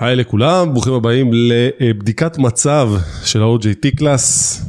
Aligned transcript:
היי 0.00 0.16
לכולם, 0.16 0.72
ברוכים 0.72 0.92
הבאים 0.92 1.30
לבדיקת 1.32 2.38
מצב 2.38 2.90
של 3.24 3.42
ה-OJT 3.42 3.96
קלאס, 3.96 4.62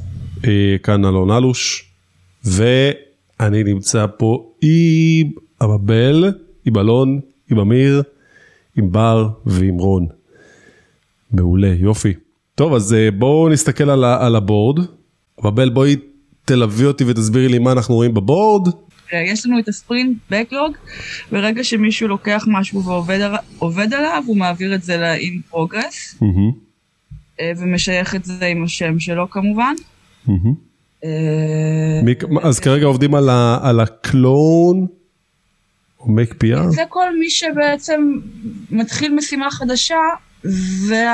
אה, 0.48 0.76
כאן 0.84 1.06
אלון 1.06 1.32
אלוש, 1.32 1.92
ואני 2.46 3.64
נמצא 3.64 4.06
פה 4.18 4.52
עם 4.62 5.32
אבבל, 5.62 6.34
עם 6.66 6.78
אלון, 6.78 7.20
עם 7.52 7.60
אמיר, 7.60 8.04
עם 8.78 8.92
בר 8.92 9.30
ועם 9.46 9.78
רון. 9.78 10.08
מעולה, 11.32 11.74
יופי. 11.80 12.14
טוב, 12.56 12.74
אז 12.74 12.94
אה, 12.94 13.12
בואו 13.12 13.50
נסתכל 13.50 13.90
על, 13.90 14.04
על 14.04 14.36
הבורד. 14.36 14.80
אבבל, 15.40 15.70
בואי 15.70 15.96
תלווי 16.46 16.86
אותי 16.86 17.04
ותסבירי 17.08 17.48
לי 17.48 17.60
מה 17.60 17.72
אנחנו 17.72 17.96
רואים 17.96 18.14
בבורד. 18.14 18.68
אה, 19.14 19.20
יש 19.22 19.46
לנו 19.46 19.60
את 19.60 19.68
הספרינט 19.68 20.18
בקלוג, 20.30 20.74
ברגע 21.32 21.64
שמישהו 21.64 22.08
לוקח 22.08 22.44
משהו 22.48 22.84
ועובד 22.84 23.22
על- 23.22 23.36
עובד 23.60 23.94
עליו, 23.94 24.24
הוא 24.26 24.38
מעביר 24.38 24.76
את 24.76 24.84
זה 24.84 24.98
ל-in 24.98 25.56
progress, 25.56 26.24
אה, 27.40 27.52
ומשייך 27.58 28.16
את 28.16 28.26
זה 28.26 28.46
עם 28.46 28.64
השם 28.64 29.00
שלו 29.00 29.30
כמובן. 29.30 29.74
מי- 32.04 32.16
אז 32.44 32.60
כרגע 32.60 32.86
עובדים 32.86 33.16
על 33.16 33.30
ה- 33.30 33.60
על 33.64 33.80
הקלון, 33.80 34.88
או 36.00 36.06
make 36.06 36.34
PR? 36.34 36.70
זה 36.70 36.82
כל 36.90 37.20
מי 37.20 37.30
שבעצם 37.30 38.02
מתחיל 38.72 39.16
משימה 39.16 39.52
חדשה, 39.52 39.96
זה 40.44 41.06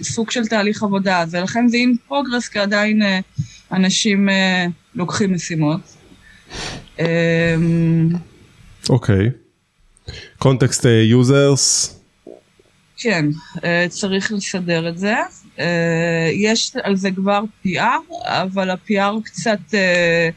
הסוג 0.00 0.30
של 0.30 0.46
תהליך 0.46 0.82
עבודה 0.82 1.20
הזה, 1.20 1.40
לכן 1.40 1.68
זה 1.68 1.76
in 1.76 2.12
progress, 2.12 2.52
כי 2.52 2.58
עדיין 2.58 3.02
אנשים 3.72 4.28
לוקחים 4.94 5.32
משימות. 5.34 5.95
אה, 7.00 7.54
אוקיי. 8.88 9.30
context 10.38 10.84
users, 10.84 11.96
כן, 12.96 13.26
אה, 13.64 13.86
צריך 13.88 14.32
לסדר 14.32 14.88
את 14.88 14.98
זה. 14.98 15.14
אה, 15.58 16.30
יש 16.32 16.72
על 16.82 16.96
זה 16.96 17.10
כבר 17.10 17.42
PR, 17.66 18.12
אבל 18.24 18.70
ה-PR 18.70 19.22
קצת 19.24 19.58
אה, 19.74 20.28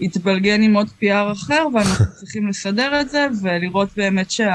התבלגן 0.00 0.62
עם 0.62 0.74
עוד 0.74 0.88
PR 1.02 1.32
אחר, 1.32 1.66
ואנחנו 1.74 2.04
צריכים 2.20 2.48
לסדר 2.48 3.00
את 3.00 3.10
זה 3.10 3.26
ולראות 3.42 3.88
באמת 3.96 4.30
שה... 4.30 4.52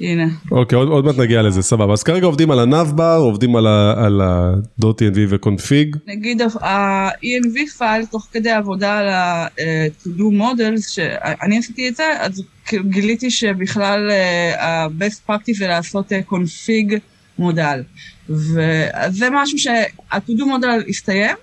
הנה. 0.00 0.26
אוקיי, 0.50 0.76
עוד, 0.76 0.88
עוד 0.88 1.04
מעט 1.04 1.18
נגיע 1.18 1.42
לזה, 1.42 1.62
סבבה. 1.62 1.92
אז 1.92 2.02
כרגע 2.02 2.26
עובדים 2.26 2.50
על 2.50 2.58
ה 2.58 2.65
navbar, 2.65 3.16
עובדים 3.20 3.56
על 3.56 3.66
ה-.env 3.66 5.18
ו 5.28 5.37
config. 5.37 5.96
נגיד 6.06 6.42
ה-ENV 6.42 7.70
פייל, 7.78 8.06
תוך 8.06 8.28
כדי 8.32 8.50
עבודה 8.50 8.98
על 8.98 9.08
ה-to-do 9.08 10.22
models, 10.22 10.88
שאני 10.88 11.58
עשיתי 11.58 11.88
את 11.88 11.96
זה, 11.96 12.04
אז 12.20 12.42
גיליתי 12.72 13.30
שבכלל 13.30 14.10
אה, 14.10 14.64
ה-best 14.66 15.30
practice 15.30 15.58
זה 15.58 15.66
לעשות 15.66 16.12
config 16.12 16.98
מודל. 17.38 17.82
וזה 18.28 19.28
משהו 19.32 19.58
שה-to-do 19.58 20.42
model 20.42 20.88
הסתיים, 20.88 21.36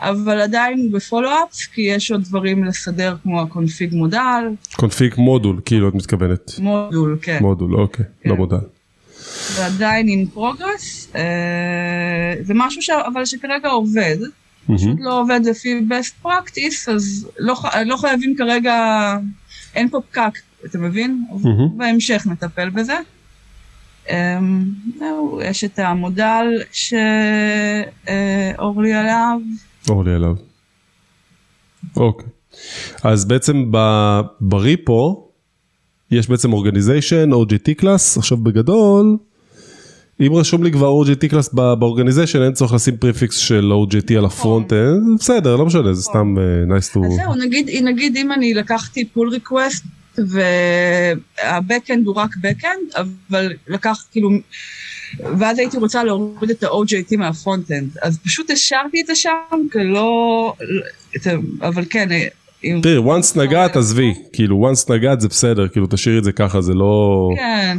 אבל 0.00 0.40
עדיין 0.40 0.78
הוא 0.78 0.92
בפולו-אפס, 0.92 1.66
כי 1.66 1.80
יש 1.80 2.10
עוד 2.10 2.22
דברים 2.22 2.64
לסדר 2.64 3.16
כמו 3.22 3.40
ה-config 3.40 3.94
מודל, 3.94 4.44
קונפיג 4.76 5.14
מודול, 5.18 5.60
כאילו 5.64 5.88
את 5.88 5.94
מתכוונת. 5.94 6.58
מודול, 6.58 7.18
כן. 7.22 7.38
מודול, 7.40 7.74
אוקיי, 7.74 8.04
כן. 8.22 8.30
לא 8.30 8.36
מודע. 8.36 8.58
ועדיין 9.54 10.08
in 10.08 10.38
progress, 10.38 11.16
אה, 11.16 12.34
זה 12.40 12.54
משהו 12.56 12.82
ש... 12.82 12.90
אבל 12.90 13.24
שכרגע 13.24 13.68
עובד. 13.68 14.16
פשוט 14.74 14.96
לא 15.00 15.20
עובד 15.20 15.40
לפי 15.44 15.80
best 15.88 16.26
practice, 16.26 16.90
אז 16.92 17.28
לא, 17.38 17.54
לא 17.84 17.96
חייבים 17.96 18.34
כרגע, 18.38 18.74
אין 19.74 19.88
פה 19.88 20.00
פקק, 20.10 20.38
אתה 20.64 20.78
מבין? 20.78 21.24
מהמם. 21.30 21.78
בהמשך 21.78 22.26
נטפל 22.26 22.70
בזה. 22.70 22.96
אמ, 24.10 24.64
זהו, 24.98 25.40
יש 25.44 25.64
את 25.64 25.78
המודל 25.78 26.44
שאורלי 28.04 28.94
עליו. 28.94 29.40
אורלי 29.88 30.14
עליו. 30.14 30.34
אוקיי. 31.96 32.28
אז 33.02 33.24
בעצם 33.24 33.64
ב- 33.70 34.20
בריפו, 34.40 35.28
יש 36.10 36.28
בעצם 36.28 36.52
organization, 36.52 37.30
OGT 37.32 37.74
class, 37.76 38.18
עכשיו 38.18 38.38
בגדול, 38.38 39.16
אם 40.20 40.34
רשום 40.34 40.62
לי 40.62 40.72
כבר 40.72 41.02
OGT 41.02 41.28
class 41.28 41.54
ב 41.54 41.60
organization, 41.60 42.42
אין 42.42 42.52
צורך 42.52 42.72
לשים 42.72 42.96
prefix 42.96 43.36
של 43.36 43.72
OGT 43.72 44.14
על 44.18 44.24
ה 44.24 44.72
front-end, 44.72 45.18
בסדר, 45.18 45.56
לא 45.56 45.66
משנה, 45.66 45.94
זה 45.94 46.02
סתם 46.02 46.34
אה, 46.38 46.76
nice 46.76 46.94
to... 46.94 47.06
אז 47.06 47.12
זהו, 47.16 47.34
נגיד, 47.34 47.70
נגיד 47.84 48.16
אם 48.16 48.32
אני 48.32 48.54
לקחתי 48.54 49.04
pull 49.04 49.28
request 49.28 49.84
וה 50.18 50.60
backend 50.60 52.06
הוא 52.06 52.14
רק 52.14 52.36
backend, 52.36 52.92
אבל 52.96 53.52
לקח 53.68 54.04
כאילו, 54.12 54.30
ואז 55.38 55.58
הייתי 55.58 55.76
רוצה 55.76 56.04
להוריד 56.04 56.50
את 56.50 56.62
ה-OJT 56.62 57.16
מה 57.16 57.28
front-end, 57.28 57.88
אז 58.02 58.18
פשוט 58.24 58.50
השארתי 58.50 59.00
את 59.00 59.06
זה 59.06 59.14
שם, 59.14 59.30
לא, 59.74 60.52
ה- 61.26 61.66
אבל 61.68 61.84
כן, 61.90 62.08
אם... 62.64 62.80
תראי, 62.82 62.98
once 62.98 63.38
נגעת, 63.38 63.76
עזבי, 63.76 64.14
כאילו, 64.32 64.70
once 64.70 64.92
נגעת 64.92 65.20
זה 65.20 65.28
בסדר, 65.28 65.68
כאילו, 65.68 65.86
תשאירי 65.90 66.18
את 66.18 66.24
זה 66.24 66.32
ככה, 66.32 66.60
זה 66.60 66.74
לא... 66.74 67.30
כן, 67.36 67.78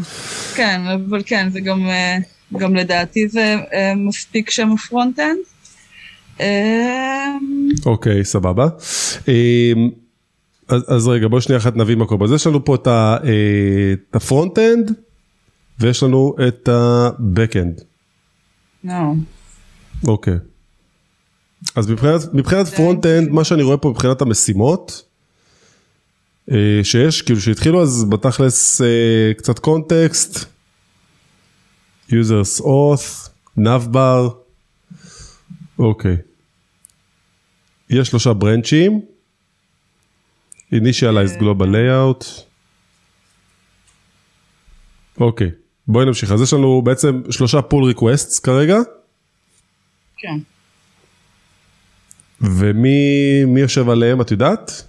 כן, 0.56 0.82
אבל 1.08 1.22
כן, 1.26 1.50
זה 1.52 1.60
גם, 1.60 1.86
אה, 1.90 2.18
גם 2.58 2.76
לדעתי 2.76 3.28
זה 3.28 3.56
אה, 3.74 3.94
מספיק 3.96 4.50
שם 4.50 4.72
ה-frontend. 4.72 5.38
אה, 6.42 7.36
אוקיי, 7.86 8.26
סבבה. 8.26 8.68
אז, 10.68 10.86
אז 10.88 11.08
רגע, 11.08 11.28
בוא 11.28 11.40
שנייה 11.40 11.58
אחת 11.60 11.76
נביא 11.76 11.96
מה 11.96 12.06
קורה. 12.06 12.26
אז 12.26 12.32
יש 12.34 12.48
לנו 12.48 12.66
פה 12.66 12.78
אה, 12.88 13.18
את 13.94 14.16
ה-frontend, 14.16 14.94
ויש 15.80 16.04
לנו 16.04 16.36
את 16.48 16.68
ה-back-end. 16.68 17.84
לא. 18.84 19.14
אוקיי. 20.08 20.38
אז 21.76 21.90
מבחינת, 21.90 22.22
מבחינת 22.34 22.68
frontend, 22.68 23.30
מה 23.30 23.44
שאני 23.44 23.64
רואה 23.64 23.78
פה 23.78 23.90
מבחינת 23.90 24.22
המשימות, 24.22 25.08
אה, 26.52 26.80
שיש, 26.84 27.22
כאילו 27.22 27.42
שהתחילו 27.42 27.82
אז 27.82 28.06
בתכלס 28.10 28.82
אה, 28.82 29.32
קצת 29.38 29.60
context, 29.60 30.46
users 32.10 32.62
auth, 32.62 33.30
navbar, 33.60 34.32
אוקיי. 35.80 36.18
יש 37.90 38.08
שלושה 38.08 38.34
ברנצ'ים, 38.34 39.02
initialized 40.74 41.40
global 41.40 41.68
layout, 41.68 42.26
אוקיי, 45.20 45.52
בואי 45.88 46.06
נמשיך, 46.06 46.32
אז 46.32 46.42
יש 46.42 46.54
לנו 46.54 46.82
בעצם 46.82 47.22
שלושה 47.30 47.60
pull 47.60 47.96
requests 47.96 48.42
כרגע, 48.44 48.78
כן. 50.18 50.38
ומי 52.42 53.46
מי 53.48 53.62
יושב 53.62 53.90
עליהם 53.90 54.22
את 54.22 54.32
יודעת? 54.32 54.84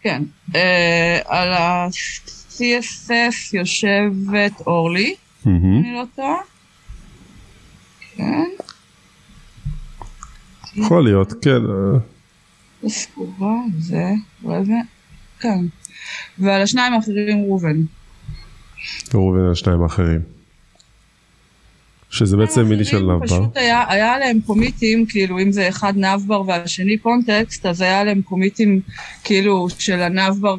כן. 0.00 0.22
אה, 0.54 1.18
על 1.24 1.52
ה-CSS 1.52 3.12
יושבת 3.52 4.60
אורלי, 4.66 5.14
אם 5.46 5.82
אני 5.84 5.94
לא 5.94 6.04
טועה. 6.16 6.36
כן. 8.16 8.44
יכול 10.76 11.04
להיות, 11.04 11.32
כן. 11.42 11.50
אה, 11.50 11.98
סגורה, 12.88 13.54
זה, 13.78 14.04
אולי 14.44 14.64
זה, 14.64 14.72
כן. 15.40 15.58
ועל 16.38 16.62
השניים 16.62 16.92
האחרים 16.92 17.44
ראובן. 17.44 17.76
ראובן 19.14 19.40
על 19.40 19.52
השניים 19.52 19.82
האחרים. 19.82 20.20
שזה 22.10 22.36
בעצם 22.36 22.62
מיני 22.62 22.84
של 22.84 23.02
נאבר. 23.02 23.26
פשוט 23.26 23.56
היה, 23.56 23.84
היה 23.88 24.18
להם 24.18 24.40
קומיטים, 24.46 25.06
כאילו 25.06 25.38
אם 25.40 25.52
זה 25.52 25.68
אחד 25.68 25.92
נאבר 25.96 26.42
והשני 26.46 26.98
קונטקסט, 26.98 27.66
אז 27.66 27.80
היה 27.80 28.04
להם 28.04 28.22
קומיטים 28.22 28.80
כאילו 29.24 29.66
של 29.78 30.02
הנאבר, 30.02 30.56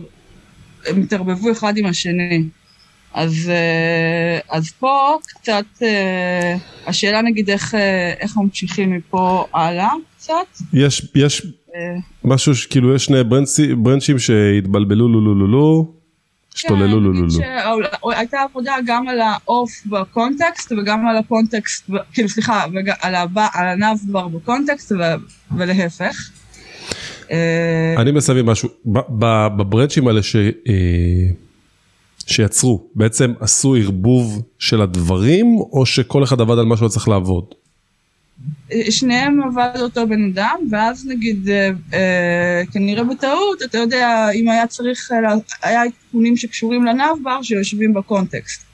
הם 0.87 1.01
התערבבו 1.01 1.51
אחד 1.51 1.77
עם 1.77 1.85
השני. 1.85 2.43
אז, 3.13 3.49
אה, 3.53 4.39
אז 4.57 4.71
פה 4.71 5.15
קצת, 5.27 5.65
אה, 5.81 6.55
השאלה 6.87 7.21
נגיד 7.21 7.49
איך, 7.49 7.75
אה, 7.75 8.13
איך 8.19 8.37
ממשיכים 8.37 8.91
מפה 8.91 9.45
הלאה 9.53 9.89
קצת. 10.17 10.33
יש, 10.73 11.11
יש 11.15 11.47
משהו 12.25 12.55
שכאילו 12.55 12.95
יש 12.95 13.05
שני 13.05 13.23
ברנצי- 13.23 13.75
ברנצ'ים 13.75 14.19
שהתבלבלו 14.19 15.07
לו 15.07 15.21
לו 15.21 15.35
לו 15.35 15.47
לו, 15.47 15.91
השתוללו 16.55 16.99
לו 16.99 17.13
לו 17.13 17.21
לו. 17.21 17.29
כן, 17.39 17.57
הייתה 18.17 18.37
עבודה 18.41 18.75
גם 18.85 19.07
על 19.07 19.19
האוף 19.21 19.71
בקונטקסט 19.85 20.71
וגם 20.71 21.07
על 21.07 21.17
הקונטקסט, 21.17 21.89
כאילו 22.13 22.29
סליחה, 22.29 22.65
על 23.53 23.67
הנב 23.67 23.97
כבר 24.09 24.27
בקונטקסט 24.27 24.91
ו- 24.91 25.55
ולהפך. 25.57 26.29
אה, 27.31 27.95
אני 27.97 28.11
להבין 28.29 28.45
משהו, 28.45 28.69
ב- 28.85 28.99
ב- 29.09 29.47
בברנצ'ים 29.57 30.07
האלה 30.07 30.23
ש... 30.23 30.35
אה, 30.35 30.43
שיצרו, 32.27 32.83
בעצם 32.95 33.33
עשו 33.39 33.75
ערבוב 33.75 34.41
של 34.59 34.81
הדברים, 34.81 35.57
או 35.57 35.85
שכל 35.85 36.23
אחד 36.23 36.41
עבד 36.41 36.57
על 36.59 36.65
מה 36.65 36.77
שהוא 36.77 36.89
צריך 36.89 37.07
לעבוד? 37.07 37.45
שניהם 38.89 39.43
עבד 39.43 39.79
אותו 39.79 40.07
בן 40.07 40.29
אדם, 40.31 40.59
ואז 40.71 41.07
נגיד, 41.07 41.49
אה, 41.49 41.69
אה, 41.93 42.61
כנראה 42.73 43.03
בטעות, 43.03 43.61
אתה 43.65 43.77
יודע, 43.77 44.29
אם 44.33 44.49
היה 44.49 44.67
צריך, 44.67 45.11
אה, 45.11 45.33
היה 45.63 45.83
עדכונים 45.83 46.37
שקשורים 46.37 46.85
לנאב 46.85 47.17
בר 47.23 47.41
שיושבים 47.41 47.93
בקונטקסט. 47.93 48.65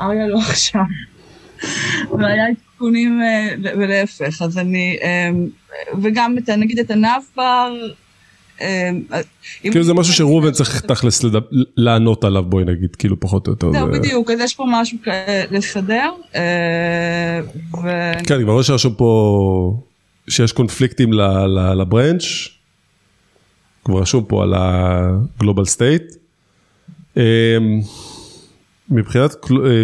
אריה 0.00 0.26
לא 0.26 0.38
עכשיו. 0.38 0.82
והיה 2.18 2.44
עדכונים 2.46 3.22
אה, 3.22 3.54
ולהפך, 3.78 4.42
אז 4.42 4.58
אני, 4.58 4.98
אה, 5.02 5.30
וגם 6.02 6.38
את, 6.38 6.48
נגיד 6.48 6.78
את 6.78 6.90
הנאבר, 6.90 7.76
אה, 7.78 7.94
כאילו 9.60 9.84
זה 9.84 9.94
משהו 9.94 10.14
שראובן 10.14 10.52
צריך 10.52 10.80
תכלס 10.80 11.24
לענות 11.76 12.24
עליו 12.24 12.42
בואי 12.42 12.64
נגיד 12.64 12.96
כאילו 12.96 13.20
פחות 13.20 13.46
או 13.46 13.52
יותר. 13.52 13.72
זהו 13.72 13.86
בדיוק 13.92 14.30
אז 14.30 14.40
יש 14.40 14.54
פה 14.54 14.64
משהו 14.68 14.98
לסדר. 15.50 16.10
כן 18.26 18.34
אני 18.34 18.42
כבר 18.42 18.52
רואה 18.52 18.64
שרשום 18.64 18.94
פה 18.94 19.80
שיש 20.28 20.52
קונפליקטים 20.52 21.12
לברנץ'. 21.78 22.24
כבר 23.84 24.00
רשום 24.00 24.24
פה 24.24 24.42
על 24.42 24.54
הגלובל 24.56 25.64
סטייט. 25.64 26.02
מבחינת 28.90 29.34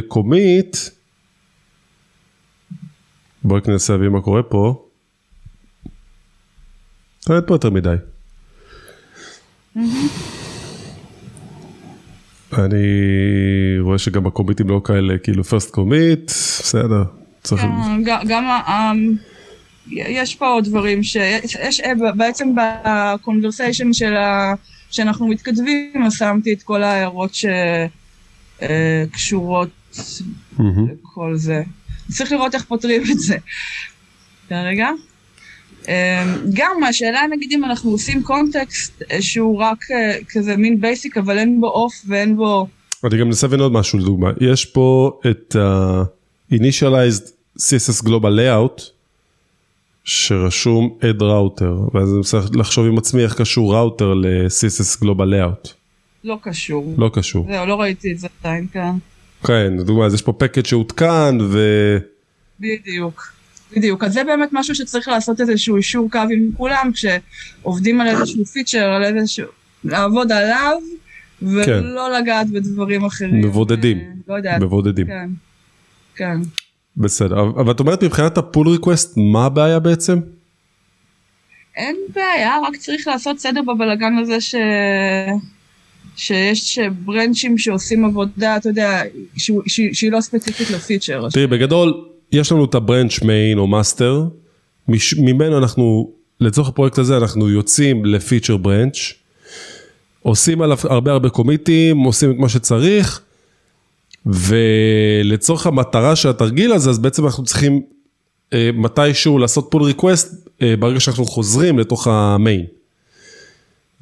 קומית 0.09 0.91
בואי 3.45 3.61
ננסה 3.69 3.93
להבין 3.93 4.09
מה 4.09 4.21
קורה 4.21 4.43
פה. 4.43 4.87
אין 7.31 7.41
פה 7.47 7.55
יותר 7.55 7.71
מדי. 7.71 7.95
אני 12.53 12.87
רואה 13.81 13.99
שגם 13.99 14.27
הקומיטים 14.27 14.69
לא 14.69 14.81
כאלה, 14.85 15.19
כאילו 15.19 15.45
first 15.45 15.71
commit, 15.71 16.27
בסדר. 16.27 17.05
כן, 17.45 18.03
גם 18.05 18.45
יש 19.91 20.35
פה 20.35 20.47
עוד 20.47 20.65
דברים 20.65 21.03
שיש 21.03 21.81
בעצם 22.17 22.55
ב-conversation 22.85 23.93
של 23.93 24.15
שאנחנו 24.91 25.29
מתכתבים, 25.29 25.93
שמתי 26.11 26.53
את 26.53 26.63
כל 26.63 26.83
ההערות 26.83 27.37
שקשורות 29.11 29.69
לכל 30.59 31.37
זה. 31.37 31.63
צריך 32.11 32.33
לראות 32.33 32.55
איך 32.55 32.65
פותרים 32.65 33.03
את 33.13 33.21
זה. 33.21 33.37
רגע. 34.51 34.89
אמ, 35.89 35.95
גם 36.55 36.85
השאלה 36.89 37.21
נגיד 37.31 37.53
אם 37.53 37.65
אנחנו 37.65 37.91
עושים 37.91 38.23
context 38.23 39.03
שהוא 39.21 39.59
רק 39.59 39.79
אה, 39.91 40.17
כזה 40.29 40.57
מין 40.57 40.81
basic 40.81 41.17
אבל 41.17 41.39
אין 41.39 41.61
בו 41.61 41.67
אוף 41.69 41.93
ואין 42.09 42.37
בו... 42.37 42.67
אני 43.05 43.19
גם 43.19 43.27
מנסה 43.27 43.47
להבין 43.47 43.61
עוד 43.61 43.73
משהו 43.73 43.99
לדוגמה, 43.99 44.31
יש 44.41 44.65
פה 44.65 45.21
את 45.31 45.57
ה-initialized 45.57 47.31
CSS 47.59 48.05
Global 48.05 48.39
Layout 48.39 48.83
שרשום 50.05 50.99
add 51.01 51.21
router 51.21 51.95
ואז 51.95 52.09
אני 52.09 52.17
מנסה 52.17 52.39
לחשוב 52.55 52.87
עם 52.87 52.99
עצמי 52.99 53.23
איך 53.23 53.35
קשור 53.41 53.75
ראוטר 53.75 54.15
ל-CSS 54.15 55.03
Global 55.03 55.07
Layout. 55.07 55.69
לא 56.25 56.39
קשור. 56.43 56.95
לא 56.99 57.11
קשור. 57.15 57.47
זהו, 57.51 57.67
לא 57.67 57.81
ראיתי 57.81 58.13
את 58.13 58.19
זה 58.19 58.29
עדיין 58.43 58.67
כאן. 58.73 58.97
כן, 59.47 59.77
לדוגמה, 59.79 60.07
אז 60.07 60.15
יש 60.15 60.23
פה 60.23 60.33
פקט 60.33 60.67
שעודכן 60.67 61.41
ו... 61.41 61.59
בדיוק. 62.61 63.33
בדיוק, 63.77 64.05
אז 64.05 64.13
זה 64.13 64.25
באמת 64.25 64.49
משהו 64.53 64.75
שצריך 64.75 65.09
לעשות 65.09 65.41
איזשהו 65.41 65.77
אישור 65.77 66.11
קו 66.11 66.19
עם 66.19 66.51
כולם, 66.57 66.91
כשעובדים 66.95 68.01
על 68.01 68.09
איזשהו 68.09 68.45
פיצ'ר, 68.45 68.85
על 68.85 69.05
איזשהו... 69.05 69.47
לעבוד 69.85 70.33
עליו, 70.33 70.79
ולא 71.43 71.65
כן. 71.65 71.83
לגעת 72.23 72.51
בדברים 72.51 73.05
אחרים. 73.05 73.41
מבודדים. 73.41 73.99
אה, 73.99 74.05
לא 74.29 74.35
יודעת. 74.35 74.63
מבודדים. 74.63 75.07
כן. 75.07 75.31
כן. 76.17 76.39
בסדר, 76.97 77.41
אבל 77.41 77.73
את 77.73 77.81
אומרת 77.81 78.05
מבחינת 78.05 78.39
ה-pull 78.39 78.69
request, 78.69 79.15
מה 79.17 79.45
הבעיה 79.47 79.79
בעצם? 79.79 80.19
אין 81.77 81.97
בעיה, 82.15 82.53
רק 82.69 82.77
צריך 82.77 83.09
לעשות 83.09 83.39
סדר 83.39 83.63
בבלגן 83.63 84.19
הזה 84.19 84.41
ש... 84.41 84.55
שיש 86.17 86.79
ברנצ'ים 86.79 87.59
שעושים 87.59 88.05
עבודה, 88.05 88.57
אתה 88.57 88.69
יודע, 88.69 89.03
שהיא 89.67 90.13
לא 90.13 90.21
ספציפית 90.21 90.71
ל-feature. 90.71 91.29
תראי, 91.31 91.47
בגדול, 91.47 92.05
יש 92.35 92.53
לנו 92.53 92.65
את 92.65 92.75
ה-branch 92.75 93.23
main 93.23 93.59
או 93.59 93.67
master, 93.67 94.25
ממנו 95.19 95.59
אנחנו, 95.59 96.11
לצורך 96.41 96.69
הפרויקט 96.69 96.99
הזה 96.99 97.17
אנחנו 97.17 97.51
יוצאים 97.51 98.05
ל-feature 98.05 98.57
branch, 98.57 98.97
עושים 100.23 100.63
עליו 100.63 100.79
הרבה 100.85 101.13
הרבה 101.13 101.29
קומיטים, 101.29 101.99
עושים 101.99 102.31
את 102.31 102.37
מה 102.37 102.49
שצריך, 102.49 103.21
ולצורך 104.27 105.67
המטרה 105.67 106.17
של 106.17 106.29
התרגיל 106.29 106.73
הזה, 106.73 106.91
אז 106.91 106.99
בעצם 106.99 107.25
אנחנו 107.25 107.45
צריכים 107.45 107.83
אה, 108.53 108.71
מתישהו 108.75 109.39
לעשות 109.39 109.69
pull 109.71 109.83
request, 109.83 110.49
אה, 110.63 110.75
ברגע 110.79 111.01
שאנחנו 111.01 111.25
חוזרים 111.25 111.79
לתוך 111.79 112.07
ה-main. 112.07 112.65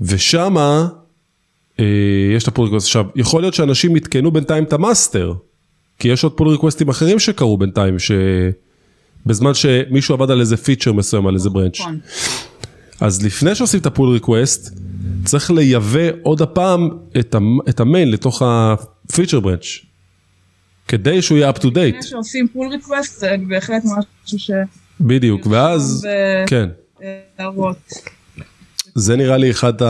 ושמה, 0.01 0.89
אה, 1.81 1.85
יש 2.37 2.43
את 2.43 2.49
ה-pull 2.49 2.65
request. 2.65 2.87
עכשיו, 2.87 3.05
יכול 3.17 3.43
להיות 3.43 3.55
שאנשים 3.55 3.97
יתקנו 3.97 4.31
בינתיים 4.31 4.65
את 4.65 4.73
ה-master, 4.73 5.35
כי 6.03 6.09
יש 6.09 6.25
עוד 6.25 6.33
pull 6.33 6.49
ריקווסטים 6.49 6.89
אחרים 6.89 7.19
שקרו 7.19 7.59
בינתיים, 7.59 7.97
שבזמן 7.99 9.55
שמישהו 9.55 10.15
עבד 10.15 10.31
על 10.31 10.41
איזה 10.41 10.57
feature 10.57 10.93
מסוים, 10.93 11.27
על 11.27 11.35
איזה 11.35 11.51
branch. 11.51 11.81
נכון. 11.81 11.99
אז 13.01 13.25
לפני 13.25 13.55
שעושים 13.55 13.81
את 13.81 13.87
ה-pull 13.87 14.13
request, 14.13 14.79
צריך 15.25 15.51
לייבא 15.51 16.01
עוד 16.23 16.43
הפעם 16.43 16.89
את, 17.21 17.35
המ... 17.35 17.59
את 17.69 17.81
ה-main 17.81 18.11
לתוך 18.11 18.43
ה-feature 18.45 19.41
branch. 19.41 19.67
כדי 20.89 21.23
שהוא 21.23 21.39
יהיה 21.39 21.51
up 21.51 21.57
to 21.57 21.65
date. 21.65 21.79
לפני 21.79 22.03
שעושים 22.03 22.49
pull 22.53 22.69
request 22.69 23.21
זה 23.21 23.35
בהחלט 23.49 23.83
משהו 23.85 24.39
ש... 24.39 24.51
בדיוק, 25.01 25.47
ואז, 25.47 26.07
כן. 26.47 26.69
הערות. 27.39 27.93
זה 28.95 29.17
נראה 29.17 29.37
לי 29.37 29.51
אחת 29.51 29.83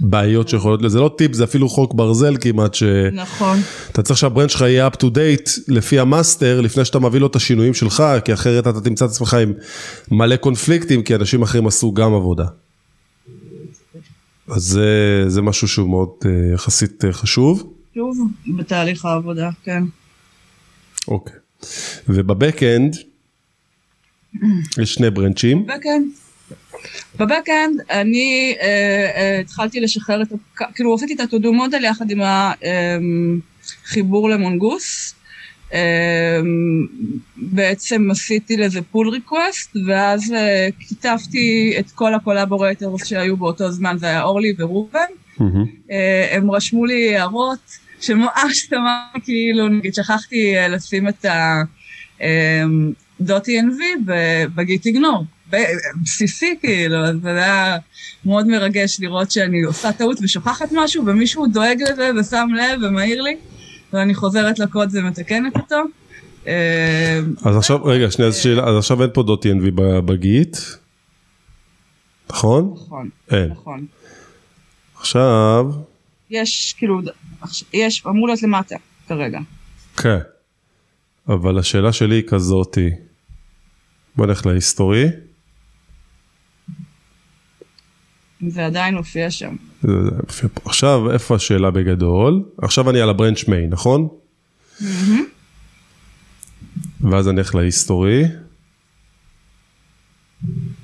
הבעיות 0.00 0.48
שיכולות, 0.48 0.80
זה 0.90 1.00
לא 1.00 1.14
טיפ, 1.18 1.32
זה 1.32 1.44
אפילו 1.44 1.68
חוק 1.68 1.94
ברזל 1.94 2.36
כמעט, 2.40 2.74
ש... 2.74 2.82
נכון. 3.12 3.58
אתה 3.92 4.02
צריך 4.02 4.18
שה-branch 4.18 4.50
שלך 4.50 4.60
יהיה 4.60 4.88
up 4.88 4.96
to 4.96 5.04
date 5.04 5.50
לפי 5.68 5.98
ה-master, 5.98 6.60
לפני 6.60 6.84
שאתה 6.84 6.98
מביא 6.98 7.20
לו 7.20 7.26
את 7.26 7.36
השינויים 7.36 7.74
שלך, 7.74 8.02
כי 8.24 8.32
אחרת 8.32 8.66
אתה 8.66 8.80
תמצא 8.80 9.04
את 9.04 9.10
עצמך 9.10 9.34
עם 9.34 9.52
מלא 10.10 10.36
קונפליקטים, 10.36 11.02
כי 11.02 11.14
אנשים 11.14 11.42
אחרים 11.42 11.66
עשו 11.66 11.92
גם 11.92 12.14
עבודה. 12.14 12.46
אז 14.48 14.62
זה, 14.62 15.24
זה 15.26 15.42
משהו 15.42 15.68
שהוא 15.68 15.90
מאוד 15.90 16.08
אה, 16.24 16.54
יחסית 16.54 17.04
uh, 17.04 17.12
חשוב. 17.12 17.72
שוב, 17.94 18.18
בתהליך 18.58 19.04
העבודה, 19.04 19.50
כן. 19.64 19.82
אוקיי. 21.08 21.34
ובבקאנד, 22.08 22.96
יש 24.78 24.94
שני 24.94 25.10
ברנצ'ים. 25.10 25.66
בבקאנד. 25.66 26.06
בבקאנד 27.18 27.80
אני 27.90 28.54
uh, 28.58 28.60
uh, 28.60 29.40
התחלתי 29.40 29.80
לשחרר 29.80 30.22
את, 30.22 30.28
כאילו 30.74 30.94
עשיתי 30.94 31.14
את 31.14 31.20
ה-to-do 31.20 31.46
model 31.46 31.84
יחד 31.84 32.10
עם 32.10 32.20
החיבור 33.84 34.30
למונגוס. 34.30 35.14
Um, 35.70 35.74
בעצם 37.36 38.10
עשיתי 38.10 38.56
לזה 38.56 38.82
pull 38.82 39.08
request, 39.08 39.76
ואז 39.86 40.22
uh, 40.22 40.34
כיתבתי 40.88 41.76
את 41.78 41.90
כל 41.90 42.14
ה-collaborators 42.14 43.06
שהיו 43.06 43.36
באותו 43.36 43.70
זמן, 43.70 43.98
זה 43.98 44.06
היה 44.06 44.22
אורלי 44.22 44.54
וראובן. 44.58 45.00
Mm-hmm. 45.00 45.42
Uh, 45.42 45.92
הם 46.30 46.50
רשמו 46.50 46.86
לי 46.86 47.16
הערות 47.16 47.58
שממש 48.00 48.66
תמר, 48.70 49.20
כאילו, 49.24 49.68
נגיד, 49.68 49.94
שכחתי 49.94 50.54
uh, 50.58 50.68
לשים 50.68 51.08
את 51.08 51.24
ה-.env 51.24 52.20
ב-gitignore. 54.54 55.24
בסיסי 56.02 56.54
כאילו, 56.60 57.04
אז 57.04 57.16
זה 57.22 57.30
היה 57.30 57.76
מאוד 58.24 58.46
מרגש 58.46 59.00
לראות 59.00 59.30
שאני 59.30 59.62
עושה 59.62 59.92
טעות 59.92 60.18
ושוכחת 60.22 60.68
משהו 60.72 61.06
ומישהו 61.06 61.46
דואג 61.46 61.82
לזה 61.82 62.10
ושם 62.20 62.48
לב 62.56 62.82
ומעיר 62.82 63.22
לי 63.22 63.36
ואני 63.92 64.14
חוזרת 64.14 64.58
לקוד 64.58 64.88
ומתקנת 64.92 65.56
אותו. 65.56 65.82
אז 67.44 67.56
עכשיו, 67.56 67.84
רגע, 67.84 68.10
שנייה, 68.10 68.32
שאלה, 68.32 68.64
אז 68.64 68.76
עכשיו 68.76 69.02
אין 69.02 69.10
פה 69.14 69.22
דוט 69.22 69.46
.env 69.46 69.70
בגיט, 70.04 70.56
נכון? 72.30 72.74
נכון, 72.74 73.08
אין. 73.30 73.50
נכון. 73.50 73.86
עכשיו... 74.98 75.66
יש, 76.30 76.74
כאילו, 76.78 77.00
יש, 77.72 78.02
אמור 78.06 78.26
להיות 78.26 78.42
למטה 78.42 78.76
כרגע. 79.08 79.40
כן, 79.96 80.18
אבל 81.28 81.58
השאלה 81.58 81.92
שלי 81.92 82.14
היא 82.14 82.28
כזאתי, 82.28 82.90
בוא 84.16 84.26
נלך 84.26 84.46
להיסטורי. 84.46 85.06
זה 88.48 88.66
עדיין 88.66 88.94
מופיע 88.94 89.30
שם. 89.30 89.56
עכשיו, 90.64 91.10
איפה 91.12 91.34
השאלה 91.34 91.70
בגדול? 91.70 92.42
עכשיו 92.62 92.90
אני 92.90 93.00
על 93.00 93.10
הברנץ' 93.10 93.48
מיין, 93.48 93.70
נכון? 93.70 94.08
ואז 97.00 97.28
אני 97.28 97.38
אלך 97.38 97.54
להיסטורי. 97.54 98.24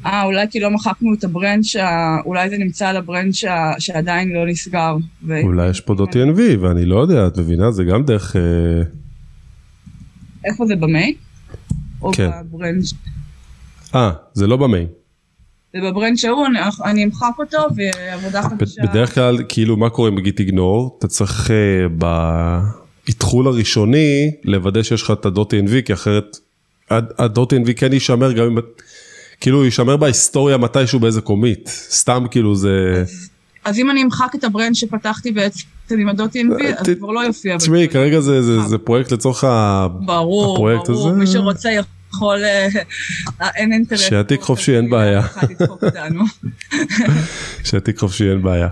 אה, 0.07 0.23
אולי 0.25 0.47
כי 0.51 0.61
לא 0.61 0.71
מחקנו 0.71 1.15
את 1.15 1.25
הברנץ', 1.25 1.77
אולי 2.25 2.51
זה 2.51 2.59
נמצא 2.59 2.89
על 2.89 2.97
הברנץ' 2.97 3.45
שעדיין 3.79 4.33
לא 4.33 4.47
נסגר. 4.47 4.97
אולי 5.43 5.71
יש 5.71 5.81
פה 5.81 5.95
דוטי 5.95 6.19
NV 6.23 6.41
ואני 6.61 6.85
לא 6.85 7.01
יודע, 7.01 7.27
את 7.27 7.39
מבינה? 7.39 7.71
זה 7.71 7.85
גם 7.85 8.05
דרך... 8.05 8.37
אה, 8.37 8.83
איפה 10.45 10.67
זה 10.67 10.77
במיין? 10.77 11.15
כן. 12.13 12.31
או 12.31 12.45
בברנץ'? 12.45 12.93
אה, 13.95 14.11
זה 14.33 14.47
לא 14.47 14.57
במיין. 14.57 14.87
וב-branch 15.77 16.17
שהוא 16.17 16.47
אני 16.85 17.05
אמחק 17.05 17.33
אותו 17.39 17.59
ועבודה 17.77 18.43
חדשה. 18.43 18.83
בדרך 18.83 19.15
כלל 19.15 19.39
כאילו 19.49 19.77
מה 19.77 19.91
קורה 19.91 20.09
עם 20.09 20.21
gitignore 20.21 20.97
אתה 20.99 21.09
צריך 21.09 21.51
uh, 21.51 22.05
האתחול 23.09 23.47
הראשוני, 23.47 24.31
לוודא 24.45 24.83
שיש 24.83 25.03
לך 25.03 25.11
את 25.11 25.27
ה.env, 25.27 25.83
כי 25.85 25.93
אחרת 25.93 26.37
ה.env 26.91 27.73
כן 27.77 27.93
יישמר 27.93 28.33
גם 28.33 28.45
אם, 28.45 28.59
כאילו 29.41 29.65
יישמר 29.65 29.97
בהיסטוריה 29.97 30.57
מתישהו 30.57 31.01
באיזה 31.01 31.21
קומיט, 31.21 31.69
סתם 31.69 32.25
כאילו 32.31 32.55
זה... 32.55 33.05
אז 33.65 33.79
אם 33.79 33.91
אני 33.91 34.03
אמחק 34.03 34.35
את 34.35 34.45
ה-branch 34.45 34.75
שפתחתי 34.75 35.33
בעצם 35.33 35.65
עם 35.99 36.09
ה.env, 36.09 36.65
אז 36.79 36.87
כבר 36.99 37.11
לא 37.11 37.21
יופיע. 37.21 37.59
תשמעי, 37.59 37.89
כרגע 37.89 38.21
זה, 38.21 38.63
זה 38.63 38.79
פרויקט 38.79 39.13
לצורך 39.13 39.45
ברור, 40.05 40.55
הפרויקט 40.55 40.89
ברור, 40.89 41.09
הזה. 41.09 41.19
מי 41.19 41.27
שרוצה 41.27 41.71
יכול, 41.71 41.91
אה, 43.41 43.49
אין 43.55 43.73
אינטרס. 43.73 44.01
שיעתיק 44.01 44.41
חופשי, 44.41 44.77
אין 44.77 44.91
בעיה. 44.91 45.23
שיעתיק 47.65 47.99
חופשי, 47.99 48.31
אין 48.31 48.43
בעיה. 48.43 48.69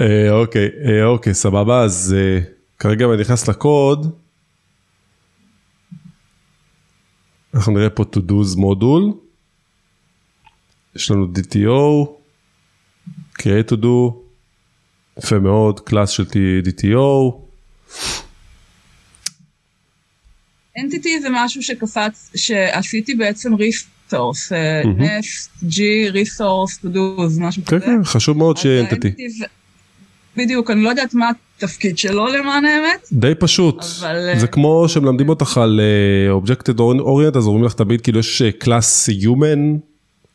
אה, 0.00 0.30
אוקיי, 0.30 0.68
אה, 0.86 1.04
אוקיי, 1.04 1.34
סבבה, 1.34 1.82
אז 1.82 2.16
כרגע 2.78 3.06
אני 3.06 3.20
נכנס 3.20 3.48
לקוד. 3.48 4.16
אנחנו 7.54 7.72
נראה 7.72 7.90
פה 7.90 8.04
to 8.16 8.18
do's 8.18 8.56
מודול. 8.56 9.12
יש 10.96 11.10
לנו 11.10 11.26
DTO, 11.34 12.08
create 13.40 13.72
to 13.72 13.76
do, 13.82 14.14
יפה 15.18 15.38
מאוד, 15.38 15.80
קלאס 15.80 16.10
של 16.10 16.24
DTO. 16.64 17.49
entity 20.84 21.20
זה 21.20 21.28
משהו 21.32 21.62
שקפץ, 21.62 22.30
שעשיתי 22.34 23.14
בעצם 23.14 23.54
resource, 23.54 24.52
nest, 24.96 25.50
g, 25.64 26.08
resource, 26.10 26.78
todo, 26.84 26.98
משהו 27.40 27.64
כן, 27.64 27.76
כזה. 27.76 27.86
כן, 27.86 27.96
כן, 27.96 28.04
חשוב 28.04 28.38
מאוד 28.38 28.56
שיהיה 28.56 28.80
entity. 28.80 29.10
בדיוק, 30.36 30.70
אני 30.70 30.82
לא 30.82 30.88
יודעת 30.88 31.14
מה 31.14 31.30
התפקיד 31.56 31.98
שלו 31.98 32.26
למען 32.26 32.64
האמת. 32.64 33.08
די 33.12 33.32
פשוט, 33.38 33.84
אבל... 34.00 34.38
זה 34.38 34.46
כמו 34.46 34.88
שמלמדים 34.88 35.28
אותך 35.28 35.58
על 35.58 35.80
uh, 35.80 36.46
Objected 36.46 36.78
Orient, 36.78 37.38
אז 37.38 37.46
אומרים 37.46 37.64
לך 37.64 37.74
תמיד 37.74 38.00
כאילו 38.00 38.18
יש 38.18 38.42
class 38.58 39.08
uh, 39.08 39.12
Human, 39.12 39.78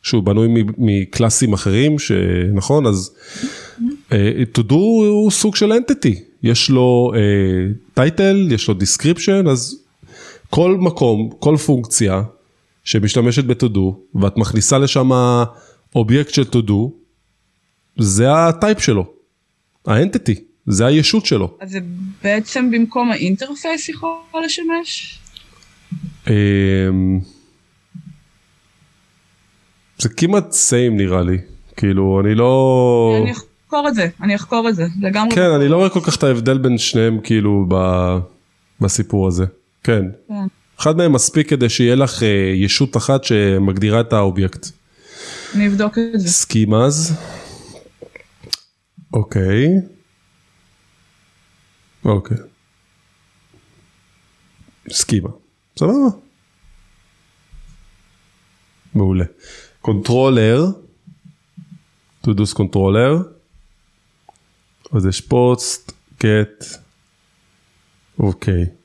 שהוא 0.02 0.22
בנוי 0.22 0.48
מקלאסים 0.78 1.52
אחרים, 1.52 1.98
שנכון, 1.98 2.86
אז 2.86 3.14
to 4.54 4.60
do 4.68 4.74
הוא 4.74 5.30
סוג 5.30 5.56
של 5.56 5.72
entity, 5.72 6.18
יש 6.42 6.70
לו 6.70 7.12
title, 7.94 8.48
יש 8.50 8.68
לו 8.68 8.74
description, 8.74 9.50
אז 9.50 9.78
כל 10.50 10.76
מקום, 10.80 11.30
כל 11.38 11.56
פונקציה 11.56 12.22
שמשתמשת 12.84 13.44
ב-to 13.44 13.66
do, 13.74 14.20
ואת 14.20 14.36
מכניסה 14.36 14.78
לשם 14.78 15.10
אובייקט 15.94 16.34
של 16.34 16.42
to 16.42 16.68
do, 16.68 16.72
זה 17.98 18.32
ה-type 18.34 18.80
שלו, 18.80 19.06
ה-entity, 19.86 20.34
זה 20.66 20.86
הישות 20.86 21.26
שלו. 21.26 21.56
אז 21.60 21.70
זה 21.70 21.78
בעצם 22.24 22.70
במקום 22.70 23.10
ה-interface 23.12 23.88
יכול 23.88 24.42
לשמש? 24.44 25.18
אמ, 26.30 27.20
זה 29.98 30.08
כמעט 30.08 30.52
סיים 30.52 30.96
נראה 30.96 31.22
לי, 31.22 31.38
כאילו 31.76 32.20
אני 32.24 32.34
לא... 32.34 33.18
אני 33.22 33.32
אחקור 33.32 33.88
את 33.88 33.94
זה, 33.94 34.08
אני 34.22 34.34
אחקור 34.34 34.68
את 34.68 34.74
זה, 34.76 34.84
לגמרי. 35.00 35.34
כן, 35.34 35.50
אני 35.50 35.68
לא 35.68 35.76
רואה 35.76 35.88
כל 35.90 36.00
כך 36.00 36.16
את 36.16 36.22
ההבדל 36.22 36.58
בין 36.58 36.78
שניהם 36.78 37.20
כאילו 37.22 37.66
בסיפור 38.80 39.28
הזה. 39.28 39.44
כן. 39.86 40.04
כן. 40.28 40.46
אחד 40.80 40.96
מהם 40.96 41.12
מספיק 41.12 41.50
כדי 41.50 41.68
שיהיה 41.68 41.94
לך 41.94 42.22
אה, 42.22 42.52
ישות 42.54 42.96
אחת 42.96 43.24
שמגדירה 43.24 44.00
את 44.00 44.12
האובייקט. 44.12 44.66
אני 45.54 45.68
אבדוק 45.68 45.98
את 45.98 46.20
זה. 46.20 46.28
schemas. 46.28 47.20
אוקיי. 49.12 49.66
אוקיי. 52.04 52.36
schema. 54.90 55.28
סבבה. 55.78 55.92
מעולה. 58.94 59.24
controller. 59.80 60.64
todos 62.20 62.52
controller. 62.52 63.16
אז 64.92 65.06
יש 65.06 65.20
post, 65.20 65.92
get. 66.20 66.64
אוקיי. 68.18 68.75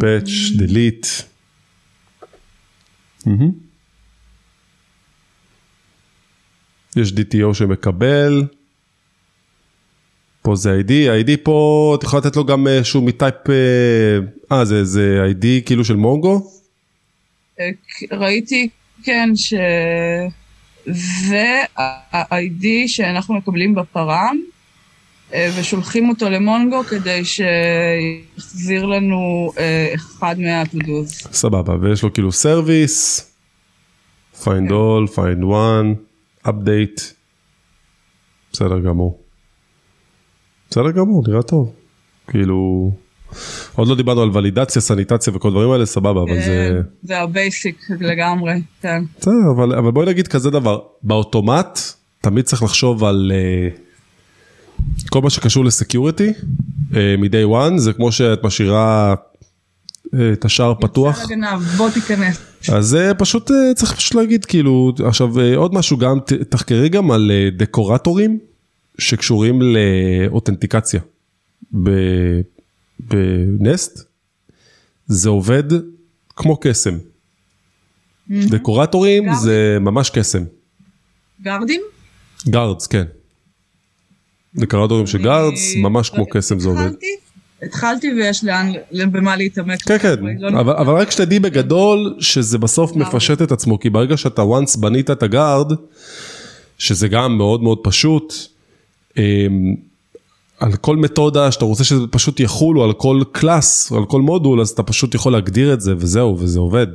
patch, 0.00 0.56
delete. 0.56 1.06
יש 6.96 7.12
DTO 7.12 7.54
שמקבל. 7.54 8.44
פה 10.42 10.56
זה 10.56 10.80
ID, 10.80 10.92
ה-ID 10.92 11.30
פה, 11.42 11.96
את 11.98 12.02
יכולה 12.02 12.20
לתת 12.26 12.36
לו 12.36 12.44
גם 12.44 12.66
איזשהו 12.66 13.02
type, 13.02 13.34
אה, 13.50 14.18
אה 14.52 14.64
זה, 14.64 14.84
זה 14.84 15.30
ID 15.30 15.46
כאילו 15.66 15.84
של 15.84 15.96
מונגו? 15.96 16.50
אה, 17.60 17.70
ראיתי, 18.12 18.68
כן, 19.02 19.30
ש... 19.34 19.54
זה 21.26 21.62
ה-ID 21.76 22.64
שאנחנו 22.86 23.34
מקבלים 23.34 23.74
בפרם, 23.74 24.36
אה, 24.36 24.59
ושולחים 25.34 26.08
אותו 26.08 26.30
למונגו 26.30 26.82
כדי 26.84 27.22
שיחזיר 27.24 28.86
לנו 28.86 29.52
אה, 29.58 29.92
אחד 29.94 30.34
מהטודוז. 30.38 31.12
סבבה, 31.32 31.74
ויש 31.80 32.02
לו 32.02 32.12
כאילו 32.12 32.32
סרוויס, 32.32 33.26
find 34.34 34.44
כן. 34.44 34.68
all, 34.68 35.08
find 35.14 35.42
one, 35.42 35.96
update, 36.46 37.02
בסדר 38.52 38.80
גמור. 38.80 39.20
בסדר 40.70 40.90
גמור, 40.90 41.24
נראה 41.28 41.42
טוב. 41.42 41.72
כאילו, 42.28 42.90
עוד 43.74 43.88
לא 43.88 43.96
דיברנו 43.96 44.22
על 44.22 44.30
ולידציה, 44.32 44.82
סניטציה 44.82 45.36
וכל 45.36 45.50
דברים 45.50 45.70
האלה, 45.70 45.86
סבבה, 45.86 46.22
אבל 46.22 46.40
זה... 46.40 46.70
כן, 46.72 46.88
זה 47.02 47.18
ה 47.20 47.32
basic 47.32 47.90
לגמרי, 48.00 48.52
כן. 48.82 49.04
בסדר, 49.18 49.32
אבל, 49.56 49.74
אבל 49.74 49.90
בואי 49.90 50.06
נגיד 50.06 50.28
כזה 50.28 50.50
דבר, 50.50 50.80
באוטומט 51.02 51.78
תמיד 52.20 52.44
צריך 52.44 52.62
לחשוב 52.62 53.04
על... 53.04 53.32
Uh, 53.34 53.89
כל 55.10 55.20
מה 55.22 55.30
שקשור 55.30 55.64
ל 55.64 55.72
security 55.72 56.32
אה, 56.94 57.14
מ-day 57.18 57.72
one 57.72 57.78
זה 57.78 57.92
כמו 57.92 58.12
שאת 58.12 58.44
משאירה 58.44 59.14
אה, 60.14 60.32
את 60.32 60.44
השער 60.44 60.74
פתוח. 60.80 61.20
בוא 61.76 61.90
תיכנס. 61.90 62.38
אז 62.72 62.86
זה 62.86 63.12
פשוט 63.18 63.50
אה, 63.50 63.74
צריך 63.74 63.94
פשוט 63.94 64.14
להגיד 64.14 64.44
כאילו 64.44 64.92
עכשיו 65.04 65.32
עוד 65.56 65.74
משהו 65.74 65.96
גם 65.96 66.18
תחקרי 66.48 66.88
גם 66.88 67.10
על 67.10 67.30
דקורטורים 67.56 68.38
שקשורים 68.98 69.62
לאותנטיקציה 69.62 71.00
ב 73.00 73.20
Nest 73.20 74.00
זה 75.06 75.28
עובד 75.28 75.64
כמו 76.36 76.56
קסם. 76.60 76.98
דקורטורים 78.30 79.34
זה 79.34 79.78
ממש 79.80 80.10
קסם. 80.10 80.44
גרדים? 81.42 81.80
guards 82.48 82.86
כן. 82.86 83.04
דקורטורים 84.54 85.06
של 85.06 85.18
guards, 85.18 85.74
ממש 85.76 86.10
כמו 86.10 86.26
קסם 86.30 86.60
זה 86.60 86.68
עובד. 86.68 86.90
התחלתי 87.62 88.12
ויש 88.12 88.44
לאן, 88.44 88.72
במה 89.12 89.36
להתעמק. 89.36 89.82
כן, 89.82 89.98
כן, 89.98 90.14
לא 90.38 90.60
אבל 90.60 90.94
רק 90.94 91.10
שתדעי 91.10 91.38
בגדול 91.38 92.16
שזה 92.20 92.58
בסוף 92.58 92.96
מפשט 92.96 93.42
את 93.42 93.52
עצמו, 93.52 93.80
כי 93.80 93.90
ברגע 93.90 94.16
שאתה 94.16 94.42
once 94.42 94.80
בנית 94.80 95.10
את 95.10 95.22
ה 95.22 95.29
guard, 95.29 95.72
שזה 96.78 97.08
גם 97.08 97.36
מאוד 97.38 97.62
מאוד 97.62 97.78
פשוט, 97.82 98.34
אמ, 99.16 99.74
על 100.60 100.76
כל 100.76 100.96
מתודה 100.96 101.50
שאתה 101.52 101.64
רוצה 101.64 101.84
שזה 101.84 102.06
פשוט 102.10 102.40
יחולו 102.40 102.84
על 102.84 102.92
כל 102.92 103.22
class, 103.32 103.92
על 103.92 104.04
כל 104.04 104.20
מודול, 104.20 104.60
אז 104.60 104.70
אתה 104.70 104.82
פשוט 104.82 105.14
יכול 105.14 105.32
להגדיר 105.32 105.72
את 105.72 105.80
זה 105.80 105.94
וזהו, 105.98 106.36
וזה 106.38 106.58
עובד. 106.58 106.86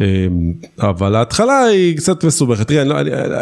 אמ, 0.00 0.52
אבל 0.78 1.14
ההתחלה 1.14 1.62
היא 1.62 1.96
קצת 1.96 2.24
מסובכת, 2.24 2.68
תראה, 2.68 2.84
לא, 2.84 3.00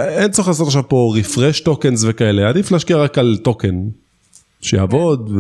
אין 0.09 0.31
צורך 0.31 0.49
לעשות 0.49 0.67
עכשיו 0.67 0.89
פה 0.89 1.15
refresh 1.19 1.61
tokens 1.61 2.05
וכאלה, 2.07 2.49
עדיף 2.49 2.71
להשקיע 2.71 2.97
רק 2.97 3.19
על 3.19 3.39
token 3.43 3.89
שיעבוד 4.61 5.31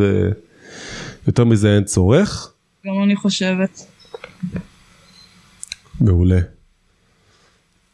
ויותר 1.26 1.44
מזה 1.44 1.75
אין 1.75 1.85
צורך. 1.85 2.52
גם 2.87 2.92
אני 3.04 3.16
חושבת. 3.16 3.87
מעולה. 6.00 6.40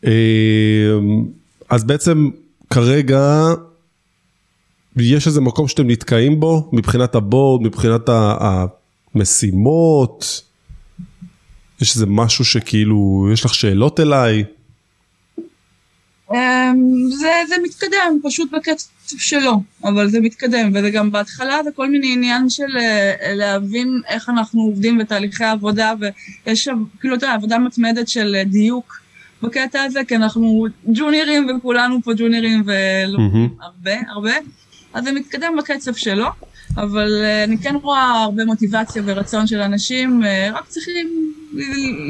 אמ, 0.05 0.11
אז 1.69 1.85
בעצם 1.85 2.31
כרגע 2.71 3.47
יש 4.97 5.27
איזה 5.27 5.41
מקום 5.41 5.69
שאתם 5.69 5.91
נתקעים 5.91 6.41
בו 6.41 6.71
מבחינת 6.73 7.15
הבורד, 7.15 7.63
מבחינת 7.63 8.09
המשימות. 9.15 10.43
יש 11.83 11.95
איזה 11.95 12.07
משהו 12.09 12.45
שכאילו, 12.45 13.29
יש 13.33 13.45
לך 13.45 13.55
שאלות 13.55 14.01
אליי? 14.01 14.45
אמ, 16.33 17.11
זה, 17.11 17.33
זה 17.49 17.55
מתקדם, 17.63 18.19
פשוט 18.23 18.51
בקצב 18.51 18.87
שלו, 19.19 19.63
אבל 19.85 20.09
זה 20.09 20.21
מתקדם, 20.21 20.71
וזה 20.75 20.91
גם 20.91 21.11
בהתחלה 21.11 21.59
זה 21.65 21.71
כל 21.75 21.91
מיני 21.91 22.13
עניין 22.13 22.51
של 22.51 22.77
אה, 22.77 23.35
להבין 23.35 24.01
איך 24.09 24.29
אנחנו 24.29 24.63
עובדים 24.63 24.99
בתהליכי 24.99 25.45
עבודה, 25.45 25.93
ויש 26.47 26.69
כאילו, 27.01 27.15
אתה 27.17 27.27
יודע, 27.27 27.35
עבודה 27.35 27.59
מתמדת 27.59 28.09
של 28.09 28.35
אה, 28.39 28.45
דיוק 28.45 29.01
בקטע 29.43 29.83
הזה, 29.83 30.01
כי 30.09 30.17
אנחנו 30.17 30.67
ג'וניורים 30.87 31.47
וכולנו 31.51 32.03
פה 32.03 32.13
ג'וניורים 32.17 32.63
ולומדים 32.67 33.49
mm-hmm. 33.61 33.65
הרבה, 33.65 33.95
הרבה, 34.09 34.33
אז 34.95 35.05
זה 35.05 35.13
מתקדם 35.13 35.53
בקצב 35.59 35.95
שלו. 35.95 36.27
אבל 36.77 37.09
uh, 37.23 37.49
אני 37.49 37.59
כן 37.59 37.75
רואה 37.83 38.23
הרבה 38.23 38.45
מוטיבציה 38.45 39.03
ורצון 39.07 39.47
של 39.47 39.61
אנשים, 39.61 40.23
uh, 40.23 40.57
רק 40.57 40.65
צריכים 40.69 41.33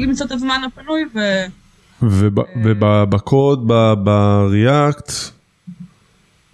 למצוא 0.03 0.27
את 0.27 0.33
הזמן 0.33 0.61
הפנוי 0.67 1.05
ו... 1.15 1.19
ובקוד, 2.63 3.69
ב-react, 4.05 5.13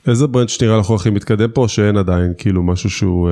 איזה 0.07 0.27
ברנץ' 0.27 0.63
נראה 0.63 0.79
לך 0.79 0.91
הכי 0.91 1.11
מתקדם 1.11 1.51
פה, 1.51 1.65
שאין 1.69 1.97
עדיין 1.97 2.33
כאילו 2.39 2.63
משהו 2.63 2.91
שהוא... 2.91 3.31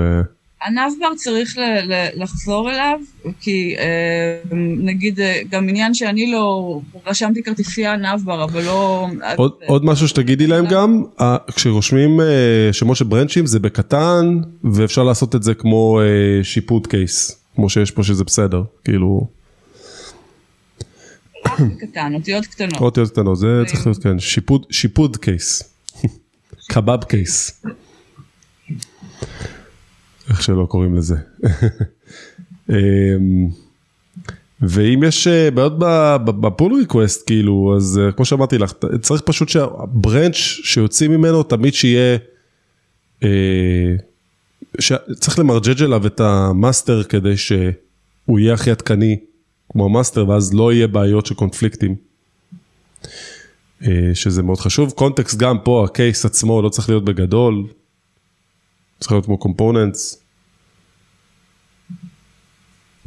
Uh... 0.63 0.67
הנאבבר 0.67 1.15
צריך 1.17 1.59
ל- 1.59 1.93
ל- 1.93 2.23
לחזור 2.23 2.71
אליו, 2.71 2.99
כי 3.41 3.77
אה, 3.79 4.57
נגיד 4.77 5.21
אה, 5.21 5.41
גם 5.51 5.69
עניין 5.69 5.95
שאני 5.95 6.33
לא 6.33 6.81
רשמתי 7.07 7.43
כרטיסייה 7.43 7.97
נאבבר, 7.97 8.45
אבל 8.45 8.63
לא... 8.65 9.09
עוד, 9.37 9.53
אז, 9.63 9.69
עוד 9.69 9.85
משהו 9.85 10.09
שתגידי 10.09 10.47
להם 10.47 10.67
גם, 10.67 11.03
כשרושמים 11.55 12.21
אה, 12.21 12.69
שמות 12.73 12.97
של 12.97 13.05
ברנצ'ים 13.05 13.47
זה 13.47 13.59
בקטן, 13.59 14.41
ואפשר 14.65 15.03
לעשות 15.03 15.35
את 15.35 15.43
זה 15.43 15.55
כמו 15.55 16.01
אה, 16.01 16.45
שיפוט 16.45 16.87
קייס, 16.87 17.39
כמו 17.57 17.71
שיש 17.71 17.91
פה 17.91 18.03
שזה 18.03 18.25
בסדר, 18.25 18.63
כאילו... 18.85 19.29
קטן, 21.81 22.15
אותיות 22.15 22.47
קטנות. 22.47 22.81
אותיות 22.81 23.11
קטנות, 23.11 23.39
זה 23.39 23.63
צריך 23.67 23.87
להיות 23.87 24.03
כן, 24.03 24.19
שיפוד 24.71 25.17
קייס, 25.17 25.63
kebab 26.73 27.05
case. 27.05 27.63
איך 30.31 30.43
שלא 30.43 30.67
קוראים 30.69 30.95
לזה. 30.95 31.17
אמ, 32.71 33.49
ואם 34.61 35.03
יש 35.07 35.27
אה, 35.27 35.51
בעיות 35.51 35.79
ב 36.27 36.37
pull 36.37 36.75
request 36.75 37.27
כאילו 37.27 37.75
אז 37.77 38.01
אה, 38.03 38.13
כמו 38.13 38.25
שאמרתי 38.25 38.59
לך 38.59 38.73
צריך 39.01 39.23
פשוט 39.23 39.49
שה 39.49 39.78
branch 39.78 40.35
שיוצאים 40.37 41.11
ממנו 41.11 41.43
תמיד 41.43 41.75
שיהיה. 41.75 42.19
אה, 43.23 43.95
צריך 45.21 45.39
למרג'ג' 45.39 45.83
אליו 45.83 46.07
את 46.07 46.21
ה 46.21 46.33
master 46.33 47.03
כדי 47.03 47.37
שהוא 47.37 48.39
יהיה 48.39 48.55
הכי 48.55 48.71
עדכני 48.71 49.19
כמו 49.69 49.85
ה 49.85 49.91
master 49.91 50.29
ואז 50.29 50.55
לא 50.55 50.73
יהיה 50.73 50.87
בעיות 50.87 51.27
של 51.27 51.35
קונפליקטים. 51.35 51.95
שזה 54.15 54.43
מאוד 54.43 54.59
חשוב 54.59 54.91
קונטקסט 54.91 55.39
גם 55.39 55.59
פה 55.59 55.85
הקייס 55.85 56.25
עצמו 56.25 56.63
לא 56.63 56.69
צריך 56.69 56.89
להיות 56.89 57.05
בגדול 57.05 57.65
צריך 59.01 59.13
להיות 59.13 59.25
כמו 59.25 59.39
קומפוננטס. 59.39 60.23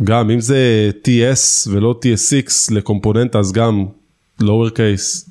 גם 0.03 0.29
אם 0.29 0.39
זה 0.39 0.91
TS 1.05 1.69
ולא 1.71 1.99
TS6 2.03 2.73
לקומפוננט 2.73 3.35
אז 3.35 3.51
גם 3.51 3.85
lower 4.41 4.69
case. 4.73 5.29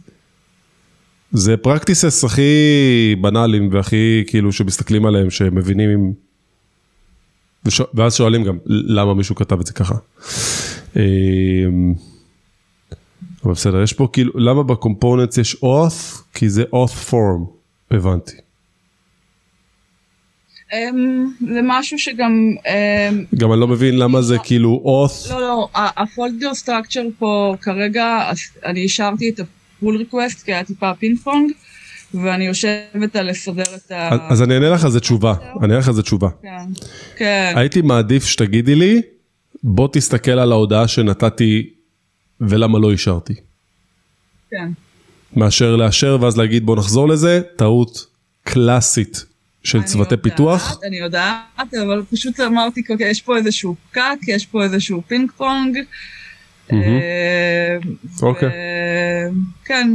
זה 1.33 1.57
פרקטיסס 1.57 2.25
הכי 2.25 3.17
בנאליים 3.21 3.69
והכי 3.73 4.25
כאילו 4.27 4.53
שמסתכלים 4.53 5.07
עליהם 5.07 5.31
שמבינים 5.31 5.91
אם... 5.91 6.13
ואז 7.95 8.15
שואלים 8.15 8.45
גם 8.45 8.59
למה 8.67 9.15
מישהו 9.15 9.35
כתב 9.35 9.61
את 9.61 9.67
זה 9.67 9.73
ככה. 9.73 9.95
אמ, 10.97 11.95
אבל 13.45 13.53
בסדר 13.53 13.83
יש 13.83 13.93
פה 13.93 14.09
כאילו 14.13 14.33
למה 14.35 14.63
ב 14.63 14.70
components 14.70 15.39
יש 15.39 15.55
auth 15.55 16.23
כי 16.35 16.49
זה 16.49 16.63
auth 16.63 17.11
form 17.11 17.51
הבנתי. 17.91 18.48
אמ, 20.73 21.27
זה 21.41 21.61
משהו 21.65 21.99
שגם... 21.99 22.55
אמ, 22.67 23.25
גם 23.35 23.53
אני 23.53 23.61
לא 23.61 23.69
מבין 23.69 23.99
למה 23.99 24.23
זה 24.23 24.37
כאילו 24.43 24.83
auth. 24.85 25.31
לא, 25.31 25.41
לא, 25.41 25.69
ה 25.75 25.86
folder 25.86 26.55
structure 26.55 27.07
פה 27.19 27.57
כרגע, 27.61 28.31
אני 28.65 28.85
השארתי 28.85 29.29
את 29.29 29.41
ה 29.41 29.52
pull 29.52 29.97
request 29.97 30.43
כי 30.43 30.53
היה 30.53 30.65
טיפה 30.65 30.95
פינג 30.95 31.19
פונג. 31.19 31.53
ואני 32.15 32.47
יושבת 32.47 33.17
על 33.17 33.31
לסדר 33.31 33.63
את 33.77 33.91
ה... 33.91 34.31
אז 34.31 34.43
אני 34.43 34.55
אענה 34.55 34.69
לך 34.71 34.85
על 34.85 34.91
זה 34.91 35.01
תשובה, 35.01 35.35
אני 35.43 35.63
אענה 35.63 35.79
לך 35.79 35.89
על 35.89 35.95
זה 35.95 36.03
תשובה. 36.03 36.29
כן, 36.43 36.49
כן. 37.17 37.53
הייתי 37.57 37.83
מעדיף 37.83 38.27
שתגידי 38.27 38.75
לי, 38.75 39.01
בוא 39.63 39.89
תסתכל 39.93 40.31
על 40.31 40.53
ההודעה 40.53 40.89
שנתתי 40.89 41.71
ולמה 42.41 42.79
לא 42.79 42.91
אישרתי. 42.91 43.35
כן. 44.51 44.69
מאשר 45.37 45.77
לאשר 45.77 46.19
ואז 46.21 46.39
להגיד 46.39 46.67
בוא 46.67 46.77
נחזור 46.77 47.09
לזה, 47.09 47.41
טעות 47.57 48.07
קלאסית 48.45 49.25
של 49.65 49.83
צוותי 49.83 50.15
יודעת, 50.15 50.23
פיתוח? 50.23 50.79
אני 50.87 50.97
יודעת, 50.97 51.75
אבל 51.83 52.03
פשוט 52.11 52.41
אמרתי, 52.41 52.83
אוקיי, 52.91 53.11
יש 53.11 53.23
פה 53.23 53.37
איזשהו 53.37 53.77
פקק, 53.91 54.17
יש 54.29 54.47
פה 54.47 54.63
איזשהו 54.65 55.03
פינג 55.07 55.31
פונג. 55.37 55.79
אה, 56.73 57.77
אוקיי. 58.23 58.51
כן. 59.65 59.91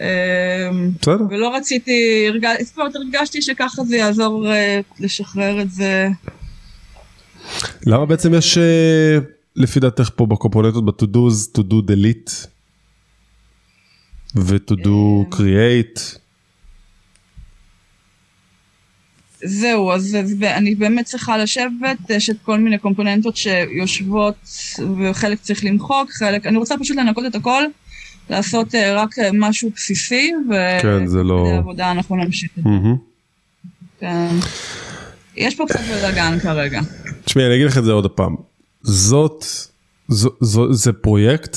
אה, 0.00 0.70
בסדר. 1.00 1.24
ולא 1.30 1.56
רציתי, 1.56 2.28
זאת 2.60 2.78
אומרת, 2.78 2.96
הרגשתי 2.96 3.42
שככה 3.42 3.84
זה 3.84 3.96
יעזור 3.96 4.52
אה, 4.52 4.80
לשחרר 5.00 5.62
את 5.62 5.70
זה. 5.70 6.08
למה 7.86 8.06
בעצם 8.06 8.34
יש, 8.34 8.58
לפי 9.56 9.80
דעתך 9.80 10.10
פה 10.16 10.26
בקומפוננטות 10.26 10.84
ב-to 10.84 11.06
do's, 11.06 11.58
to 11.58 11.62
do 11.62 11.90
delete 11.90 12.46
ו-to 14.36 14.74
do 14.74 15.34
create? 15.34 16.18
זהו, 19.44 19.92
אז 19.92 20.16
אני 20.42 20.74
באמת 20.74 21.04
צריכה 21.04 21.38
לשבת, 21.38 21.98
יש 22.10 22.30
את 22.30 22.36
כל 22.42 22.58
מיני 22.58 22.78
קומפוננטות 22.78 23.36
שיושבות 23.36 24.34
וחלק 24.98 25.40
צריך 25.40 25.64
למחוק, 25.64 26.10
חלק, 26.10 26.46
אני 26.46 26.56
רוצה 26.56 26.74
פשוט 26.80 26.96
לנקות 26.96 27.24
את 27.26 27.34
הכל, 27.34 27.62
לעשות 28.30 28.74
אה, 28.74 29.02
רק 29.02 29.18
אה, 29.18 29.30
משהו 29.32 29.70
בסיסי, 29.76 30.32
כן, 30.82 31.06
זה 31.06 31.22
לא... 31.22 31.34
ובעבודה 31.34 31.90
אנחנו 31.90 32.16
נמשיך 32.16 32.50
את 32.58 32.64
זה. 32.64 32.70
כן. 34.00 34.28
יש 35.36 35.54
פה 35.54 35.64
קצת 35.68 35.80
בלאגן 35.80 36.38
כרגע. 36.38 36.80
תשמעי, 37.24 37.46
אני 37.46 37.54
אגיד 37.54 37.66
לך 37.66 37.78
את 37.78 37.84
זה 37.84 37.92
עוד 37.92 38.10
פעם. 38.10 38.36
זאת, 38.82 39.44
זו, 40.08 40.30
זו, 40.40 40.72
זה 40.72 40.92
פרויקט 40.92 41.56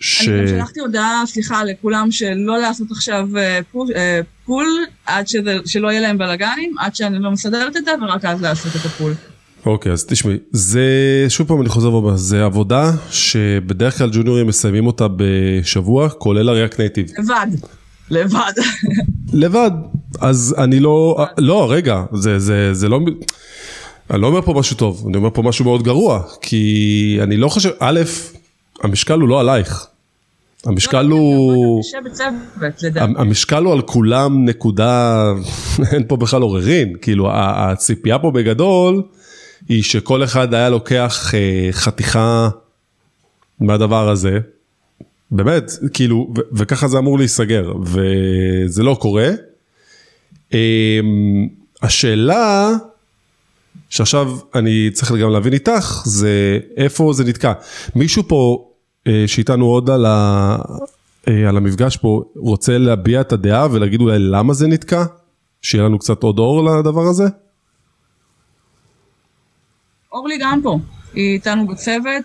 ש... 0.00 0.28
אני 0.28 0.40
גם 0.40 0.46
שלחתי 0.48 0.80
הודעה, 0.80 1.22
סליחה, 1.26 1.64
לכולם 1.64 2.10
שלא 2.10 2.58
לעשות 2.58 2.90
עכשיו 2.90 3.28
אה, 3.36 3.60
pull, 3.72 3.88
אה, 3.96 4.20
pull 4.46 4.66
עד 5.06 5.28
שזה, 5.28 5.56
שלא 5.66 5.88
יהיה 5.88 6.00
להם 6.00 6.18
בלאגנים, 6.18 6.74
עד 6.78 6.94
שאני 6.94 7.18
לא 7.18 7.30
מסדרת 7.30 7.76
את 7.76 7.84
זה, 7.84 7.90
ורק 8.02 8.24
אז 8.24 8.42
לעשות 8.42 8.76
את 8.76 8.86
ה 8.86 8.91
pull. 8.91 9.14
אוקיי, 9.66 9.92
אז 9.92 10.04
תשמעי, 10.04 10.36
זה, 10.52 10.82
שוב 11.28 11.48
פעם 11.48 11.60
אני 11.60 11.68
חוזר 11.68 11.92
ואומר, 11.92 12.16
זה 12.16 12.44
עבודה 12.44 12.92
שבדרך 13.10 13.98
כלל 13.98 14.10
ג'וניורים 14.12 14.46
מסיימים 14.46 14.86
אותה 14.86 15.06
בשבוע, 15.16 16.08
כולל 16.08 16.48
הריאק 16.48 16.80
נייטיב. 16.80 17.06
לבד. 17.18 17.46
לבד. 18.10 18.52
לבד. 19.32 19.70
אז 20.20 20.54
אני 20.58 20.80
לא, 20.80 21.26
לא, 21.38 21.72
רגע, 21.72 22.02
זה, 22.12 22.38
זה, 22.38 22.74
זה 22.74 22.88
לא... 22.88 23.00
אני 24.10 24.20
לא 24.20 24.26
אומר 24.26 24.42
פה 24.42 24.52
משהו 24.52 24.76
טוב, 24.76 25.04
אני 25.08 25.16
אומר 25.16 25.30
פה 25.34 25.42
משהו 25.42 25.64
מאוד 25.64 25.82
גרוע, 25.82 26.22
כי 26.42 27.18
אני 27.22 27.36
לא 27.36 27.48
חושב, 27.48 27.70
א', 27.80 28.00
המשקל 28.82 29.20
הוא 29.20 29.28
לא 29.28 29.40
עלייך. 29.40 29.86
המשקל 30.64 31.02
לא, 31.02 31.14
הוא... 31.14 31.82
המשקל 33.16 33.64
הוא 33.64 33.72
על 33.72 33.82
כולם 33.82 34.44
נקודה, 34.44 35.24
אין 35.92 36.04
פה 36.08 36.16
בכלל 36.16 36.42
עוררין, 36.42 36.94
כאילו 37.02 37.30
הציפייה 37.32 38.18
פה 38.18 38.30
בגדול 38.30 39.02
היא 39.68 39.82
שכל 39.82 40.24
אחד 40.24 40.54
היה 40.54 40.68
לוקח 40.70 41.34
אה, 41.34 41.68
חתיכה 41.72 42.48
מהדבר 43.60 44.08
הזה, 44.08 44.38
באמת, 45.30 45.70
כאילו, 45.92 46.32
וככה 46.52 46.88
זה 46.88 46.98
אמור 46.98 47.18
להיסגר, 47.18 47.72
וזה 47.82 48.82
לא 48.82 48.96
קורה. 49.00 49.30
אמ, 50.52 51.48
השאלה 51.82 52.72
שעכשיו 53.90 54.32
אני 54.54 54.90
צריך 54.92 55.12
גם 55.12 55.30
להבין 55.30 55.52
איתך, 55.52 56.02
זה 56.04 56.58
איפה 56.76 57.12
זה 57.12 57.24
נתקע. 57.24 57.52
מישהו 57.94 58.22
פה 58.28 58.67
שאיתנו 59.26 59.66
עוד 59.66 59.90
על, 59.90 60.06
ה, 60.06 60.56
אה, 61.28 61.48
על 61.48 61.56
המפגש 61.56 61.96
פה, 61.96 62.22
רוצה 62.36 62.78
להביע 62.78 63.20
את 63.20 63.32
הדעה 63.32 63.68
ולהגיד 63.70 64.00
אולי 64.00 64.18
למה 64.18 64.54
זה 64.54 64.66
נתקע? 64.66 65.04
שיהיה 65.62 65.84
לנו 65.84 65.98
קצת 65.98 66.22
עוד 66.22 66.38
אור 66.38 66.64
לדבר 66.64 67.02
הזה? 67.02 67.24
אורלי 70.12 70.38
גם 70.40 70.60
פה, 70.62 70.78
היא 71.14 71.32
איתנו 71.32 71.66
בצוות, 71.66 72.24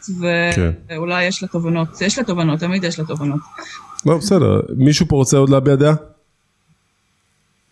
כן. 0.55 0.71
ואולי 0.89 1.23
כן. 1.23 1.27
יש 1.27 1.43
לה 1.43 1.47
תובנות, 1.49 2.01
יש 2.01 2.17
לה 2.17 2.23
תובנות, 2.23 2.59
תמיד 2.59 2.83
יש 2.83 2.99
לה 2.99 3.05
תובנות. 3.05 3.39
לא, 4.05 4.17
בסדר. 4.17 4.61
מישהו 4.77 5.07
פה 5.07 5.15
רוצה 5.15 5.37
עוד 5.37 5.49
להביע 5.49 5.75
דעה? 5.75 5.93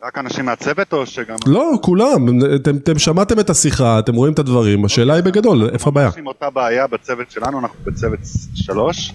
רק 0.03 0.17
אנשים 0.17 0.45
מהצוות 0.45 0.93
או 0.93 1.05
שגם... 1.05 1.35
לא, 1.45 1.71
כולם. 1.81 2.27
אתם, 2.55 2.77
אתם 2.77 2.99
שמעתם 2.99 3.39
את 3.39 3.49
השיחה, 3.49 3.99
אתם 3.99 4.15
רואים 4.15 4.33
את 4.33 4.39
הדברים, 4.39 4.85
השאלה 4.85 5.13
היא 5.13 5.23
בגדול, 5.23 5.69
איפה 5.73 5.89
הבעיה? 5.89 6.07
אנחנו 6.07 6.19
עם 6.19 6.27
אותה 6.27 6.49
בעיה 6.49 6.87
בצוות 6.87 7.31
שלנו, 7.31 7.59
אנחנו 7.59 7.79
בצוות 7.83 8.19
שלוש. 8.55 9.13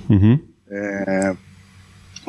אה, 0.72 0.76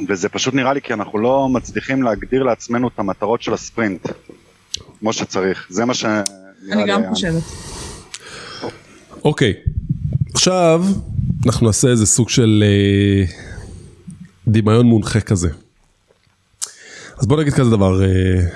וזה 0.09 0.29
פשוט 0.29 0.53
נראה 0.53 0.73
לי 0.73 0.81
כי 0.81 0.93
אנחנו 0.93 1.19
לא 1.19 1.49
מצליחים 1.49 2.03
להגדיר 2.03 2.43
לעצמנו 2.43 2.87
את 2.87 2.99
המטרות 2.99 3.41
של 3.41 3.53
הספרינט, 3.53 4.07
כמו 4.99 5.13
שצריך. 5.13 5.67
זה 5.69 5.85
מה 5.85 5.93
ש... 5.93 6.05
אני 6.71 6.87
גם 6.87 7.01
חושבת. 7.09 7.43
אוקיי, 9.25 9.53
עכשיו 10.33 10.83
אנחנו 11.45 11.67
נעשה 11.67 11.87
איזה 11.87 12.05
סוג 12.05 12.29
של 12.29 12.63
אה, 12.67 13.25
דמיון 14.47 14.85
מונחה 14.85 15.19
כזה. 15.19 15.49
אז 17.17 17.25
בוא 17.25 17.41
נגיד 17.41 17.53
כזה 17.53 17.69
דבר, 17.69 18.03
אה, 18.03 18.47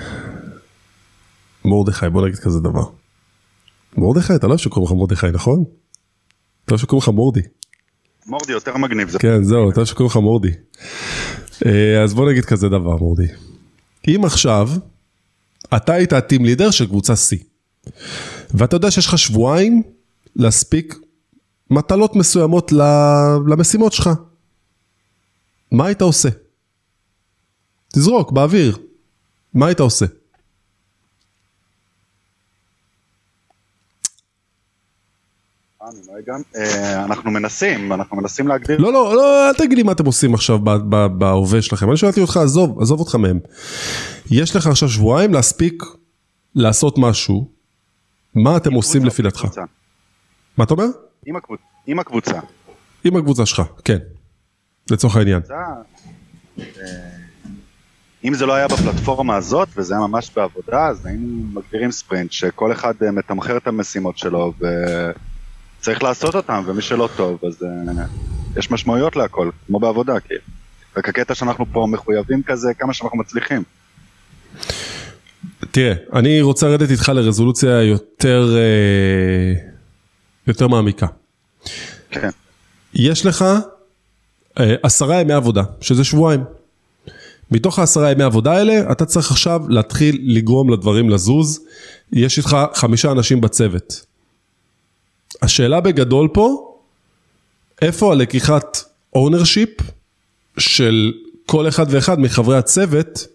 מרדכי, 1.64 2.08
בוא 2.08 2.26
נגיד 2.26 2.38
כזה 2.38 2.60
דבר. 2.60 2.84
מרדכי, 3.96 4.34
אתה 4.34 4.46
לא 4.46 4.50
אוהב 4.52 4.60
שקוראים 4.60 4.92
לך 4.92 5.00
מרדכי, 5.00 5.26
נכון? 5.32 5.64
אתה 6.64 6.72
אוהב 6.72 6.80
שקוראים 6.80 7.02
לך 7.02 7.08
מורדי. 7.08 7.40
מורדי 8.26 8.52
יותר 8.52 8.76
מגניב. 8.76 9.10
זה 9.10 9.18
כן, 9.18 9.44
זהו, 9.44 9.70
אתה 9.70 9.76
אוהב 9.76 9.88
שקוראים 9.88 10.10
לך 10.10 10.16
מורדי. 10.16 10.52
אה, 11.66 12.02
אז 12.02 12.14
בוא 12.14 12.30
נגיד 12.30 12.44
כזה 12.44 12.68
דבר, 12.68 12.96
מורדי. 12.96 13.26
אם 14.08 14.24
עכשיו, 14.24 14.68
אתה 15.76 15.92
היית 15.92 16.12
הטים 16.12 16.44
לידר 16.44 16.70
של 16.70 16.86
קבוצה 16.86 17.12
C, 17.12 17.36
ואתה 18.54 18.76
יודע 18.76 18.90
שיש 18.90 19.06
לך 19.06 19.18
שבועיים 19.18 19.82
להספיק 20.36 20.94
מטלות 21.70 22.16
מסוימות 22.16 22.72
למשימות 23.46 23.92
שלך, 23.92 24.10
מה 25.72 25.86
היית 25.86 26.02
עושה? 26.02 26.28
תזרוק, 27.92 28.32
באוויר. 28.32 28.78
מה 29.54 29.66
היית 29.66 29.80
עושה? 29.80 30.06
אה, 36.56 37.04
אנחנו 37.04 37.30
מנסים, 37.30 37.92
אנחנו 37.92 38.16
מנסים 38.16 38.48
להגדיר. 38.48 38.78
לא, 38.78 38.92
לא, 38.92 39.16
לא, 39.16 39.48
אל 39.48 39.54
תגיד 39.54 39.78
לי 39.78 39.82
מה 39.82 39.92
אתם 39.92 40.06
עושים 40.06 40.34
עכשיו 40.34 40.58
בהווה 41.18 41.62
שלכם. 41.62 41.88
אני 41.88 41.96
שאלתי 41.96 42.20
אותך, 42.20 42.36
עזוב, 42.36 42.82
עזוב 42.82 43.00
אותך 43.00 43.14
מהם. 43.14 43.40
יש 44.30 44.56
לך 44.56 44.66
עכשיו 44.66 44.88
שבועיים 44.88 45.32
להספיק 45.32 45.82
לעשות 46.54 46.98
משהו. 46.98 47.48
מה 48.34 48.56
אתם 48.56 48.72
עושים 48.72 49.04
לפי 49.04 49.22
דעתך? 49.22 49.44
מה 50.56 50.64
אתה 50.64 50.74
אומר? 50.74 50.86
עם 51.86 51.98
הקבוצה. 51.98 52.40
עם 53.04 53.16
הקבוצה 53.16 53.46
שלך, 53.46 53.62
כן. 53.84 53.98
לצורך 54.90 55.16
העניין. 55.16 55.42
אה, 58.24 58.28
אם 58.28 58.34
זה 58.34 58.46
לא 58.46 58.54
היה 58.54 58.68
בפלטפורמה 58.68 59.36
הזאת 59.36 59.68
וזה 59.76 59.94
היה 59.94 60.06
ממש 60.06 60.30
בעבודה, 60.36 60.86
אז 60.86 61.06
היינו 61.06 61.44
מגדירים 61.52 61.92
ספרינט 61.92 62.32
שכל 62.32 62.72
אחד 62.72 62.94
אה, 63.02 63.10
מתמחר 63.10 63.56
את 63.56 63.66
המשימות 63.66 64.18
שלו 64.18 64.52
וצריך 65.78 66.02
לעשות 66.02 66.34
אותם, 66.34 66.62
ומי 66.66 66.82
שלא 66.82 67.08
טוב, 67.16 67.38
אז 67.44 67.62
אה, 67.62 68.04
יש 68.56 68.70
משמעויות 68.70 69.16
להכל, 69.16 69.50
כמו 69.66 69.80
בעבודה, 69.80 70.20
כאילו. 70.20 70.40
רק 70.96 71.08
הקטע 71.08 71.34
שאנחנו 71.34 71.66
פה 71.72 71.86
מחויבים 71.90 72.42
כזה 72.42 72.74
כמה 72.78 72.92
שאנחנו 72.92 73.18
מצליחים. 73.18 73.62
תראה, 75.70 75.94
אני 76.12 76.42
רוצה 76.42 76.68
לרדת 76.68 76.90
איתך 76.90 77.08
לרזולוציה 77.08 77.82
יותר, 77.82 78.56
יותר 80.46 80.68
מעמיקה. 80.68 81.06
כן. 82.10 82.30
יש 82.94 83.26
לך 83.26 83.44
עשרה 84.56 85.20
ימי 85.20 85.32
עבודה, 85.32 85.62
שזה 85.80 86.04
שבועיים. 86.04 86.40
מתוך 87.52 87.78
העשרה 87.78 88.10
ימי 88.10 88.24
עבודה 88.24 88.52
האלה, 88.52 88.92
אתה 88.92 89.04
צריך 89.04 89.30
עכשיו 89.30 89.60
להתחיל 89.68 90.18
לגרום 90.22 90.70
לדברים 90.70 91.10
לזוז. 91.10 91.60
יש 92.12 92.38
איתך 92.38 92.56
חמישה 92.74 93.10
אנשים 93.12 93.40
בצוות. 93.40 94.06
השאלה 95.42 95.80
בגדול 95.80 96.28
פה, 96.32 96.74
איפה 97.82 98.12
הלקיחת 98.12 98.78
ownership 99.14 99.68
של 100.58 101.12
כל 101.46 101.68
אחד 101.68 101.86
ואחד 101.88 102.20
מחברי 102.20 102.56
הצוות 102.56 103.26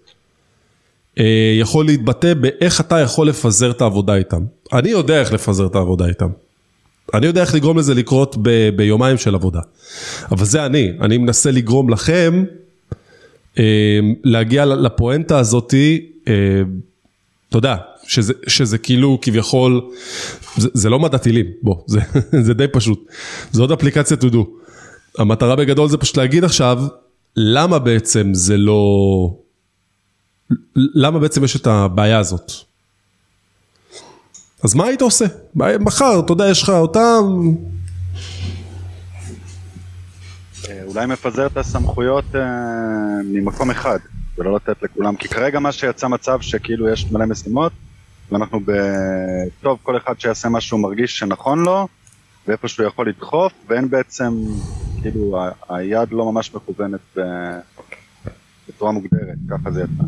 אה, 1.19 1.57
יכול 1.59 1.85
להתבטא 1.85 2.33
באיך 2.33 2.81
אתה 2.81 2.99
יכול 2.99 3.29
לפזר 3.29 3.71
את 3.71 3.81
העבודה 3.81 4.15
איתם. 4.15 4.41
אני 4.73 4.89
יודע 4.89 5.19
איך 5.19 5.33
לפזר 5.33 5.65
את 5.65 5.75
העבודה 5.75 6.05
איתם. 6.05 6.29
אני 7.13 7.25
יודע 7.25 7.41
איך 7.41 7.55
לגרום 7.55 7.77
לזה 7.77 7.93
לקרות 7.93 8.35
ב- 8.41 8.69
ביומיים 8.75 9.17
של 9.17 9.35
עבודה. 9.35 9.59
אבל 10.31 10.45
זה 10.45 10.65
אני, 10.65 10.91
אני 11.01 11.17
מנסה 11.17 11.51
לגרום 11.51 11.89
לכם 11.89 12.43
להגיע 14.23 14.65
לפואנטה 14.65 15.39
הזאתי, 15.39 16.05
אמ, 16.27 16.33
אתה 17.49 17.57
יודע, 17.57 17.75
שזה, 18.07 18.33
שזה 18.47 18.77
כאילו 18.77 19.19
כביכול, 19.21 19.81
זה, 20.57 20.69
זה 20.73 20.89
לא 20.89 20.99
מדע 20.99 21.17
טילים, 21.17 21.45
בוא, 21.61 21.75
זה, 21.87 21.99
זה 22.41 22.53
די 22.53 22.67
פשוט, 22.67 23.05
זה 23.51 23.61
עוד 23.61 23.71
אפליקציה 23.71 24.17
to 24.17 24.33
do. 24.33 24.37
המטרה 25.17 25.55
בגדול 25.55 25.89
זה 25.89 25.97
פשוט 25.97 26.17
להגיד 26.17 26.43
עכשיו, 26.43 26.83
למה 27.35 27.79
בעצם 27.79 28.33
זה 28.33 28.57
לא, 28.57 28.79
למה 30.75 31.19
בעצם 31.19 31.43
יש 31.43 31.55
את 31.55 31.67
הבעיה 31.67 32.19
הזאת. 32.19 32.51
אז 34.63 34.75
מה 34.75 34.85
היית 34.85 35.01
עושה? 35.01 35.25
מחר, 35.79 36.19
אתה 36.19 36.31
יודע, 36.31 36.49
יש 36.49 36.63
לך 36.63 36.69
אותם 36.69 37.53
אולי 40.87 41.05
מפזר 41.05 41.45
את 41.45 41.57
הסמכויות 41.57 42.35
אה, 42.35 42.41
ממקום 43.25 43.71
אחד, 43.71 43.99
ולא 44.37 44.55
לתת 44.55 44.83
לכולם, 44.83 45.15
כי 45.15 45.27
כרגע 45.27 45.59
מה 45.59 45.71
שיצא 45.71 46.07
מצב 46.07 46.41
שכאילו 46.41 46.89
יש 46.89 47.11
מלא 47.11 47.25
משימות, 47.25 47.71
ואנחנו 48.31 48.59
ב... 48.65 48.71
טוב, 49.61 49.79
כל 49.83 49.97
אחד 49.97 50.19
שיעשה 50.19 50.49
מה 50.49 50.61
שהוא 50.61 50.79
מרגיש 50.79 51.19
שנכון 51.19 51.59
לו, 51.59 51.87
ואיפה 52.47 52.67
שהוא 52.67 52.85
יכול 52.85 53.09
לדחוף, 53.09 53.53
ואין 53.69 53.89
בעצם, 53.89 54.43
כאילו. 55.01 55.37
היד 55.69 56.11
לא 56.11 56.31
ממש 56.31 56.55
מכוונת 56.55 56.99
ב... 57.17 57.21
בצורה 58.69 58.91
מוגדרת, 58.91 59.37
ככה 59.49 59.71
זה 59.71 59.81
יצא. 59.81 60.03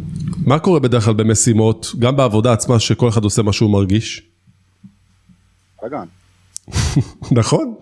מה 0.45 0.60
קורה 0.60 0.80
בדרך 0.80 1.06
כלל 1.06 1.13
במשימות, 1.13 1.88
גם 2.00 2.15
בעבודה 2.15 2.54
עצמה, 2.54 2.80
שכל 2.80 3.10
אחד 3.10 3.24
עושה 3.24 3.41
מה 3.41 3.54
שהוא 3.54 3.72
מרגיש? 3.72 4.22
בלאגן. 5.82 6.06
נכון, 7.39 7.76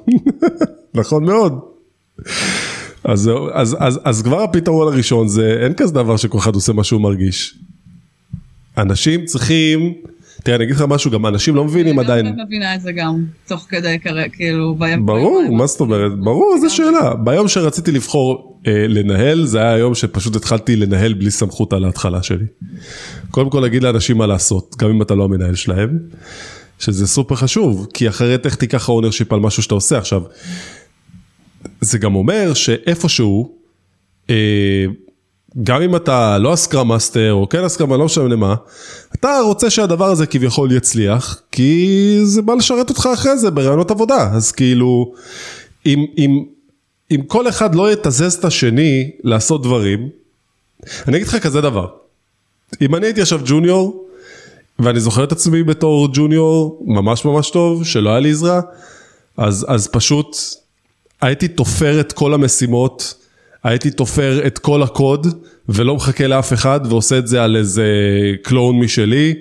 נכון 1.00 1.26
מאוד. 1.26 1.60
אז, 3.04 3.32
אז, 3.54 3.78
אז, 3.80 4.00
אז 4.04 4.22
כבר 4.22 4.42
הפתרון 4.42 4.94
הראשון 4.94 5.28
זה, 5.28 5.60
אין 5.64 5.74
כזה 5.74 5.94
דבר 5.94 6.18
שכל 6.18 6.38
אחד 6.38 6.56
עושה 6.56 6.74
מה 6.74 6.84
שהוא 6.84 7.02
מרגיש. 7.02 7.56
אנשים 8.78 9.26
צריכים, 9.26 9.94
תראה 10.44 10.56
אני 10.56 10.64
אגיד 10.64 10.76
לך 10.76 10.82
משהו, 10.88 11.12
גם 11.12 11.26
אנשים 11.26 11.56
לא 11.56 11.64
מבינים 11.64 12.00
עדיין. 12.00 12.26
אני 12.26 12.36
גם 12.36 12.46
מבינה 12.46 12.76
את 12.76 12.82
זה 12.82 12.92
גם, 12.92 13.24
תוך 13.48 13.66
כדי 13.70 13.98
כאילו 14.32 14.76
ביום. 14.76 15.06
ברור, 15.06 15.44
מה 15.52 15.68
זאת 15.68 15.80
אומרת? 15.80 16.20
ברור, 16.20 16.58
זו 16.62 16.76
שאלה. 16.76 17.14
ביום 17.16 17.48
שרציתי 17.48 17.92
לבחור 17.92 18.60
אה, 18.68 18.88
לנהל, 18.88 19.46
זה 19.46 19.60
היה 19.60 19.74
היום 19.74 19.96
שפשוט 19.96 20.36
התחלתי 20.36 20.76
לנהל 20.76 21.14
בלי 21.14 21.32
סמכות 21.32 21.74
על 21.74 21.86
ההתחלה 21.86 22.24
שלי. 22.24 22.46
קודם 23.32 23.50
כל 23.50 23.60
להגיד 23.60 23.84
לאנשים 23.84 24.18
מה 24.18 24.28
לעשות, 24.28 24.76
גם 24.80 24.90
אם 24.90 25.02
אתה 25.02 25.16
לא 25.16 25.24
המנהל 25.24 25.56
שלהם, 25.56 26.00
שזה 26.80 27.08
סופר 27.08 27.36
חשוב, 27.36 27.88
כי 27.94 28.10
אחרת 28.10 28.46
איך 28.46 28.56
תיקח 28.56 28.90
ownership 28.90 29.34
על 29.34 29.40
משהו 29.40 29.64
שאתה 29.64 29.76
עושה 29.76 29.98
עכשיו. 29.98 30.22
זה 31.82 31.98
גם 31.98 32.16
אומר 32.16 32.54
שאיפשהו, 32.54 33.52
אה, 34.30 34.86
גם 35.64 35.82
אם 35.82 35.96
אתה 35.96 36.38
לא 36.38 36.54
ה 36.54 36.60
scrum 36.60 36.88
master 36.88 37.34
או 37.34 37.50
כן 37.50 37.64
ה 37.64 37.68
scrum, 37.68 37.94
לא 37.94 38.06
משנה 38.06 38.36
מה, 38.36 38.56
אתה 39.16 39.40
רוצה 39.44 39.70
שהדבר 39.70 40.06
הזה 40.06 40.26
כביכול 40.26 40.72
יצליח, 40.72 41.42
כי 41.52 42.20
זה 42.24 42.42
בא 42.42 42.54
לשרת 42.54 42.90
אותך 42.90 43.10
אחרי 43.14 43.38
זה 43.38 43.52
בראיונות 43.52 43.92
עבודה, 43.92 44.32
אז 44.34 44.52
כאילו, 44.52 45.14
אם, 45.86 46.06
אם, 46.18 46.44
אם 47.12 47.22
כל 47.28 47.50
אחד 47.50 47.76
לא 47.76 47.92
יתזז 47.92 48.34
את 48.34 48.46
השני 48.46 49.12
לעשות 49.24 49.64
דברים, 49.64 50.10
אני 51.08 51.18
אגיד 51.18 51.28
לך 51.28 51.36
כזה 51.36 51.62
דבר, 51.62 51.88
אם 52.82 52.96
אני 52.96 53.06
הייתי 53.06 53.22
עכשיו 53.22 53.40
ג'וניור, 53.46 54.04
ואני 54.80 55.00
זוכר 55.00 55.24
את 55.24 55.32
עצמי 55.32 55.64
בתור 55.64 56.10
ג'וניור 56.14 56.84
ממש 56.86 57.26
ממש 57.26 57.50
טוב, 57.50 57.86
שלא 57.86 58.10
היה 58.10 58.20
לי 58.20 58.32
עזרה, 58.32 58.62
אז, 59.38 59.66
אז 59.70 59.88
פשוט 59.88 60.38
הייתי 61.22 61.48
תופר 61.48 62.00
את 62.00 62.14
כל 62.14 62.34
המשימות, 62.34 63.14
הייתי 63.64 63.92
תופר 63.92 64.48
את 64.48 64.60
כל 64.60 64.84
הקוד, 64.84 65.28
ולא 65.70 65.96
מחכה 65.96 66.28
לאף 66.28 66.54
אחד, 66.54 66.80
ועושה 66.90 67.18
את 67.18 67.28
זה 67.28 67.44
על 67.44 67.56
איזה 67.56 67.86
קלון 68.44 68.80
משלי. 68.80 69.36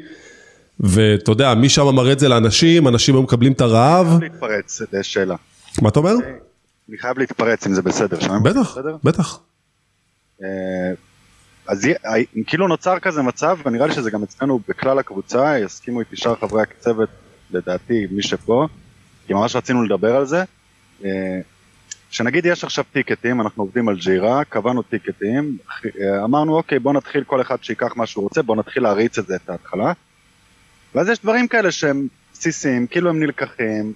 ואתה 0.80 1.30
יודע, 1.30 1.54
מי 1.54 1.68
שם 1.68 1.94
מראה 1.94 2.12
את 2.12 2.18
זה 2.18 2.28
לאנשים, 2.28 2.88
אנשים 2.88 3.14
היו 3.14 3.22
מקבלים 3.22 3.52
את 3.52 3.60
הרעב. 3.60 4.06
אני 4.06 4.18
חייב 4.18 4.32
להתפרץ 4.32 4.82
לשאלה. 4.92 5.36
מה 5.82 5.88
אתה 5.88 5.98
אומר? 5.98 6.14
אני 6.88 6.98
חייב 6.98 7.18
להתפרץ 7.18 7.66
אם 7.66 7.74
זה 7.74 7.82
בסדר. 7.82 8.18
בטח, 8.42 8.76
בטח. 9.04 9.40
אה, 10.42 10.48
אז 11.68 11.88
כאילו 12.46 12.68
נוצר 12.68 12.98
כזה 12.98 13.22
מצב, 13.22 13.58
ונראה 13.66 13.86
לי 13.86 13.94
שזה 13.94 14.10
גם 14.10 14.22
אצלנו 14.22 14.60
בכלל 14.68 14.98
הקבוצה, 14.98 15.58
יסכימו 15.58 16.00
איתי 16.00 16.16
שאר 16.16 16.34
חברי 16.34 16.62
הצוות, 16.62 17.08
לדעתי, 17.50 18.06
מי 18.10 18.22
שפה, 18.22 18.66
כי 19.26 19.34
ממש 19.34 19.56
רצינו 19.56 19.82
לדבר 19.82 20.16
על 20.16 20.26
זה. 20.26 20.44
אה, 22.16 22.18
שנגיד 22.18 22.46
יש 22.46 22.64
עכשיו 22.64 22.84
טיקטים, 22.92 23.40
אנחנו 23.40 23.62
עובדים 23.62 23.88
על 23.88 23.96
ג'ירה, 23.96 24.44
קבענו 24.44 24.82
טיקטים, 24.82 25.58
אמרנו 26.24 26.56
אוקיי 26.56 26.78
בוא 26.78 26.92
נתחיל 26.92 27.24
כל 27.24 27.40
אחד 27.40 27.64
שיקח 27.64 27.96
מה 27.96 28.06
שהוא 28.06 28.22
רוצה, 28.22 28.42
בוא 28.42 28.56
נתחיל 28.56 28.82
להריץ 28.82 29.18
את 29.18 29.26
זה 29.26 29.36
את 29.36 29.50
ההתחלה. 29.50 29.92
ואז 30.94 31.08
יש 31.08 31.18
דברים 31.18 31.48
כאלה 31.48 31.70
שהם 31.70 32.08
בסיסיים, 32.32 32.86
כאילו 32.86 33.10
הם 33.10 33.20
נלקחים, 33.20 33.92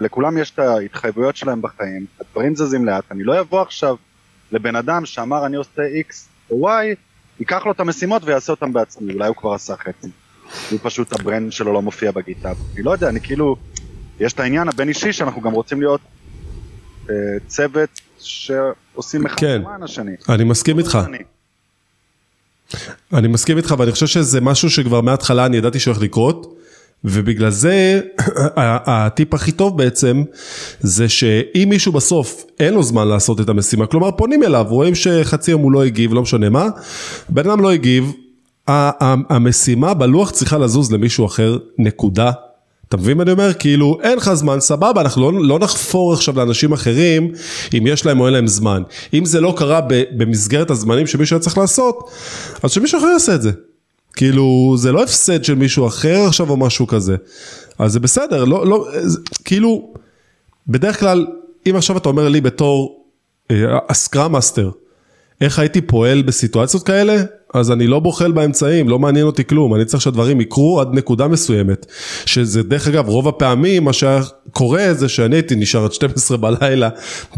לכולם 0.00 0.38
יש 0.38 0.50
את 0.50 0.58
ההתחייבויות 0.58 1.36
שלהם 1.36 1.62
בחיים, 1.62 2.06
הדברים 2.20 2.56
זזים 2.56 2.84
לאט, 2.84 3.04
אני 3.10 3.24
לא 3.24 3.40
אבוא 3.40 3.62
עכשיו 3.62 3.96
לבן 4.52 4.76
אדם 4.76 5.06
שאמר 5.06 5.46
אני 5.46 5.56
עושה 5.56 5.82
X 6.08 6.14
או 6.50 6.68
Y, 6.68 6.96
ייקח 7.40 7.66
לו 7.66 7.72
את 7.72 7.80
המשימות 7.80 8.22
ויעשה 8.24 8.52
אותם 8.52 8.72
בעצמי, 8.72 9.12
אולי 9.12 9.28
הוא 9.28 9.36
כבר 9.36 9.52
עשה 9.54 9.76
חצי. 9.76 10.08
הוא 10.70 10.78
פשוט 10.82 11.20
הברנד 11.20 11.52
שלו 11.52 11.72
לא 11.72 11.82
מופיע 11.82 12.10
בגיטה, 12.10 12.52
אני 12.74 12.82
לא 12.82 12.90
יודע, 12.90 13.08
אני 13.08 13.20
כאילו, 13.20 13.56
יש 14.20 14.32
את 14.32 14.40
העניין 14.40 14.68
הבין 14.68 14.88
אישי 14.88 15.12
שאנחנו 15.12 15.40
גם 15.40 15.52
רוצים 15.52 15.80
להיות 15.80 16.00
צוות 17.46 18.00
שעושים 18.18 19.26
אחד 19.26 19.36
כן. 19.36 19.60
למען 19.60 19.82
השני. 19.82 20.12
אני 20.28 20.44
מסכים 20.44 20.78
איתך. 20.78 20.98
אני 23.12 23.28
מסכים 23.28 23.56
איתך 23.56 23.74
ואני 23.78 23.92
חושב 23.92 24.06
שזה 24.06 24.40
משהו 24.40 24.70
שכבר 24.70 25.00
מההתחלה 25.00 25.46
אני 25.46 25.56
ידעתי 25.56 25.78
שהולך 25.80 26.00
לקרות 26.00 26.56
ובגלל 27.04 27.50
זה 27.50 28.00
הטיפ 28.86 29.34
הכי 29.34 29.52
טוב 29.52 29.78
בעצם 29.78 30.22
זה 30.80 31.08
שאם 31.08 31.66
מישהו 31.68 31.92
בסוף 31.92 32.44
אין 32.60 32.74
לו 32.74 32.82
זמן 32.82 33.08
לעשות 33.08 33.40
את 33.40 33.48
המשימה, 33.48 33.86
כלומר 33.86 34.10
פונים 34.10 34.42
אליו, 34.42 34.66
רואים 34.68 34.94
שחצי 34.94 35.50
יום 35.50 35.62
הוא 35.62 35.72
לא 35.72 35.84
הגיב, 35.84 36.14
לא 36.14 36.22
משנה 36.22 36.48
מה, 36.48 36.68
בן 37.28 37.50
אדם 37.50 37.60
לא 37.60 37.72
הגיב, 37.72 38.12
המשימה 39.28 39.94
בלוח 39.94 40.30
צריכה 40.30 40.58
לזוז 40.58 40.92
למישהו 40.92 41.26
אחר, 41.26 41.58
נקודה. 41.78 42.32
אתה 42.90 42.98
מבין 42.98 43.16
מה 43.16 43.22
אני 43.22 43.32
אומר? 43.32 43.52
כאילו 43.54 43.98
אין 44.02 44.18
לך 44.18 44.32
זמן, 44.34 44.60
סבבה, 44.60 45.00
אנחנו 45.00 45.32
לא, 45.32 45.44
לא 45.44 45.58
נחפור 45.58 46.12
עכשיו 46.12 46.36
לאנשים 46.36 46.72
אחרים 46.72 47.32
אם 47.78 47.86
יש 47.86 48.06
להם 48.06 48.20
או 48.20 48.26
אין 48.26 48.34
להם 48.34 48.46
זמן. 48.46 48.82
אם 49.14 49.24
זה 49.24 49.40
לא 49.40 49.54
קרה 49.56 49.80
במסגרת 50.16 50.70
הזמנים 50.70 51.06
שמישהו 51.06 51.36
היה 51.36 51.42
צריך 51.42 51.58
לעשות, 51.58 52.10
אז 52.62 52.70
שמישהו 52.70 52.98
אחר 52.98 53.06
יעשה 53.06 53.34
את 53.34 53.42
זה. 53.42 53.50
כאילו, 54.16 54.74
זה 54.78 54.92
לא 54.92 55.02
הפסד 55.02 55.44
של 55.44 55.54
מישהו 55.54 55.86
אחר 55.86 56.20
עכשיו 56.26 56.50
או 56.50 56.56
משהו 56.56 56.86
כזה. 56.86 57.16
אז 57.78 57.92
זה 57.92 58.00
בסדר, 58.00 58.44
לא, 58.44 58.66
לא, 58.66 58.86
זה, 59.02 59.18
כאילו, 59.44 59.94
בדרך 60.68 61.00
כלל, 61.00 61.26
אם 61.70 61.76
עכשיו 61.76 61.96
אתה 61.96 62.08
אומר 62.08 62.28
לי 62.28 62.40
בתור 62.40 63.04
אה, 63.50 64.28
master, 64.28 64.70
איך 65.40 65.58
הייתי 65.58 65.80
פועל 65.80 66.22
בסיטואציות 66.22 66.82
כאלה? 66.82 67.22
אז 67.54 67.70
אני 67.70 67.86
לא 67.86 68.00
בוחל 68.00 68.32
באמצעים, 68.32 68.88
לא 68.88 68.98
מעניין 68.98 69.26
אותי 69.26 69.44
כלום, 69.44 69.74
אני 69.74 69.84
צריך 69.84 70.02
שהדברים 70.02 70.40
יקרו 70.40 70.80
עד 70.80 70.88
נקודה 70.94 71.28
מסוימת. 71.28 71.86
שזה 72.26 72.62
דרך 72.62 72.88
אגב, 72.88 73.08
רוב 73.08 73.28
הפעמים 73.28 73.84
מה 73.84 73.92
שהיה 73.92 74.20
קורה 74.52 74.94
זה 74.94 75.08
שאני 75.08 75.36
הייתי 75.36 75.54
נשאר 75.54 75.84
עד 75.84 75.92
12 75.92 76.36
בלילה 76.36 76.88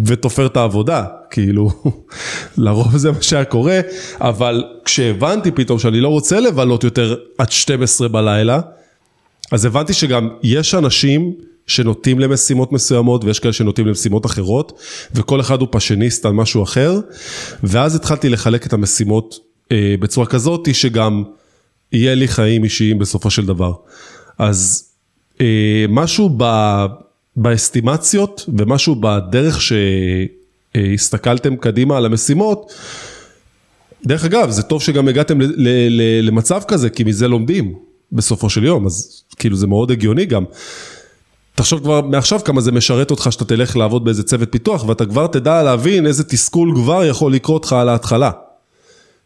ותופר 0.06 0.46
את 0.46 0.56
העבודה, 0.56 1.04
כאילו, 1.30 1.70
לרוב 2.56 2.96
זה 2.96 3.12
מה 3.12 3.22
שהיה 3.22 3.44
קורה, 3.44 3.80
אבל 4.20 4.64
כשהבנתי 4.84 5.50
פתאום 5.50 5.78
שאני 5.78 6.00
לא 6.00 6.08
רוצה 6.08 6.40
לבלות 6.40 6.84
יותר 6.84 7.16
עד 7.38 7.52
12 7.52 8.08
בלילה, 8.08 8.60
אז 9.52 9.64
הבנתי 9.64 9.92
שגם 9.92 10.28
יש 10.42 10.74
אנשים 10.74 11.32
שנוטים 11.66 12.18
למשימות 12.18 12.72
מסוימות 12.72 13.24
ויש 13.24 13.38
כאלה 13.38 13.52
שנוטים 13.52 13.86
למשימות 13.86 14.26
אחרות 14.26 14.80
וכל 15.14 15.40
אחד 15.40 15.60
הוא 15.60 15.68
פשניסט 15.70 16.26
על 16.26 16.32
משהו 16.32 16.62
אחר 16.62 17.00
ואז 17.62 17.94
התחלתי 17.94 18.28
לחלק 18.28 18.66
את 18.66 18.72
המשימות 18.72 19.51
אה, 19.72 19.94
בצורה 20.00 20.26
כזאת 20.26 20.74
שגם 20.74 21.22
יהיה 21.92 22.14
לי 22.14 22.28
חיים 22.28 22.64
אישיים 22.64 22.98
בסופו 22.98 23.30
של 23.30 23.46
דבר. 23.46 23.72
אז 24.38 24.88
אה, 25.40 25.84
משהו 25.88 26.30
ב, 26.36 26.44
באסטימציות 27.36 28.48
ומשהו 28.58 28.96
בדרך 29.00 29.60
שהסתכלתם 30.74 31.56
קדימה 31.56 31.96
על 31.96 32.06
המשימות, 32.06 32.72
דרך 34.06 34.24
אגב 34.24 34.50
זה 34.50 34.62
טוב 34.62 34.82
שגם 34.82 35.08
הגעתם 35.08 35.40
ל, 35.40 35.44
ל, 35.44 35.68
ל, 35.88 36.26
למצב 36.26 36.62
כזה 36.68 36.90
כי 36.90 37.04
מזה 37.04 37.28
לומדים 37.28 37.74
בסופו 38.12 38.50
של 38.50 38.64
יום 38.64 38.86
אז 38.86 39.22
כאילו 39.36 39.56
זה 39.56 39.66
מאוד 39.66 39.90
הגיוני 39.90 40.26
גם. 40.26 40.44
תחשוב 41.54 41.80
כבר 41.80 42.00
מעכשיו 42.00 42.40
כמה 42.44 42.60
זה 42.60 42.72
משרת 42.72 43.10
אותך 43.10 43.32
שאתה 43.32 43.44
תלך 43.44 43.76
לעבוד 43.76 44.04
באיזה 44.04 44.22
צוות 44.22 44.48
פיתוח 44.52 44.84
ואתה 44.84 45.06
כבר 45.06 45.26
תדע 45.26 45.62
להבין 45.62 46.06
איזה 46.06 46.24
תסכול 46.24 46.72
כבר 46.74 47.04
יכול 47.04 47.34
לקרות 47.34 47.64
לך 47.64 47.72
על 47.72 47.88
ההתחלה. 47.88 48.30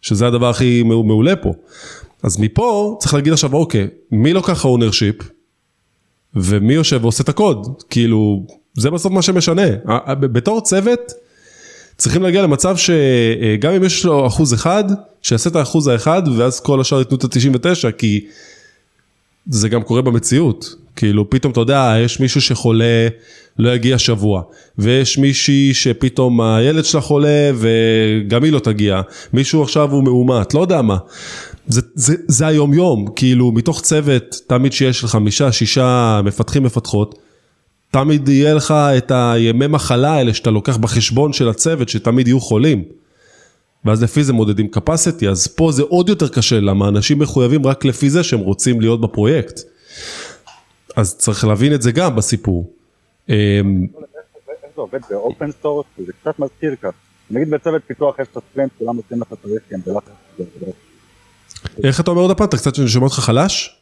שזה 0.03 0.27
הדבר 0.27 0.51
הכי 0.51 0.83
מעולה 0.83 1.37
פה. 1.37 1.53
אז 2.23 2.41
מפה 2.41 2.97
צריך 3.01 3.15
להגיד 3.15 3.33
עכשיו 3.33 3.53
אוקיי, 3.55 3.89
מי 4.11 4.33
לוקח 4.33 4.65
ownership 4.65 5.17
ומי 6.35 6.75
יושב 6.75 6.99
ועושה 7.03 7.23
את 7.23 7.29
הקוד, 7.29 7.83
כאילו 7.91 8.47
זה 8.75 8.91
בסוף 8.91 9.13
מה 9.13 9.23
שמשנה. 9.23 9.67
בתור 10.21 10.61
צוות 10.61 11.13
צריכים 11.97 12.23
להגיע 12.23 12.43
למצב 12.43 12.77
שגם 12.77 13.73
אם 13.73 13.85
יש 13.85 14.05
לו 14.05 14.27
אחוז 14.27 14.55
אחד, 14.55 14.85
שיעשה 15.23 15.51
את 15.51 15.57
האחוז 15.57 15.87
האחד 15.87 16.23
ואז 16.37 16.61
כל 16.61 16.81
השאר 16.81 16.99
ייתנו 16.99 17.17
את 17.17 17.25
ה-99 17.25 17.93
כי 17.93 18.27
זה 19.47 19.69
גם 19.69 19.83
קורה 19.83 20.03
במציאות. 20.03 20.75
כאילו 20.97 21.31
פתאום 21.31 21.53
אתה 21.53 21.61
יודע, 21.61 21.95
יש 22.05 22.21
מישהו 22.21 22.41
שחולה, 22.41 23.09
לא 23.59 23.75
יגיע 23.75 23.99
שבוע, 23.99 24.43
ויש 24.79 25.19
מישהי 25.19 25.75
שפתאום 25.75 26.41
הילד 26.41 26.85
שלה 26.85 27.01
חולה 27.01 27.51
וגם 27.55 28.45
היא 28.45 28.53
לא 28.53 28.59
תגיע, 28.59 29.01
מישהו 29.33 29.63
עכשיו 29.63 29.93
הוא 29.93 30.05
מאומת, 30.05 30.55
לא 30.55 30.61
יודע 30.61 30.83
מה. 30.83 30.97
זה, 31.67 31.81
זה, 31.95 32.15
זה 32.29 32.47
היום 32.47 32.75
יום, 32.75 33.07
כאילו 33.17 33.53
מתוך 33.53 33.81
צוות, 33.81 34.37
תמיד 34.47 34.73
שיש 34.73 35.05
לך 35.05 35.11
חמישה, 35.11 35.53
שישה 35.53 36.21
מפתחים 36.25 36.63
מפתחות, 36.63 37.19
תמיד 37.91 38.29
יהיה 38.29 38.55
לך 38.55 38.71
את 38.73 39.13
הימי 39.15 39.67
מחלה 39.67 40.13
האלה 40.13 40.35
שאתה 40.35 40.51
לוקח 40.51 40.77
בחשבון 40.77 41.33
של 41.33 41.49
הצוות, 41.49 41.89
שתמיד 41.89 42.29
יהיו 42.29 42.41
חולים. 42.41 42.83
ואז 43.87 44.03
לפי 44.03 44.25
זה 44.25 44.33
מודדים 44.33 44.69
capacity, 44.77 45.27
אז 45.31 45.47
פה 45.47 45.73
זה 45.73 45.83
עוד 45.83 46.09
יותר 46.09 46.29
קשה, 46.29 46.61
למה 46.61 46.89
אנשים 46.89 47.19
מחויבים 47.19 47.67
רק 47.67 47.85
לפי 47.85 48.11
זה 48.11 48.23
שהם 48.23 48.41
רוצים 48.41 48.81
להיות 48.81 49.01
בפרויקט. 49.01 49.61
אז 50.97 51.17
צריך 51.17 51.45
להבין 51.45 51.75
את 51.75 51.83
זה 51.83 51.93
גם 51.93 52.17
בסיפור. 52.17 52.71
אמ, 53.29 53.35
איך 54.49 54.73
זה 54.75 54.81
עובד 54.81 55.01
ב 55.11 55.19
open 55.19 55.51
source? 55.63 55.87
זה 56.07 56.13
קצת 56.21 56.39
מזכיר 56.39 56.75
כך. 56.83 56.91
נגיד 57.31 57.51
בצוות 57.51 57.83
פיתוח 57.87 58.19
יש 58.19 58.29
את 58.33 58.37
הספרינט, 58.37 58.73
כולם 58.79 58.97
עושים 58.97 59.21
לך 59.21 59.29
כן, 59.71 59.81
בלחץ. 59.87 60.11
איך 61.85 62.01
אתה 62.01 62.11
אומר 62.11 62.23
עוד 62.23 62.37
פעם? 62.37 62.47
אתה 62.47 62.57
קצת 62.57 62.73
שומע 62.87 63.05
אותך 63.05 63.15
חלש? 63.15 63.81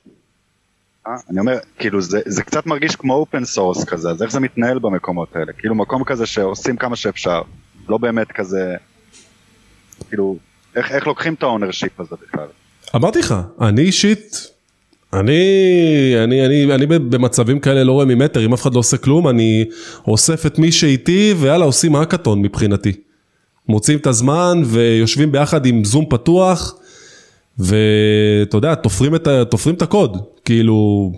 אה, 1.06 1.12
אני 1.30 1.40
אומר, 1.40 1.58
כאילו 1.78 2.00
זה, 2.02 2.20
זה 2.26 2.42
קצת 2.42 2.66
מרגיש 2.66 2.96
כמו 2.96 3.14
open 3.14 3.44
source 3.44 3.84
כזה, 3.84 4.10
אז 4.10 4.22
איך 4.22 4.32
זה 4.32 4.40
מתנהל 4.40 4.78
במקומות 4.78 5.36
האלה? 5.36 5.52
כאילו 5.52 5.74
מקום 5.74 6.04
כזה 6.04 6.26
שעושים 6.26 6.76
כמה 6.76 6.96
שאפשר, 6.96 7.42
לא 7.88 7.98
באמת 7.98 8.32
כזה, 8.32 8.76
כאילו, 10.08 10.36
איך, 10.76 10.92
איך 10.92 11.06
לוקחים 11.06 11.34
את 11.34 11.42
ה 11.42 11.48
ownership 11.48 12.00
הזה 12.00 12.16
בכלל? 12.22 12.46
אמרתי 12.94 13.18
לך, 13.18 13.34
אני 13.60 13.82
אישית 13.82 14.54
אני, 15.20 16.14
אני, 16.24 16.46
אני, 16.46 16.74
אני 16.74 16.86
במצבים 16.86 17.60
כאלה 17.60 17.84
לא 17.84 17.92
רואה 17.92 18.04
ממטר, 18.04 18.44
אם 18.44 18.52
אף 18.52 18.62
אחד 18.62 18.74
לא 18.74 18.78
עושה 18.78 18.96
כלום, 18.96 19.28
אני 19.28 19.64
אוסף 20.06 20.46
את 20.46 20.58
מי 20.58 20.72
שאיתי 20.72 21.34
ויאללה 21.38 21.64
עושים 21.64 21.96
האקתון 21.96 22.42
מבחינתי. 22.42 22.92
מוצאים 23.68 23.98
את 23.98 24.06
הזמן 24.06 24.62
ויושבים 24.66 25.32
ביחד 25.32 25.66
עם 25.66 25.84
זום 25.84 26.04
פתוח 26.10 26.74
ואתה 27.58 28.56
יודע, 28.56 28.74
תופרים 28.74 29.14
את, 29.14 29.28
תופרים 29.50 29.76
את 29.76 29.82
הקוד, 29.82 30.16
כאילו, 30.44 31.12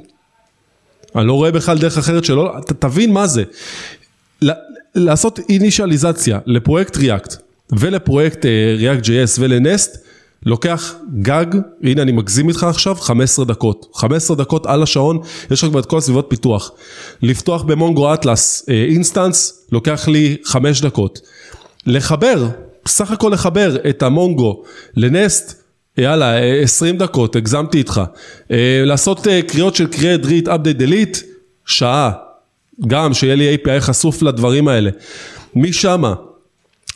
אני 1.16 1.26
לא 1.26 1.32
רואה 1.32 1.50
בכלל 1.50 1.78
דרך 1.78 1.98
אחרת 1.98 2.24
שלא, 2.24 2.52
ת, 2.66 2.72
תבין 2.72 3.12
מה 3.12 3.26
זה. 3.26 3.44
לעשות 4.94 5.40
אינישליזציה 5.48 6.38
לפרויקט 6.46 6.96
ריאקט 6.96 7.36
ולפרויקט 7.72 8.46
ריאקט 8.76 9.04
JS 9.04 9.38
ולנסט, 9.38 10.06
לוקח 10.46 10.94
גג, 11.22 11.46
הנה 11.82 12.02
אני 12.02 12.12
מגזים 12.12 12.48
איתך 12.48 12.62
עכשיו, 12.64 12.94
15 12.94 13.44
דקות. 13.44 13.86
15 13.94 14.36
דקות 14.36 14.66
על 14.66 14.82
השעון, 14.82 15.18
יש 15.50 15.64
לך 15.64 15.70
כבר 15.70 15.80
את 15.80 15.86
כל 15.86 15.98
הסביבות 15.98 16.26
פיתוח. 16.28 16.70
לפתוח 17.22 17.62
ב 17.62 17.71
Mongo 17.71 18.14
Atlas 18.14 18.66
instance, 18.68 19.66
לוקח 19.72 20.08
לי 20.08 20.36
5 20.44 20.80
דקות. 20.80 21.20
לחבר, 21.86 22.48
סך 22.86 23.10
הכל 23.10 23.30
לחבר 23.32 23.76
את 23.88 24.02
ה 24.02 24.12
Mongo 24.12 24.62
ל 24.96 25.07
Nest, 25.07 25.62
יאללה, 25.98 26.38
20 26.38 26.96
דקות, 26.96 27.36
הגזמתי 27.36 27.78
איתך. 27.78 28.00
אה, 28.50 28.82
לעשות 28.84 29.28
אה, 29.28 29.42
קריאות 29.42 29.76
של 29.76 29.86
create, 29.86 30.24
read, 30.24 30.46
update, 30.46 30.80
delete, 30.80 31.18
שעה. 31.66 32.12
גם 32.86 33.14
שיהיה 33.14 33.34
לי 33.34 33.54
API 33.56 33.80
חשוף 33.80 34.22
לדברים 34.22 34.68
האלה. 34.68 34.90
משמה, 35.54 36.14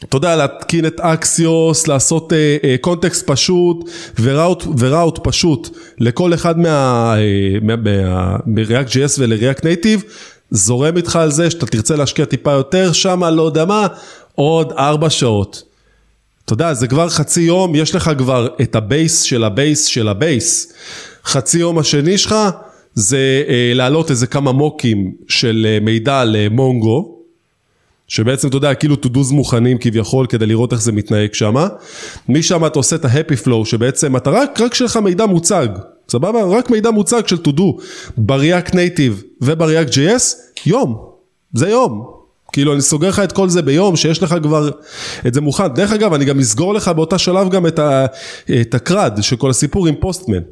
אתה 0.05 0.17
יודע, 0.17 0.37
להתקין 0.37 0.87
את 0.87 1.01
אקסיוס, 1.01 1.87
לעשות 1.87 2.33
context 2.81 3.27
אה, 3.27 3.31
אה, 3.31 3.33
פשוט 3.33 3.91
ו 4.21 4.27
route, 4.27 4.65
ו 4.79 4.85
route 4.85 5.19
פשוט 5.23 5.69
לכל 5.99 6.35
אחד 6.35 6.55
אה, 6.57 6.59
מה, 6.59 7.15
מה 7.63 8.37
מ-React.js 8.47 9.19
ול-React 9.19 9.61
Native, 9.61 10.05
זורם 10.51 10.97
איתך 10.97 11.17
על 11.17 11.31
זה 11.31 11.51
שאתה 11.51 11.67
תרצה 11.67 11.97
להשקיע 11.97 12.25
טיפה 12.25 12.53
יותר, 12.53 12.93
שמה 12.93 13.31
לא 13.31 13.43
יודע 13.43 13.65
מה, 13.65 13.87
עוד 14.35 14.73
ארבע 14.73 15.11
שעות. 15.11 15.63
אתה 16.45 16.53
יודע, 16.53 16.75
זה 16.75 16.89
כבר 16.89 17.09
חצי 17.09 17.41
יום, 17.41 17.75
יש 17.75 17.95
לך 17.95 18.11
כבר 18.19 18.49
את 18.63 18.77
ה 18.77 18.86
base 18.86 19.23
של 19.23 19.45
ה 19.45 19.53
base 19.53 19.85
של 19.85 20.09
ה 20.09 20.19
base. 20.19 20.73
חצי 21.25 21.59
יום 21.59 21.79
השני 21.79 22.19
שלך 22.19 22.35
זה 22.95 23.43
אה, 23.47 23.51
להעלות 23.77 24.11
איזה 24.11 24.27
כמה 24.27 24.53
מוקים 24.53 25.13
של 25.29 25.67
אה, 25.67 25.85
מידע 25.85 26.25
ל 26.25 26.38
Mongo. 26.38 27.20
שבעצם 28.11 28.49
אתה 28.49 28.57
יודע 28.57 28.75
כאילו 28.75 28.95
to 28.95 29.09
do's 29.09 29.33
מוכנים 29.33 29.79
כביכול 29.79 30.27
כדי 30.27 30.47
לראות 30.47 30.73
איך 30.73 30.83
זה 30.83 30.93
מתנהג 30.93 31.35
שמה. 31.35 31.69
משם 32.29 32.67
אתה 32.67 32.79
עושה 32.79 32.97
את 32.97 33.05
ה-happy 33.05 33.47
flow 33.47 33.65
שבעצם 33.65 34.17
אתה 34.17 34.31
רק, 34.31 34.61
רק 34.61 34.75
שלך 34.75 34.97
מידע 34.97 35.27
מוצג, 35.27 35.69
סבבה? 36.09 36.45
רק 36.45 36.71
מידע 36.71 36.91
מוצג 36.91 37.27
של 37.27 37.37
to 37.37 37.51
do 37.51 37.83
ב-React 38.19 38.71
Native 38.71 39.25
וב-React 39.41 39.91
JS, 39.91 40.37
יום, 40.67 41.05
זה 41.55 41.69
יום. 41.69 42.11
כאילו 42.53 42.73
אני 42.73 42.81
סוגר 42.81 43.09
לך 43.09 43.19
את 43.19 43.33
כל 43.33 43.49
זה 43.49 43.63
ביום 43.63 43.97
שיש 43.97 44.23
לך 44.23 44.35
כבר 44.43 44.71
את 45.27 45.35
זה 45.35 45.41
מוכן. 45.41 45.69
דרך 45.69 45.93
אגב 45.93 46.15
אני 46.15 46.25
גם 46.25 46.39
אסגור 46.41 46.75
לך 46.75 46.89
באותה 46.89 47.19
שלב 47.19 47.51
גם 47.51 47.67
את, 47.67 47.79
ה, 47.79 48.07
את 48.61 48.75
הקרד 48.75 49.19
של 49.21 49.37
כל 49.37 49.51
הסיפור 49.51 49.87
עם 49.87 49.95
פוסטמן. 50.01 50.43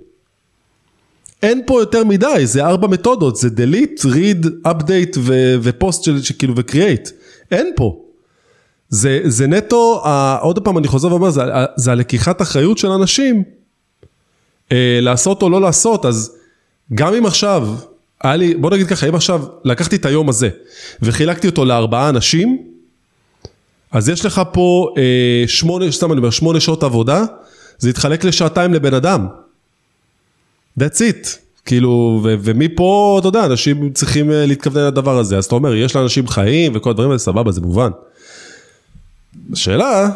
אין 1.43 1.63
פה 1.67 1.81
יותר 1.81 2.05
מדי, 2.05 2.43
זה 2.45 2.65
ארבע 2.65 2.89
מתודות, 2.89 3.37
זה 3.37 3.49
delete, 3.49 4.05
read, 4.05 4.47
update 4.69 5.19
ופוסט 5.63 6.03
של 6.03 6.35
כאילו 6.39 6.57
ו-create. 6.57 7.11
אין 7.51 7.71
פה. 7.77 8.05
זה, 8.89 9.21
זה 9.25 9.47
נטו, 9.47 10.03
עוד 10.41 10.59
פעם 10.59 10.79
אני 10.79 10.89
חוזר 10.89 11.09
ואומר, 11.09 11.31
זה, 11.31 11.43
זה 11.77 11.93
הלקיחת 11.93 12.43
אחריות 12.43 12.79
של 12.79 12.89
אנשים, 12.89 13.43
אה, 14.73 14.99
לעשות 15.03 15.43
או 15.43 15.51
לא 15.51 15.61
לעשות, 15.61 16.05
אז 16.05 16.37
גם 16.95 17.15
אם 17.15 17.27
עכשיו, 17.27 17.69
היה 18.23 18.37
לי, 18.37 18.55
בוא 18.55 18.71
נגיד 18.71 18.87
ככה, 18.87 19.09
אם 19.09 19.15
עכשיו 19.15 19.45
לקחתי 19.65 19.97
את 19.97 20.07
היום 20.07 20.29
הזה 20.29 20.49
וחילקתי 21.03 21.47
אותו 21.47 21.65
לארבעה 21.65 22.09
אנשים, 22.09 22.69
אז 23.93 24.09
יש 24.09 24.25
לך 24.25 24.43
פה 24.53 24.95
אה, 24.99 25.45
שמונה, 25.47 25.93
סתם 25.93 26.13
אני 26.13 26.19
אומר, 26.19 26.31
שמונה 26.31 26.61
שעות 26.61 26.83
עבודה, 26.83 27.25
זה 27.79 27.91
יתחלק 27.91 28.25
לשעתיים 28.25 28.75
לבן 28.75 28.95
אדם. 28.95 29.27
That's 30.81 30.99
it. 30.99 31.48
כאילו, 31.69 32.21
ו- 32.25 32.35
ומפה, 32.41 33.17
אתה 33.21 33.29
יודע, 33.29 33.45
אנשים 33.45 33.93
צריכים 33.93 34.31
אה, 34.31 34.47
להתכוונן 34.47 34.87
לדבר 34.87 35.19
הזה. 35.19 35.39
אז 35.39 35.45
אתה 35.45 35.55
אומר, 35.55 35.75
יש 35.75 35.97
לאנשים 35.97 36.29
חיים 36.29 36.73
וכל 36.75 36.91
הדברים 36.91 37.11
האלה, 37.11 37.19
סבבה, 37.19 37.53
זה 37.53 37.61
מובן. 37.61 37.91
השאלה, 39.53 40.11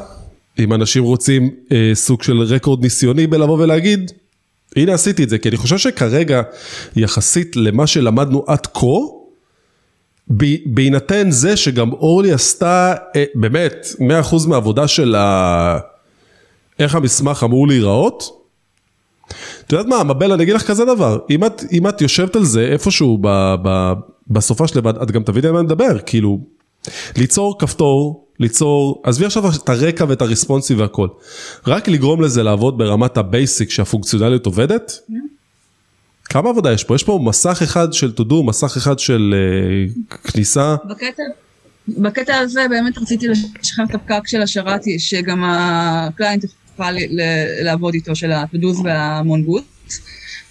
אם 0.59 0.73
אנשים 0.73 1.05
רוצים 1.05 1.51
אה, 1.73 1.91
סוג 1.95 2.23
של 2.23 2.41
רקורד 2.41 2.83
ניסיוני 2.83 3.27
בלבוא 3.27 3.59
ולהגיד, 3.59 4.13
הנה 4.77 4.95
עשיתי 4.95 5.25
את 5.25 5.29
זה, 5.29 5.39
כי 5.39 5.49
אני 5.49 5.57
חושב 5.57 5.79
שכרגע, 5.79 6.43
יחסית 6.97 7.57
למה 7.57 7.87
שלמדנו 7.87 8.45
עד 8.47 8.67
כה, 8.67 8.87
בהינתן 10.67 11.31
זה 11.31 11.57
שגם 11.57 11.93
אורלי 11.93 12.33
עשתה 12.33 12.95
אה, 13.17 13.25
באמת 13.35 13.87
100% 14.33 14.49
מהעבודה 14.49 14.89
של 14.89 15.15
ה... 15.15 15.79
איך 16.79 16.95
המסמך 16.95 17.43
אמור 17.45 17.69
להיראות, 17.69 18.42
את 19.73 19.79
יודעת 19.79 19.87
מה, 19.87 20.05
מבל, 20.05 20.33
אני 20.33 20.43
אגיד 20.43 20.55
לך 20.55 20.63
כזה 20.63 20.85
דבר, 20.85 21.19
אם 21.31 21.45
את, 21.45 21.63
אם 21.73 21.89
את 21.89 22.01
יושבת 22.01 22.37
על 22.37 22.45
זה 22.45 22.69
איפשהו 22.73 23.19
ב, 23.21 23.55
ב, 23.63 23.93
בסופה 24.29 24.69
של 24.69 24.79
לבד, 24.79 24.97
את 24.97 25.11
גם 25.11 25.23
תביני 25.23 25.47
על 25.47 25.53
מה 25.53 25.59
אני 25.59 25.67
מדבר, 25.67 25.99
כאילו, 26.07 26.41
ליצור 27.17 27.59
כפתור, 27.59 28.27
ליצור, 28.41 29.03
עזבי 29.05 29.25
עכשיו 29.25 29.49
את 29.49 29.69
הרקע 29.69 30.05
ואת 30.09 30.23
ה 30.23 30.28
responsive 30.28 30.81
והכל, 30.81 31.09
רק 31.67 31.89
לגרום 31.89 32.23
לזה 32.23 32.43
לעבוד 32.43 32.79
ברמת 32.79 33.17
ה 33.17 33.26
basic 33.26 33.71
שהפונקציונליות 33.71 34.47
עובדת, 34.47 34.93
כמה 36.25 36.49
עבודה 36.49 36.73
יש 36.73 36.85
פה? 36.85 36.95
יש 36.95 37.05
פה 37.05 37.21
מסך 37.23 37.61
אחד 37.63 37.93
של 37.93 38.13
to 38.17 38.23
do, 38.23 38.35
מסך 38.45 38.77
אחד 38.77 38.99
של 38.99 39.35
אה, 40.11 40.15
כניסה. 40.33 40.77
בקטע, 40.91 41.23
בקטע 41.89 42.39
הזה 42.39 42.67
באמת 42.71 42.99
רציתי 42.99 43.29
לשחרר 43.29 43.85
את 43.91 43.95
הפקק 43.95 44.27
של 44.27 44.43
השרתי, 44.43 44.99
שגם 44.99 45.45
ה 45.45 45.59
client 45.59 46.45
ל- 46.91 47.07
לעבוד 47.65 47.95
איתו, 47.95 48.17
של 48.17 48.33
ה 48.33 48.40
to-dos 48.40 48.81
וה 48.85 49.05
Mongo, 49.05 49.65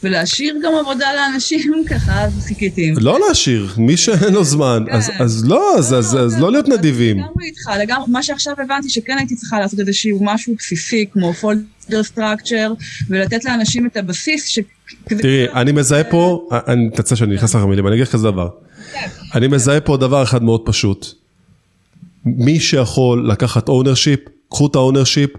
ולהשאיר 0.03 0.55
גם 0.63 0.71
עבודה 0.79 1.05
לאנשים 1.15 1.71
ככה, 1.89 2.21
אז 2.25 2.45
חיכיתי. 2.47 2.93
לא 2.97 3.19
להשאיר, 3.27 3.73
מי 3.77 3.97
שאין 3.97 4.33
לו 4.33 4.43
זמן, 4.43 4.83
אז, 4.91 5.07
כן. 5.07 5.23
אז 5.23 5.45
לא, 5.45 5.77
אז, 5.77 5.93
אז, 5.93 6.17
אז 6.19 6.39
לא 6.39 6.51
להיות 6.51 6.67
נדיבים. 6.67 7.17
לגמרי 7.17 7.45
איתך, 7.45 7.69
לגמרי, 7.79 8.05
מה 8.11 8.23
שעכשיו 8.23 8.53
הבנתי 8.63 8.89
שכן 8.89 9.17
הייתי 9.17 9.35
צריכה 9.35 9.59
לעשות 9.59 9.79
איזשהו 9.79 10.19
משהו 10.21 10.55
בסיסי, 10.57 11.05
כמו 11.13 11.33
folder 11.33 12.03
structure, 12.03 12.73
ולתת 13.09 13.45
לאנשים 13.45 13.85
את 13.85 13.97
הבסיס, 13.97 14.57
תראי, 15.05 15.45
אני 15.53 15.71
מזהה 15.71 16.03
פה, 16.03 16.49
אני 16.67 16.85
מתנצל 16.85 17.15
שאני 17.15 17.35
נכנס 17.35 17.55
לך 17.55 17.61
למילים, 17.61 17.87
אני 17.87 17.95
אגיד 17.95 18.07
לך 18.07 18.11
כזה 18.13 18.31
דבר. 18.31 18.49
אני 19.35 19.47
מזהה 19.47 19.81
פה 19.81 19.97
דבר 19.97 20.23
אחד 20.23 20.43
מאוד 20.43 20.61
פשוט. 20.65 21.07
מי 22.25 22.59
שיכול 22.59 23.29
לקחת 23.31 23.69
ownership, 23.69 24.19
קחו 24.49 24.67
את 24.67 24.75
ה 24.75 24.80
ownership, 24.80 25.29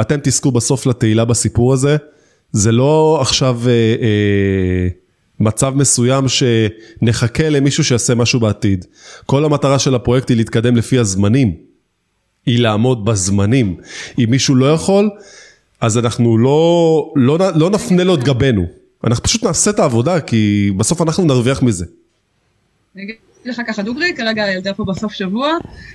אתם 0.00 0.16
תזכו 0.22 0.50
בסוף 0.52 0.86
לתהילה 0.86 1.24
בסיפור 1.24 1.72
הזה. 1.72 1.96
זה 2.52 2.72
לא 2.72 3.18
עכשיו 3.20 3.60
אה, 3.66 3.70
אה, 3.72 4.88
מצב 5.40 5.74
מסוים 5.76 6.24
שנחכה 6.28 7.48
למישהו 7.48 7.84
שיעשה 7.84 8.14
משהו 8.14 8.40
בעתיד. 8.40 8.84
כל 9.26 9.44
המטרה 9.44 9.78
של 9.78 9.94
הפרויקט 9.94 10.28
היא 10.28 10.36
להתקדם 10.36 10.76
לפי 10.76 10.98
הזמנים. 10.98 11.54
היא 12.46 12.58
לעמוד 12.58 13.04
בזמנים. 13.04 13.76
אם 14.18 14.26
מישהו 14.28 14.54
לא 14.54 14.72
יכול, 14.72 15.10
אז 15.80 15.98
אנחנו 15.98 16.38
לא, 16.38 17.12
לא, 17.16 17.38
לא 17.54 17.70
נפנה 17.70 18.04
לו 18.04 18.14
את 18.14 18.24
גבנו. 18.24 18.66
אנחנו 19.04 19.24
פשוט 19.24 19.44
נעשה 19.44 19.70
את 19.70 19.78
העבודה, 19.78 20.20
כי 20.20 20.70
בסוף 20.76 21.02
אנחנו 21.02 21.24
נרוויח 21.24 21.62
מזה. 21.62 21.84
אגיד 23.42 23.52
לך 23.52 23.62
ככה 23.66 23.82
דוגרי, 23.82 24.12
כרגע 24.16 24.44
הילדה 24.44 24.74
פה 24.74 24.84
בסוף 24.84 25.12
שבוע, 25.12 25.52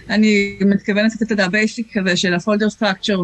אני 0.10 0.57
מתכוונת 0.62 1.12
לתת 1.15 1.31
את 1.31 1.39
ה 1.39 1.49
basic 1.49 1.97
כזה 1.97 2.15
של 2.15 2.33
ה 2.34 2.39
folder 2.39 2.69
structure, 2.69 3.23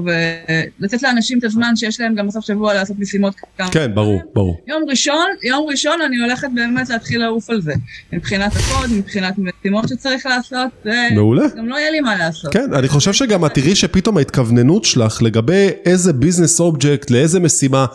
ולתת 0.79 1.03
לאנשים 1.03 1.39
את 1.39 1.43
הזמן 1.43 1.75
שיש 1.75 1.99
להם 1.99 2.15
גם 2.15 2.27
בסוף 2.27 2.45
שבוע 2.45 2.73
לעשות 2.73 2.99
משימות 2.99 3.35
כמה. 3.57 3.71
כן, 3.71 3.95
ברור, 3.95 4.21
ברור. 4.33 4.61
יום 4.67 4.83
ראשון, 4.89 5.25
יום 5.43 5.65
ראשון 5.69 6.01
אני 6.01 6.17
הולכת 6.17 6.47
באמת 6.55 6.89
להתחיל 6.89 7.21
לעוף 7.21 7.49
על 7.49 7.61
זה. 7.61 7.73
מבחינת 8.13 8.51
הקוד, 8.55 8.91
מבחינת 8.91 9.33
משימות 9.37 9.87
שצריך 9.87 10.25
לעשות, 10.25 10.85
מעולה. 11.15 11.47
גם 11.57 11.69
לא 11.69 11.75
יהיה 11.75 11.91
לי 11.91 11.99
מה 11.99 12.15
לעשות. 12.15 12.53
כן, 12.53 12.73
אני 12.73 12.87
חושב 12.87 13.13
שגם 13.13 13.45
את 13.45 13.53
תראי 13.53 13.75
שפתאום 13.75 14.17
ההתכווננות 14.17 14.85
שלך 14.85 15.21
לגבי 15.21 15.69
איזה 15.85 16.13
business 16.13 16.59
object, 16.59 17.11
לאיזה 17.11 17.39
משימה, 17.39 17.85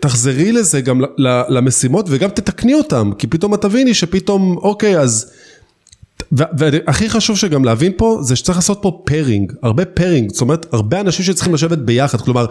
תחזרי 0.00 0.52
לזה 0.52 0.80
גם 0.80 1.00
למשימות 1.48 2.06
וגם 2.08 2.30
תתקני 2.30 2.74
אותם, 2.74 3.10
כי 3.18 3.26
פתאום 3.26 3.54
את 3.54 3.60
תביני 3.60 3.94
שפתאום, 3.94 4.56
אוקיי, 4.56 4.98
אז... 4.98 5.32
והכי 6.32 7.10
חשוב 7.10 7.36
שגם 7.36 7.64
להבין 7.64 7.92
פה, 7.96 8.18
זה 8.22 8.36
שצריך 8.36 8.58
לעשות 8.58 8.78
פה 8.82 9.02
pairing, 9.04 9.52
הרבה 9.62 9.84
pairing, 9.84 10.32
זאת 10.32 10.40
אומרת, 10.40 10.66
הרבה 10.72 11.00
אנשים 11.00 11.24
שצריכים 11.24 11.54
לשבת 11.54 11.78
ביחד, 11.78 12.20
כלומר, 12.20 12.46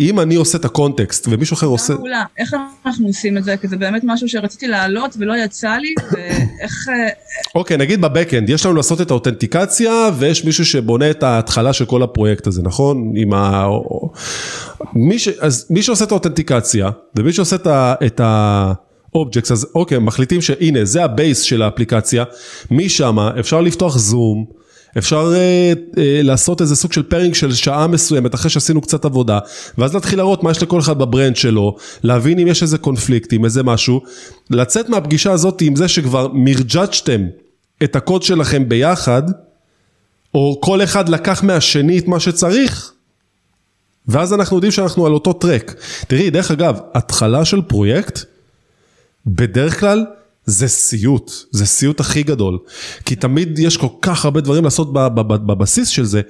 אם 0.00 0.20
אני 0.20 0.34
עושה 0.34 0.58
את 0.58 0.64
ה 0.64 0.72
context 0.72 1.28
ומישהו 1.30 1.54
אחר 1.54 1.66
עושה... 1.66 1.94
מעולה. 1.94 2.24
איך 2.38 2.54
אנחנו 2.86 3.06
עושים 3.06 3.38
את 3.38 3.44
זה? 3.44 3.56
כי 3.56 3.68
זה 3.68 3.76
באמת 3.76 4.02
משהו 4.04 4.28
שרציתי 4.28 4.66
להעלות 4.66 5.16
ולא 5.18 5.34
יצא 5.44 5.70
לי, 5.70 5.94
ואיך... 6.12 6.88
אה, 6.88 7.08
אוקיי, 7.54 7.76
נגיד 7.76 8.00
ב 8.00 8.06
backend, 8.06 8.50
יש 8.50 8.66
לנו 8.66 8.74
לעשות 8.74 9.00
את 9.00 9.10
ה 9.10 9.16
authentication, 9.16 10.10
ויש 10.18 10.44
מישהו 10.44 10.64
שבונה 10.64 11.10
את 11.10 11.22
ההתחלה 11.22 11.72
של 11.72 11.84
כל 11.84 12.02
הפרויקט 12.02 12.46
הזה, 12.46 12.62
נכון? 12.62 13.12
עם 13.16 13.32
ה... 13.32 13.66
מי, 14.94 15.18
ש... 15.18 15.28
אז 15.28 15.66
מי 15.70 15.82
שעושה 15.82 16.04
את 16.04 16.10
ה 16.10 16.15
authentication, 16.15 16.90
ומי 17.16 17.32
שעושה 17.32 17.56
את 18.06 18.20
ה... 18.20 18.72
objects, 19.14 19.52
אז 19.52 19.66
אוקיי, 19.74 19.98
מחליטים 19.98 20.42
שהנה, 20.42 20.84
זה 20.84 21.04
ה 21.04 21.11
base 21.11 21.40
של 21.40 21.62
האפליקציה, 21.62 22.24
משם 22.70 23.18
אפשר 23.18 23.60
לפתוח 23.60 23.98
זום, 23.98 24.44
אפשר 24.98 25.32
אה, 25.34 25.72
אה, 25.98 26.20
לעשות 26.22 26.60
איזה 26.60 26.76
סוג 26.76 26.92
של 26.92 27.02
pairing 27.02 27.34
של 27.34 27.54
שעה 27.54 27.86
מסוימת, 27.86 28.34
אחרי 28.34 28.50
שעשינו 28.50 28.80
קצת 28.80 29.04
עבודה, 29.04 29.38
ואז 29.78 29.94
להתחיל 29.94 30.18
להראות 30.18 30.42
מה 30.42 30.50
יש 30.50 30.62
לכל 30.62 30.80
אחד 30.80 30.98
ב 30.98 31.03
branch 31.03 31.36
שלו, 31.36 31.76
להבין 32.02 32.38
אם 32.38 32.46
יש 32.46 32.62
איזה 32.62 32.78
קונפליקטים, 32.78 33.44
איזה 33.44 33.62
משהו, 33.62 34.02
לצאת 34.50 34.88
מהפגישה 34.88 35.32
הזאת 35.32 35.60
עם 35.60 35.76
זה 35.76 35.88
שכבר 35.88 36.28
מרג'ג'תם 36.32 37.26
את 37.84 37.96
הקוד 37.96 38.22
שלכם 38.22 38.68
ביחד, 38.68 39.22
או 40.34 40.58
כל 40.60 40.82
אחד 40.82 41.08
לקח 41.08 41.42
מהשני 41.42 41.98
את 41.98 42.08
מה 42.08 42.20
שצריך, 42.20 42.92
ואז 44.08 44.32
אנחנו 44.32 44.56
יודעים 44.56 44.72
שאנחנו 44.72 45.06
על 45.06 45.12
אותו 45.12 45.32
track. 45.32 45.74
תראי, 46.08 46.30
דרך 46.30 46.50
אגב, 46.50 46.78
התחלה 46.94 47.44
של 47.44 47.62
פרויקט, 47.62 48.33
בדרך 49.26 49.80
כלל 49.80 50.04
זה 50.46 50.68
סיוט, 50.68 51.32
זה 51.50 51.66
סיוט 51.66 52.00
הכי 52.00 52.22
גדול. 52.22 52.58
כי 53.04 53.16
תמיד 53.16 53.58
יש 53.58 53.76
כל 53.76 53.86
כך 54.02 54.24
הרבה 54.24 54.40
דברים 54.40 54.64
לעשות 54.64 54.92
בבסיס 55.22 55.88
של 55.88 56.04
זה. 56.04 56.20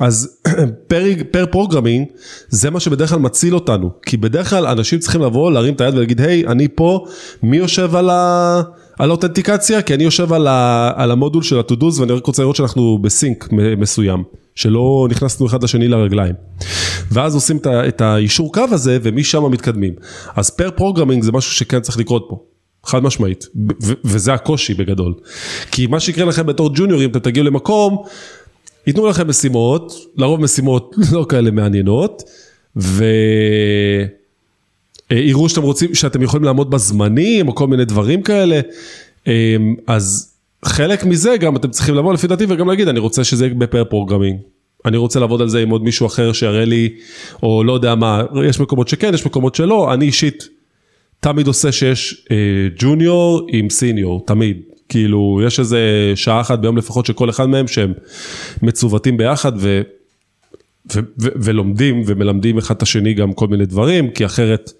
אז 0.00 0.38
pair, 0.88 1.04
pair 1.30 1.46
programming 1.46 2.06
זה 2.48 2.70
מה 2.70 2.80
שבדרך 2.80 3.10
כלל 3.10 3.18
מציל 3.18 3.54
אותנו. 3.54 3.90
כי 4.06 4.16
בדרך 4.16 4.50
כלל 4.50 4.66
אנשים 4.66 4.98
צריכים 4.98 5.22
לבוא, 5.22 5.52
להרים 5.52 5.74
את 5.74 5.80
היד 5.80 5.94
ולהגיד, 5.94 6.20
היי, 6.20 6.46
אני 6.46 6.68
פה, 6.74 7.06
מי 7.42 7.56
יושב 7.56 7.96
על 7.96 8.10
ה... 8.10 8.62
על 8.98 9.10
ה 9.10 9.14
authentication, 9.14 9.82
כי 9.82 9.94
אני 9.94 10.04
יושב 10.04 10.32
על, 10.32 10.46
ה, 10.46 10.92
על 10.96 11.10
המודול 11.10 11.42
של 11.42 11.58
ה-to-dos 11.58 12.00
ואני 12.00 12.12
רק 12.12 12.26
רוצה 12.26 12.42
לראות 12.42 12.56
שאנחנו 12.56 12.98
ב 13.02 13.11
sync 13.11 13.48
מסוים, 13.52 14.24
שלא 14.54 15.06
נכנסנו 15.10 15.46
אחד 15.46 15.62
לשני 15.62 15.88
לרגליים. 15.88 16.34
ואז 17.10 17.34
עושים 17.34 17.58
את 17.88 18.00
היישור 18.00 18.52
קו 18.52 18.64
הזה 18.70 18.98
ומשם 19.02 19.52
מתקדמים. 19.52 19.94
אז 20.36 20.50
pair 20.50 20.70
programming 20.70 21.22
זה 21.22 21.32
משהו 21.32 21.52
שכן 21.52 21.80
צריך 21.80 21.98
לקרות 21.98 22.26
פה. 22.28 22.38
חד 22.84 23.02
משמעית, 23.02 23.46
וזה 24.04 24.34
הקושי 24.34 24.74
בגדול. 24.74 25.14
כי 25.70 25.86
מה 25.86 26.00
שיקרה 26.00 26.24
לכם 26.24 26.46
בתור 26.46 26.70
ג'וניורים, 26.74 27.10
אתם 27.10 27.18
תגיעו 27.18 27.46
למקום, 27.46 28.04
ייתנו 28.86 29.06
לכם 29.06 29.28
משימות, 29.28 29.92
לרוב 30.16 30.40
משימות 30.40 30.94
לא 31.12 31.26
כאלה 31.28 31.50
מעניינות, 31.50 32.22
ו... 32.76 33.04
אה, 35.12 35.48
שאתם 35.48 35.62
רוצים, 35.62 35.94
שאתם 35.94 36.22
יכולים 36.22 36.44
לעמוד 36.44 36.70
בזמנים 36.70 37.48
או 37.48 37.54
כל 37.54 37.66
מיני 37.66 37.84
דברים 37.84 38.22
כאלה, 38.22 38.60
אה, 39.28 39.56
אז 39.86 40.32
חלק 40.64 41.04
מזה 41.04 41.36
גם 41.36 41.56
אתם 41.56 41.70
צריכים 41.70 41.94
לבוא 41.94 42.14
לפי 42.14 42.26
דעתי 42.26 42.44
וגם 42.48 42.68
להגיד 42.68 42.88
אני 42.88 42.98
רוצה 42.98 43.24
שזה 43.24 43.46
יהיה 43.46 43.54
ב 43.54 43.60
pair 43.60 43.84
programming. 43.84 44.38
אני 44.84 44.96
רוצה 44.96 45.20
לעבוד 45.20 45.40
על 45.40 45.48
זה 45.48 45.62
עם 45.62 45.70
עוד 45.70 45.82
מישהו 45.82 46.06
אחר 46.06 46.32
שיראה 46.32 46.64
לי, 46.64 46.88
או 47.42 47.64
לא 47.64 47.72
יודע 47.72 47.94
מה, 47.94 48.22
יש 48.48 48.60
מקומות 48.60 48.88
שכן, 48.88 49.14
יש 49.14 49.26
מקומות 49.26 49.54
שלא, 49.54 49.94
אני 49.94 50.04
אישית 50.04 50.48
תמיד 51.20 51.46
עושה 51.46 51.72
שיש 51.72 52.26
אה, 52.30 52.36
ג'וניור 52.78 53.46
עם 53.48 53.70
סיניור, 53.70 54.24
תמיד. 54.26 54.60
כאילו, 54.88 55.40
יש 55.46 55.60
איזה 55.60 56.12
שעה 56.14 56.40
אחת 56.40 56.58
ביום 56.58 56.76
לפחות 56.76 57.06
של 57.06 57.12
כל 57.12 57.30
אחד 57.30 57.46
מהם 57.46 57.68
שהם 57.68 57.92
מצוותים 58.62 59.16
ביחד 59.16 59.52
ו, 59.56 59.82
ו, 60.94 61.00
ו, 61.20 61.28
ולומדים 61.36 62.02
ומלמדים 62.06 62.58
אחד 62.58 62.74
את 62.76 62.82
השני 62.82 63.14
גם 63.14 63.32
כל 63.32 63.46
מיני 63.46 63.66
דברים, 63.66 64.10
כי 64.10 64.26
אחרת 64.26 64.72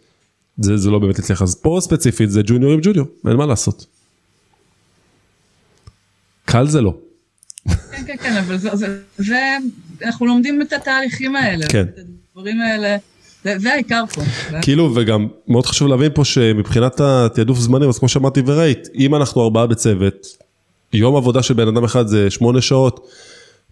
זה, 0.59 0.77
זה 0.77 0.91
לא 0.91 0.99
באמת 0.99 1.19
יצליח. 1.19 1.43
אז 1.43 1.55
פה 1.55 1.79
ספציפית 1.81 2.31
זה 2.31 2.41
ג'וניור 2.45 2.73
עם 2.73 2.81
ג'וניור, 2.83 3.07
אין 3.29 3.37
מה 3.37 3.47
לעשות. 3.47 3.87
קל 6.45 6.67
זה 6.67 6.81
לא. 6.81 6.95
כן, 7.69 7.75
כן, 8.07 8.17
כן, 8.17 8.37
אבל 8.37 8.57
זה, 8.57 8.77
זה, 8.77 8.99
זה, 9.19 9.57
אנחנו 10.03 10.27
לומדים 10.27 10.63
את 10.63 10.73
התהליכים 10.73 11.37
האלה. 11.37 11.67
כן. 11.69 11.85
את 11.95 11.99
הדברים 11.99 12.61
האלה, 12.61 12.97
זה, 13.57 13.73
העיקר 13.73 14.05
פה. 14.15 14.23
כאילו, 14.63 14.93
וגם 14.95 15.27
מאוד 15.49 15.67
חשוב 15.67 15.89
להבין 15.89 16.11
פה 16.15 16.25
שמבחינת 16.25 17.01
התעדוף 17.01 17.59
זמנים, 17.59 17.89
אז 17.89 17.99
כמו 17.99 18.09
שאמרתי 18.09 18.43
וראית, 18.47 18.89
אם 18.95 19.15
אנחנו 19.15 19.43
ארבעה 19.43 19.67
בצוות, 19.67 20.27
יום 20.93 21.17
עבודה 21.17 21.43
של 21.43 21.55
בן 21.55 21.69
אדם 21.69 21.85
אחד 21.85 22.07
זה 22.07 22.31
שמונה 22.31 22.61
שעות, 22.61 23.09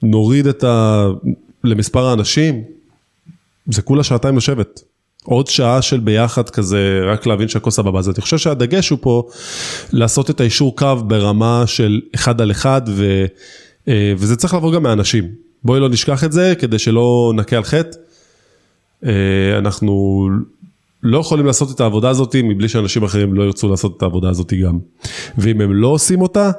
נוריד 0.02 0.46
את 0.46 0.64
ה... 0.64 1.06
למספר 1.64 2.06
האנשים, 2.06 2.62
זה 3.70 3.82
כולה 3.82 4.04
שעתיים 4.04 4.36
לשבת. 4.36 4.80
עוד 5.24 5.46
שעה 5.46 5.82
של 5.82 6.00
ביחד 6.00 6.50
כזה, 6.50 7.00
רק 7.06 7.26
להבין 7.26 7.48
שהכל 7.48 7.70
סבבה. 7.70 7.98
אז 7.98 8.08
אני 8.08 8.20
חושב 8.20 8.38
שהדגש 8.38 8.88
הוא 8.88 8.98
פה 9.02 9.28
לעשות 9.92 10.30
את 10.30 10.40
האישור 10.40 10.76
קו 10.76 10.96
ברמה 11.06 11.64
של 11.66 12.00
אחד 12.14 12.40
על 12.40 12.50
אחד, 12.50 12.82
ו, 12.88 13.24
אה, 13.88 14.12
וזה 14.16 14.36
צריך 14.36 14.54
לבוא 14.54 14.72
גם 14.72 14.82
מאנשים. 14.82 15.43
בואי 15.64 15.80
לא 15.80 15.88
נשכח 15.88 16.24
את 16.24 16.32
זה, 16.32 16.54
כדי 16.58 16.78
שלא 16.78 17.32
נכה 17.36 17.56
על 17.56 17.64
חטא. 17.64 17.98
אה, 19.04 19.58
אנחנו 19.58 20.28
לא 21.02 21.18
יכולים 21.18 21.46
לעשות 21.46 21.70
את 21.74 21.80
העבודה 21.80 22.10
הזאת 22.10 22.36
מבלי 22.36 22.68
שאנשים 22.68 23.04
אחרים 23.04 23.34
לא 23.34 23.42
ירצו 23.42 23.68
לעשות 23.68 23.96
את 23.96 24.02
העבודה 24.02 24.30
הזאת 24.30 24.52
גם. 24.52 24.78
ואם 25.38 25.60
הם 25.60 25.72
לא 25.72 25.88
עושים 25.88 26.20
אותה, 26.20 26.50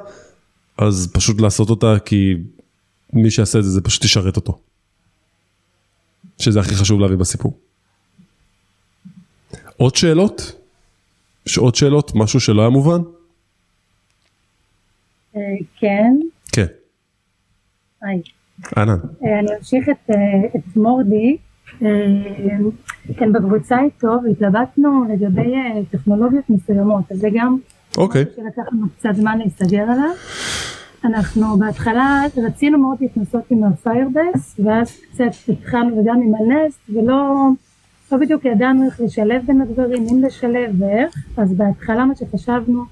אז 0.78 1.10
פשוט 1.12 1.40
לעשות 1.40 1.70
אותה 1.70 1.94
כי 2.04 2.34
מי 3.12 3.30
שיעשה 3.30 3.58
את 3.58 3.64
זה, 3.64 3.70
זה 3.70 3.80
פשוט 3.80 4.04
ישרת 4.04 4.36
אותו. 4.36 4.58
שזה 6.38 6.60
הכי 6.60 6.74
חשוב 6.74 7.00
להביא 7.00 7.16
בסיפור. 7.16 7.58
עוד 9.76 9.96
שאלות? 9.96 10.52
יש 11.46 11.58
עוד 11.58 11.74
שאלות? 11.74 12.12
משהו 12.14 12.40
שלא 12.40 12.60
היה 12.60 12.70
מובן? 12.70 13.00
אה, 15.36 15.40
כן. 15.78 16.12
כן. 16.52 16.66
היי. 18.02 18.35
אהלן. 18.78 18.98
אה, 19.24 19.38
אני 19.38 19.48
אמשיך 19.58 19.88
את, 19.88 20.10
אה, 20.10 20.16
את 20.56 20.76
מורדי. 20.76 21.36
כן, 23.16 23.32
בקבוצה 23.32 23.80
איתו 23.80 24.18
והתלבטנו 24.24 25.04
לגבי 25.12 25.54
טכנולוגיות 25.90 26.50
מסוימות, 26.50 27.12
אז 27.12 27.18
זה 27.18 27.28
גם 27.34 27.56
אוקיי. 27.98 28.24
שלקח 28.36 28.72
לנו 28.72 28.86
קצת 28.98 29.14
זמן 29.14 29.38
להסתגר 29.38 29.82
עליו. 29.82 30.10
אנחנו 31.04 31.58
בהתחלה 31.58 32.22
רצינו 32.36 32.78
מאוד 32.78 32.96
להתנסות 33.00 33.44
עם 33.50 33.64
הפיירבס, 33.64 34.60
ואז 34.64 35.00
קצת 35.00 35.52
התחלנו 35.52 35.98
וגם 35.98 36.20
עם 36.22 36.32
הנסט, 36.34 36.80
ולא 36.94 37.48
לא 38.12 38.18
בדיוק 38.18 38.44
ידענו 38.44 38.86
איך 38.86 39.00
לשלב 39.00 39.42
בין 39.46 39.60
הדברים, 39.60 40.06
אם 40.10 40.22
לשלב 40.22 40.82
ואיך, 40.82 41.14
אז 41.36 41.54
בהתחלה 41.54 42.04
מה 42.04 42.14
שחשבנו 42.14 42.82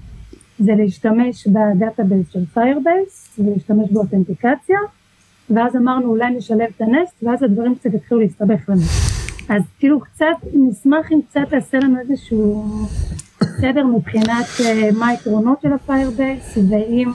זה 0.59 0.71
להשתמש 0.75 1.47
ב 1.47 1.56
database 1.56 2.29
של 2.29 2.45
Firebase 2.45 3.39
ולהשתמש 3.39 3.91
ב 3.91 3.96
authentication, 3.96 4.77
ואז 5.49 5.75
אמרנו 5.75 6.09
אולי 6.09 6.29
נשלב 6.29 6.67
את 6.75 6.81
ה 6.81 6.88
Nest, 6.88 7.23
ואז 7.23 7.43
הדברים 7.43 7.75
קצת 7.75 7.93
התחילו 7.93 8.19
להסתבך 8.19 8.69
לנו. 8.69 8.81
אז 9.49 9.61
כאילו 9.79 9.99
קצת, 9.99 10.25
נשמח 10.53 11.11
אם 11.11 11.19
קצת 11.29 11.41
תעשה 11.49 11.79
לנו 11.79 11.99
איזשהו 11.99 12.65
סדר 13.61 13.85
מבחינת 13.85 14.45
אה, 14.57 14.99
מה 14.99 15.07
היתרונות 15.07 15.61
של 15.61 15.73
ה 15.73 15.81
Firebase, 15.81 16.57
ואם 16.69 17.11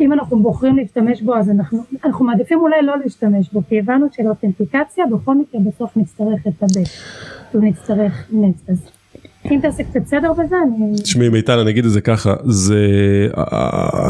אם 0.00 0.12
אנחנו 0.12 0.38
בוחרים 0.38 0.76
להשתמש 0.76 1.22
בו 1.22 1.36
אז 1.36 1.50
אנחנו, 1.50 1.82
אנחנו 2.04 2.24
מעדיפים 2.24 2.60
אולי 2.60 2.82
לא 2.82 2.98
להשתמש 2.98 3.52
בו 3.52 3.60
כי 3.68 3.78
הבנו 3.78 4.06
של 4.12 4.28
authentication 4.28 5.04
בכל 5.06 5.34
מקרה 5.34 5.60
בסוף 5.60 5.96
נצטרך 5.96 6.46
את 6.46 6.62
הבט, 6.62 6.90
נצטרך 7.54 8.28
Nest, 8.32 8.70
אז 8.70 8.90
אם 9.50 9.58
תעשה 9.62 9.82
קצת 9.84 10.06
סדר 10.06 10.32
בזה 10.32 10.56
אני... 10.62 11.02
תשמעי 11.02 11.28
מיטל 11.28 11.58
אני 11.58 11.70
אגיד 11.70 11.84
את 11.84 11.90
זה 11.90 12.00
ככה, 12.00 12.34
זה 12.44 12.86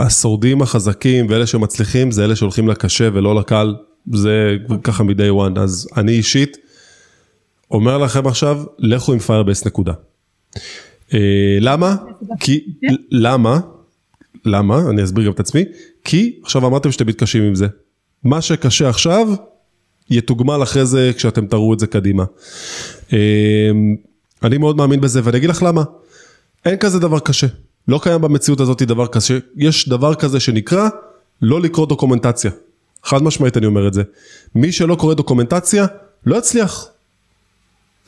השורדים 0.06 0.62
החזקים 0.62 1.26
ואלה 1.28 1.46
שמצליחים 1.46 2.10
זה 2.10 2.24
אלה 2.24 2.36
שהולכים 2.36 2.68
לקשה 2.68 3.08
ולא 3.12 3.34
לקל, 3.34 3.74
זה 4.12 4.56
ככה 4.82 5.02
מ-day 5.04 5.56
one, 5.56 5.60
אז 5.60 5.88
אני 5.96 6.12
אישית 6.12 6.56
אומר 7.70 7.98
לכם 7.98 8.26
עכשיו 8.26 8.64
לכו 8.78 9.12
עם 9.12 9.18
Firebase 9.18 9.66
נקודה. 9.66 9.92
אה, 11.14 11.58
למה? 11.60 11.96
כי, 12.40 12.64
למה? 13.10 13.60
למה? 14.44 14.90
אני 14.90 15.04
אסביר 15.04 15.24
גם 15.26 15.32
את 15.32 15.40
עצמי. 15.40 15.64
כי 16.04 16.38
עכשיו 16.42 16.66
אמרתם 16.66 16.92
שאתם 16.92 17.06
מתקשים 17.06 17.42
עם 17.42 17.54
זה. 17.54 17.66
מה 18.24 18.40
שקשה 18.40 18.88
עכשיו, 18.88 19.28
יתוגמל 20.10 20.62
אחרי 20.62 20.86
זה 20.86 21.10
כשאתם 21.16 21.46
תראו 21.46 21.74
את 21.74 21.78
זה 21.78 21.86
קדימה. 21.86 22.24
אני 24.42 24.58
מאוד 24.58 24.76
מאמין 24.76 25.00
בזה 25.00 25.20
ואני 25.24 25.38
אגיד 25.38 25.50
לך 25.50 25.62
למה. 25.62 25.82
אין 26.64 26.76
כזה 26.76 26.98
דבר 26.98 27.18
קשה. 27.18 27.46
לא 27.88 28.00
קיים 28.02 28.20
במציאות 28.20 28.60
הזאת 28.60 28.82
דבר 28.82 29.06
קשה. 29.06 29.38
יש 29.56 29.88
דבר 29.88 30.14
כזה 30.14 30.40
שנקרא 30.40 30.88
לא 31.42 31.60
לקרוא 31.60 31.86
דוקומנטציה. 31.86 32.50
חד 33.04 33.22
משמעית 33.22 33.56
אני 33.56 33.66
אומר 33.66 33.88
את 33.88 33.94
זה. 33.94 34.02
מי 34.54 34.72
שלא 34.72 34.94
קורא 34.94 35.14
דוקומנטציה, 35.14 35.86
לא 36.26 36.36
יצליח. 36.36 36.88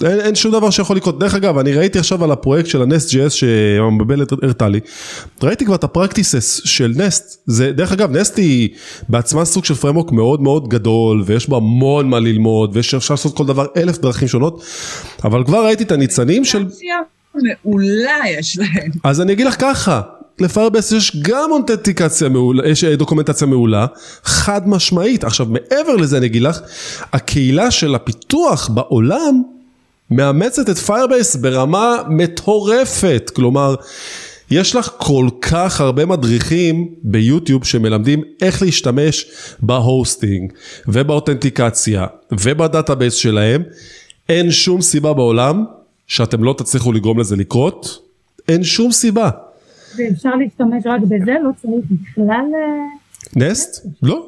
אין, 0.05 0.21
אין 0.21 0.35
שום 0.35 0.53
דבר 0.53 0.71
שיכול 0.71 0.97
לקרות. 0.97 1.19
דרך 1.19 1.35
אגב, 1.35 1.59
אני 1.59 1.73
ראיתי 1.73 1.99
עכשיו 1.99 2.25
על 2.25 2.31
הפרויקט 2.31 2.69
של 2.69 2.83
הנסט 2.83 3.15
ג'ס 3.15 3.33
שהמבלת 3.33 4.33
הראתה 4.33 4.69
לי, 4.69 4.81
ראיתי 5.43 5.65
כבר 5.65 5.75
את 5.75 5.85
הפרקטיסס 5.85 6.61
של 6.65 6.93
נסט, 6.97 7.43
זה, 7.47 7.73
דרך 7.73 7.93
אגב, 7.93 8.17
נסט 8.17 8.39
היא 8.39 8.69
בעצמה 9.09 9.45
סוג 9.45 9.65
של 9.65 9.75
framework 9.75 10.13
מאוד 10.13 10.43
מאוד 10.43 10.69
גדול, 10.69 11.23
ויש 11.27 11.49
בה 11.49 11.57
המון 11.57 12.11
מה 12.11 12.21
ללמוד, 12.21 12.71
ויש 12.77 12.95
אפשר 12.95 13.15
לעשות 13.15 13.37
כל 13.37 13.47
דבר 13.47 13.67
אלף 13.77 13.99
דרכים 13.99 14.29
שונות, 14.29 14.63
אבל 15.25 15.45
כבר 15.45 15.65
ראיתי 15.65 15.85
את 15.85 15.93
הניצנים 15.93 16.45
של... 16.45 16.65
מעולה 17.35 18.17
יש 18.39 18.59
להם. 18.59 18.91
אז 19.05 19.21
אני 19.21 19.33
אגיד 19.33 19.47
לך 19.47 19.57
ככה, 19.61 20.01
ל 20.41 20.46
Firebase 20.46 20.93
יש 20.93 21.17
גם 21.23 21.51
אותנטיקציה 21.53 22.29
מעולה, 22.29 22.69
יש 22.69 22.85
אה, 22.85 22.97
דוקומנטציה 22.97 23.47
מעולה, 23.47 23.87
חד 24.25 24.69
משמעית. 24.69 25.25
עכשיו 25.25 25.47
מעבר 25.47 25.97
לזה 25.97 26.19
אני 26.19 26.27
אגיד 26.27 26.43
לך, 26.43 26.61
הקהילה 27.13 27.71
של 27.71 27.95
הפיתוח 27.95 28.69
בעולם 28.69 29.43
מאמצת 30.11 30.71
את 30.71 30.79
Firebase 30.79 31.37
ברמה 31.37 31.97
מטורפת, 32.09 33.31
כלומר, 33.35 33.75
יש 34.51 34.77
לך 34.77 34.91
כל 34.99 35.29
כך 35.41 35.81
הרבה 35.81 36.07
מדריכים 36.07 36.95
ביוטיוב 37.03 37.65
שמלמדים 37.65 38.23
איך 38.43 38.63
להשתמש 38.63 39.27
ב 39.63 39.74
hosting 39.74 40.53
ובאותנטיקציה 40.89 42.07
וב 42.33 42.49
database 42.49 43.15
שלהם, 43.15 43.63
אין 44.29 44.51
שום 44.51 44.81
סיבה 44.81 45.13
בעולם 45.13 45.65
שאתם 46.07 46.45
לא 46.45 46.55
תצליחו 46.59 46.93
לגרום 46.93 47.21
לזה 47.21 47.37
לקרות, 47.37 47.99
אין 48.49 48.65
שום 48.65 48.93
סיבה. 48.93 49.31
ואפשר 49.99 50.31
להשתמש 50.35 50.87
רק 50.87 51.01
בזה? 51.01 51.33
לא 51.45 51.51
צריך 51.63 51.85
בכלל... 51.91 52.47
אה, 52.55 53.09
Nest? 53.37 53.87
לא, 54.03 54.27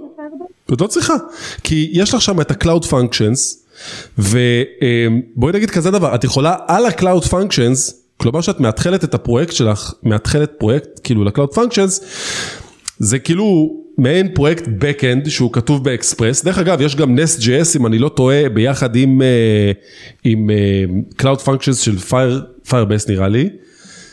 את 0.75 0.81
לא 0.81 0.87
צריכה, 0.87 1.15
כי 1.65 1.91
יש 1.93 2.15
לך 2.15 2.21
שם 2.21 2.41
את 2.41 2.51
ה-Cloud 2.51 2.85
Functions 2.85 3.60
ובואי 4.19 5.53
נגיד 5.55 5.71
כזה 5.71 5.91
דבר, 5.91 6.15
את 6.15 6.25
יכולה 6.25 6.57
על 6.67 6.87
ה-Cloud 6.87 7.25
Functions, 7.25 7.95
כלומר 8.17 8.41
שאת 8.41 8.61
מאתחלת 8.61 9.05
את 9.05 9.15
הפרויקט 9.15 9.53
שלך, 9.53 9.95
מאתחלת 10.03 10.53
פרויקט 10.59 11.01
כאילו 11.05 11.25
ל-Cloud 11.25 11.55
Functions, 11.55 12.05
זה 12.99 13.19
כאילו 13.19 13.77
מעין 13.99 14.35
פרויקט 14.35 14.65
Backend 14.65 15.31
שהוא 15.31 15.53
כתוב 15.53 15.85
באקספרס, 15.85 16.45
דרך 16.45 16.59
אגב 16.59 16.81
יש 16.81 16.97
גם 16.97 17.19
Nest.js 17.19 17.77
אם 17.77 17.87
אני 17.87 17.99
לא 17.99 18.09
טועה 18.09 18.49
ביחד 18.49 18.97
עם, 18.97 19.23
אה, 19.23 19.73
עם 20.25 20.51
אה, 20.51 20.85
Cloud 21.23 21.39
Functions 21.39 21.75
של 21.75 21.97
Fire, 22.11 22.69
Firebase 22.69 23.09
נראה 23.09 23.29
לי. 23.29 23.49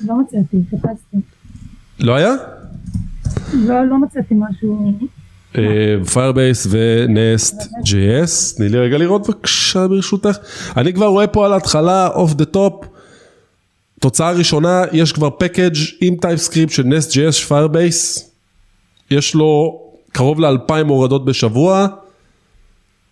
לא 0.05 0.15
מצאתי, 0.21 0.57
חיפשתי. 0.69 1.17
לא 1.99 2.15
היה? 2.15 2.33
לא, 3.53 3.85
לא 3.85 3.97
מצאתי 3.97 4.35
משהו. 4.37 4.91
Firebase 6.13 6.67
ו 6.69 6.87
Nest 6.87 7.55
JS, 7.61 8.57
תני 8.57 8.69
לי 8.69 8.77
רגע 8.77 8.97
לראות 8.97 9.27
בבקשה 9.27 9.87
ברשותך. 9.87 10.37
אני 10.77 10.93
כבר 10.93 11.05
רואה 11.07 11.27
פה 11.27 11.45
על 11.45 11.53
ההתחלה 11.53 12.07
off 12.07 12.33
the 12.33 12.45
top, 12.45 12.85
תוצאה 13.99 14.31
ראשונה, 14.31 14.83
יש 14.91 15.11
כבר 15.11 15.29
package 15.29 15.75
עם 16.01 16.15
TypeScript 16.15 16.73
של 16.73 16.83
Nest 16.83 17.11
JS 17.11 17.47
Firebase, 17.47 18.31
יש 19.11 19.35
לו 19.35 19.81
קרוב 20.11 20.39
לאלפיים 20.39 20.87
הורדות 20.87 21.25
בשבוע. 21.25 21.87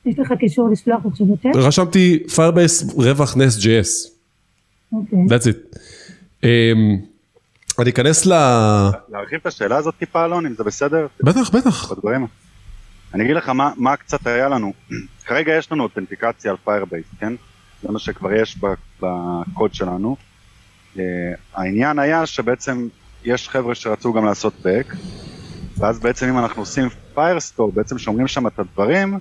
יש 0.05 0.19
לך 0.19 0.33
קישור 0.39 0.69
לשלוח 0.69 1.05
עכשיו 1.05 1.27
יותר? 1.27 1.49
רשמתי 1.59 2.19
Firebase 2.35 2.93
רווח 2.97 3.37
Nest 3.37 3.59
JS. 3.59 4.09
אוקיי. 4.93 5.19
That's 5.19 5.43
it. 5.43 5.77
Um, 6.43 7.14
אני 7.79 7.89
אכנס 7.89 8.25
ל... 8.25 8.33
להרחיב 9.09 9.39
את 9.41 9.45
השאלה 9.45 9.77
הזאת 9.77 9.95
טיפה 9.99 10.25
אלון, 10.25 10.45
אם 10.45 10.53
זה 10.55 10.63
בסדר? 10.63 11.07
בטח, 11.23 11.49
בטח. 11.49 11.91
בדברים. 11.91 12.27
אני 13.13 13.23
אגיד 13.23 13.35
לך 13.35 13.49
מה, 13.49 13.71
מה 13.77 13.95
קצת 13.95 14.27
היה 14.27 14.49
לנו. 14.49 14.73
כרגע 15.25 15.53
יש 15.57 15.71
לנו 15.71 15.83
אותנטיקציה 15.83 16.51
על 16.51 16.57
Firebase, 16.63 17.05
כן? 17.19 17.33
זה 17.81 17.91
מה 17.91 17.99
שכבר 17.99 18.33
יש 18.33 18.57
בקוד 19.01 19.73
שלנו. 19.73 20.15
Uh, 20.95 20.99
העניין 21.53 21.99
היה 21.99 22.25
שבעצם 22.25 22.87
יש 23.23 23.49
חבר'ה 23.49 23.75
שרצו 23.75 24.13
גם 24.13 24.25
לעשות 24.25 24.53
back, 24.63 24.93
ואז 25.77 25.99
בעצם 25.99 26.27
אם 26.29 26.39
אנחנו 26.39 26.61
עושים 26.61 26.89
Firestore, 27.13 27.71
בעצם 27.71 27.97
שומרים 27.97 28.27
שם 28.27 28.47
את 28.47 28.59
הדברים, 28.59 29.19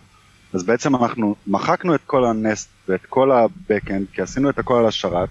אז 0.53 0.63
בעצם 0.63 0.97
אנחנו 0.97 1.35
מחקנו 1.47 1.95
את 1.95 2.01
כל 2.07 2.25
ה 2.25 2.34
Nest 2.34 2.69
ואת 2.89 3.07
כל 3.07 3.33
ה 3.33 3.41
backend, 3.41 4.07
כי 4.13 4.23
עשינו 4.23 4.51
את 4.51 4.59
הכל 4.59 4.75
על 4.75 4.87
השרת, 4.87 5.29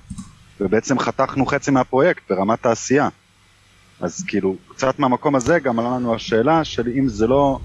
ובעצם 0.62 1.00
חתכנו 1.00 1.46
חצי 1.46 1.72
מהפרויקט 1.72 2.22
ברמת 2.30 2.66
העשייה. 2.66 3.10
אז 4.00 4.24
כאילו, 4.28 4.56
קצת 4.68 5.00
מהמקום 5.00 5.36
הזה 5.36 5.60
גם 5.60 5.80
עלה 5.80 5.90
לנו 5.90 6.16
השאלה 6.16 6.64
של 6.64 6.88
אם 6.88 7.08
זה 7.08 7.28
לא 7.28 7.60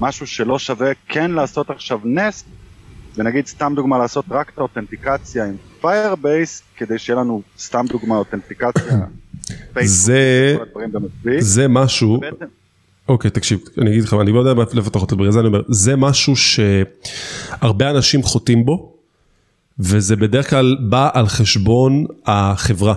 משהו 0.00 0.26
שלא 0.26 0.58
שווה 0.58 0.92
כן 1.08 1.30
לעשות 1.30 1.70
עכשיו 1.70 2.00
Nest, 2.04 2.46
ונגיד 3.16 3.46
סתם 3.46 3.72
דוגמה 3.76 3.98
לעשות 3.98 4.24
רק 4.30 4.50
את 4.54 4.58
האותנטיקציה 4.58 5.44
עם 5.44 5.56
Firebase, 5.82 6.62
כדי 6.76 6.98
שיהיה 6.98 7.18
לנו 7.18 7.42
סתם 7.58 7.84
דוגמה 7.88 8.16
אותנטיקציה, 8.16 8.98
זה, 9.84 10.56
זה 11.38 11.68
משהו, 11.68 12.20
אוקיי 13.08 13.30
תקשיב, 13.30 13.60
אני 13.78 13.90
אגיד 13.90 14.04
לך, 14.04 14.16
אני 14.20 14.32
לא 14.32 14.38
יודע 14.40 14.62
לפתח 14.72 15.00
אותו, 15.00 15.16
בגלל 15.16 15.30
זה 15.30 15.40
אני 15.40 15.48
אומר, 15.48 15.62
זה 15.68 15.96
משהו 15.96 16.34
שהרבה 16.36 17.90
אנשים 17.90 18.22
חוטאים 18.22 18.64
בו, 18.64 18.91
וזה 19.78 20.16
בדרך 20.16 20.50
כלל 20.50 20.76
בא 20.80 21.08
על 21.12 21.26
חשבון 21.26 22.04
החברה. 22.26 22.94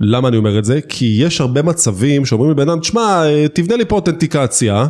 למה 0.00 0.28
אני 0.28 0.36
אומר 0.36 0.58
את 0.58 0.64
זה? 0.64 0.80
כי 0.88 1.16
יש 1.20 1.40
הרבה 1.40 1.62
מצבים 1.62 2.26
שאומרים 2.26 2.50
לבן 2.50 2.68
אדם, 2.68 2.80
תשמע, 2.80 3.22
תבנה 3.52 3.76
לי 3.76 3.84
פה 3.84 3.96
אותנטיקציה, 3.96 4.86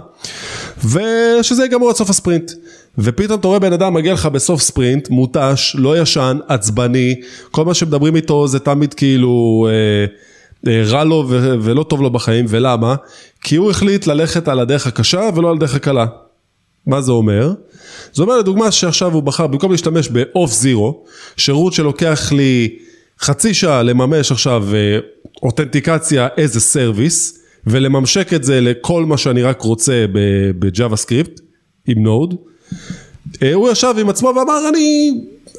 ושזה 0.85 1.63
ייגמר 1.63 1.89
עד 1.89 1.95
סוף 1.95 2.11
הספרינט. 2.11 2.53
ופתאום 2.99 3.41
אתה 3.41 3.49
רואה 3.49 3.59
בן 3.59 3.73
אדם 3.73 3.95
מגיע 3.95 4.13
לך 4.13 4.27
בסוף 4.27 4.63
ספרינט, 4.63 5.11
מותש, 5.11 5.77
לא 5.79 5.99
ישן, 5.99 6.39
עצבני, 6.49 7.21
כל 7.51 7.65
מה 7.65 7.75
שמדברים 7.75 8.17
איתו 8.17 8.49
זה 8.49 8.59
תמיד 8.59 8.95
כאילו 8.95 9.67
אה, 9.71 10.73
אה, 10.73 10.83
רע 10.87 11.05
לו 11.05 11.25
ו- 11.29 11.55
ולא 11.61 11.83
טוב 11.83 12.03
לו 12.03 12.11
בחיים, 12.11 12.45
ולמה? 12.49 12.95
כי 13.41 13.57
הוא 13.57 13.71
החליט 13.71 14.07
ללכת 14.07 14.49
על 14.49 14.61
הדרך 14.61 14.87
הקשה 14.87 15.29
ולא 15.35 15.51
על 15.51 15.57
הדרך 15.57 15.75
הקלה. 15.75 16.07
מה 16.87 17.01
זה 17.01 17.13
אומר? 17.13 17.53
זה 18.13 18.23
אומר 18.23 18.39
לדוגמה 18.39 18.71
שעכשיו 18.71 19.13
הוא 19.15 19.23
בחר, 19.23 19.47
במקום 19.47 19.73
להשתמש 19.73 20.09
באוף 20.09 20.53
זירו, 20.53 21.05
שירות 21.37 21.73
שלוקח 21.73 22.33
לי 22.33 22.77
חצי 23.21 23.55
שעה 23.55 23.83
לממש 23.83 24.33
עכשיו 24.33 24.65
אה, 24.75 24.99
אותנטיקציה 25.43 26.29
as 26.37 26.61
a 26.61 26.70
service, 26.70 27.39
ולממשק 27.67 28.33
את 28.33 28.45
זה 28.45 28.61
לכל 28.61 29.05
מה 29.05 29.19
שאני 29.19 29.43
רק 29.43 29.61
רוצה 29.61 30.05
ב 30.59 30.97
JavaScript, 30.97 31.41
עם 31.87 32.03
Node. 32.03 32.35
אה, 33.43 33.55
הוא 33.55 33.71
ישב 33.71 33.95
עם 34.01 34.09
עצמו 34.09 34.29
ואמר 34.29 34.69
אני, 34.69 35.13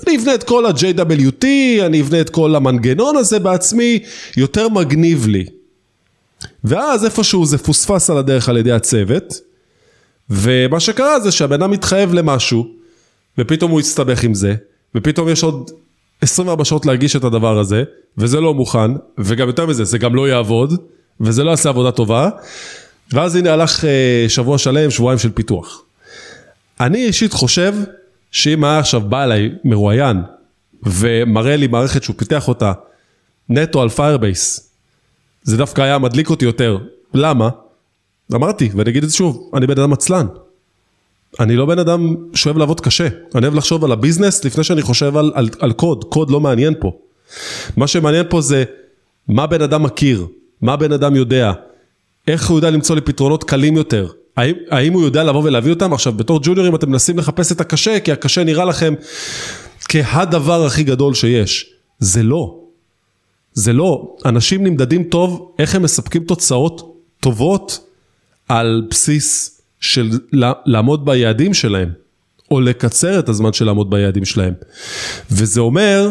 אני 0.08 0.18
אבנה 0.18 0.36
את 0.36 0.44
כל 0.44 0.66
ה-JWT, 0.66 1.46
אני 1.86 2.02
אבנה 2.02 2.22
את 2.22 2.30
כל 2.30 2.56
המנגנון 2.56 3.16
הזה 3.16 3.40
בעצמי, 3.40 4.00
יותר 4.38 4.70
מגניב 4.70 5.28
לי. 5.28 5.46
ואז 6.64 7.06
איפשהו 7.06 7.46
זה 7.46 7.58
פוספס 7.58 8.10
על 8.10 8.18
הדרך 8.18 8.50
על 8.50 8.58
ידי 8.58 8.72
הצוות, 8.72 9.34
ומה 10.30 10.80
שקרה 10.80 11.20
זה 11.20 11.32
שהבן 11.32 11.62
אדם 11.62 11.72
מתחייב 11.72 12.14
למשהו, 12.14 12.68
ופתאום 13.38 13.72
הוא 13.72 13.80
יסתבך 13.80 14.24
עם 14.24 14.34
זה, 14.34 14.56
ופתאום 14.96 15.30
יש 15.30 15.44
עוד 15.44 15.72
24 16.22 16.66
שעות 16.66 16.86
להגיש 16.86 17.16
את 17.16 17.24
הדבר 17.24 17.60
הזה, 17.60 17.84
וזה 18.18 18.42
לא 18.42 18.54
מוכן, 18.54 18.92
וגם 19.18 19.48
יותר 19.48 19.66
מזה, 19.66 19.84
זה 19.84 19.98
גם 19.98 20.16
לא 20.16 20.30
יעבוד, 20.30 20.74
וזה 21.22 21.44
לא 21.44 21.50
יעשה 21.50 21.70
עבודה 21.70 21.92
טובה, 21.92 22.30
ואז 23.14 23.36
הנה 23.36 23.54
הלך 23.54 23.86
אה, 23.86 24.26
שבוע 24.28 24.58
שלם, 24.58 24.92
שבועיים 24.92 25.20
של 25.20 25.32
פיתוח. 25.32 25.82
אני 26.80 27.06
אישית 27.06 27.34
חושב 27.34 27.74
שאם 28.32 28.64
היה 28.64 28.80
עכשיו 28.80 29.02
בא 29.02 29.24
אליי 29.24 29.50
מרואיין 29.64 30.18
ומראה 30.84 31.56
לי 31.56 31.68
מערכת 31.68 32.04
שהוא 32.04 32.16
פיתח 32.18 32.48
אותה 32.48 32.74
נטו 33.50 33.82
על 33.82 33.90
Firebase, 33.90 34.70
זה 35.44 35.58
דווקא 35.58 35.82
היה 35.82 35.98
מדליק 35.98 36.30
אותי 36.30 36.46
יותר. 36.46 36.78
למה? 37.14 37.50
אמרתי, 38.34 38.70
ואני 38.76 38.90
אגיד 38.90 39.04
את 39.04 39.10
זה 39.10 39.16
שוב, 39.16 39.52
אני 39.54 39.68
בן 39.68 39.80
אדם 39.80 39.94
עצלן. 39.94 40.28
אני 41.40 41.56
לא 41.56 41.66
בן 41.66 41.80
אדם 41.80 42.16
שאוהב 42.34 42.58
לעבוד 42.58 42.82
קשה, 42.82 43.08
אני 43.36 43.46
אוהב 43.46 43.56
לחשוב 43.56 43.86
על 43.86 43.92
הביזנס 43.92 44.46
לפני 44.46 44.64
שאני 44.64 44.82
חושב 44.82 45.18
על, 45.18 45.32
על, 45.36 45.50
על 45.60 45.72
קוד, 45.72 46.04
קוד 46.04 46.32
לא 46.32 46.40
מעניין 46.40 46.74
פה. 46.80 46.92
מה 47.78 47.88
שמעניין 47.88 48.26
פה 48.30 48.42
זה 48.42 48.64
מה 49.28 49.48
בן 49.48 49.62
אדם 49.62 49.84
מכיר, 49.84 50.28
מה 50.62 50.76
בן 50.76 50.92
אדם 50.92 51.16
יודע, 51.16 51.52
איך 52.28 52.50
הוא 52.50 52.58
יודע 52.58 52.70
למצוא 52.70 52.96
לי 52.96 53.02
פתרונות 53.02 53.44
קלים 53.44 53.78
יותר, 53.78 54.08
האם, 54.38 54.56
האם 54.72 54.94
הוא 54.94 55.04
יודע 55.04 55.24
לבוא 55.24 55.44
ולהביא 55.44 55.74
אותם? 55.74 55.94
עכשיו 55.94 56.14
בתור 56.14 56.40
ג'וניורים 56.44 56.76
אתם 56.76 56.90
מנסים 56.90 57.18
לחפש 57.18 57.52
את 57.52 57.62
הקשה, 57.62 58.00
כי 58.00 58.12
הקשה 58.12 58.44
נראה 58.44 58.66
לכם 58.66 58.94
כהדבר 59.90 60.66
הכי 60.66 60.84
גדול 60.84 61.14
שיש. 61.14 61.74
זה 62.00 62.24
לא. 62.24 62.60
זה 63.54 63.74
לא. 63.74 64.16
אנשים 64.26 64.64
נמדדים 64.64 65.04
טוב 65.04 65.52
איך 65.60 65.76
הם 65.76 65.82
מספקים 65.82 66.24
תוצאות 66.24 66.96
טובות 67.20 67.85
על 68.50 68.88
בסיס 68.90 69.62
של 69.80 70.10
לעמוד 70.66 71.06
ביעדים 71.06 71.54
שלהם, 71.54 71.90
או 72.52 72.62
לקצר 72.62 73.20
את 73.20 73.30
הזמן 73.30 73.54
של 73.54 73.66
לעמוד 73.66 73.90
ביעדים 73.90 74.26
שלהם. 74.26 74.54
וזה 75.32 75.62
אומר, 75.62 76.10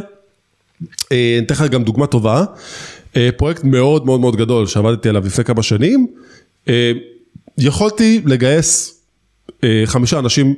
אה, 1.12 1.35
אני 1.39 1.47
אתן 1.47 1.55
לך 1.55 1.62
גם 1.62 1.85
דוגמה 1.85 2.07
טובה, 2.07 2.45
אה, 3.16 3.28
פרויקט 3.37 3.64
מאוד 3.64 4.07
מאוד 4.07 4.20
מאוד 4.20 4.37
גדול 4.37 4.66
שעבדתי 4.66 5.09
עליו 5.09 5.26
לפני 5.26 5.45
כמה 5.45 5.62
שנים, 5.62 6.07
אה, 6.68 6.93
יכולתי 7.59 8.22
לגייס 8.26 9.01
חמישה 9.87 10.18
אנשים 10.18 10.55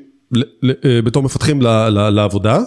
בתור 1.04 1.22
מפתחים 1.22 1.62
לעבודה, 1.90 2.60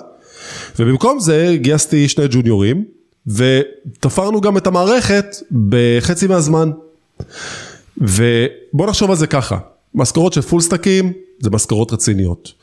ובמקום 0.79 1.19
זה 1.19 1.55
גייסתי 1.61 2.07
שני 2.07 2.25
ג'וניורים, 2.29 2.85
ותפרנו 3.27 4.41
גם 4.41 4.57
את 4.57 4.67
המערכת 4.67 5.25
בחצי 5.69 6.27
מהזמן. 6.27 6.71
ובוא 7.99 8.87
נחשוב 8.87 9.09
על 9.09 9.15
זה 9.15 9.27
ככה, 9.27 9.57
משכורות 9.95 10.33
של 10.33 10.41
full 10.41 10.61
stack 10.61 10.98
ים 10.98 11.13
זה 11.39 11.49
משכורות 11.49 11.93
רציניות. 11.93 12.53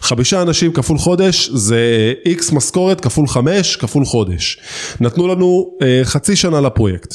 חמישה 0.00 0.42
אנשים 0.42 0.72
כפול 0.72 0.98
חודש 0.98 1.50
זה 1.50 2.12
איקס 2.26 2.52
משכורת 2.52 3.00
כפול 3.00 3.28
חמש 3.28 3.76
כפול 3.76 4.04
חודש. 4.04 4.58
נתנו 5.00 5.28
לנו 5.28 5.76
אה, 5.82 6.00
חצי 6.04 6.36
שנה 6.36 6.60
לפרויקט. 6.60 7.14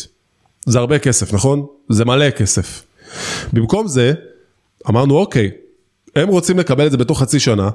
זה 0.65 0.79
הרבה 0.79 0.99
כסף, 0.99 1.33
נכון? 1.33 1.65
זה 1.89 2.05
מלא 2.05 2.29
כסף. 2.29 2.83
במקום 3.53 3.87
זה, 3.87 4.13
אמרנו 4.89 5.17
אוקיי, 5.17 5.51
הם 6.15 6.27
רוצים 6.27 6.59
לקבל 6.59 6.85
את 6.85 6.91
זה 6.91 6.97
בתוך 6.97 7.19
חצי 7.19 7.39
שנה, 7.39 7.69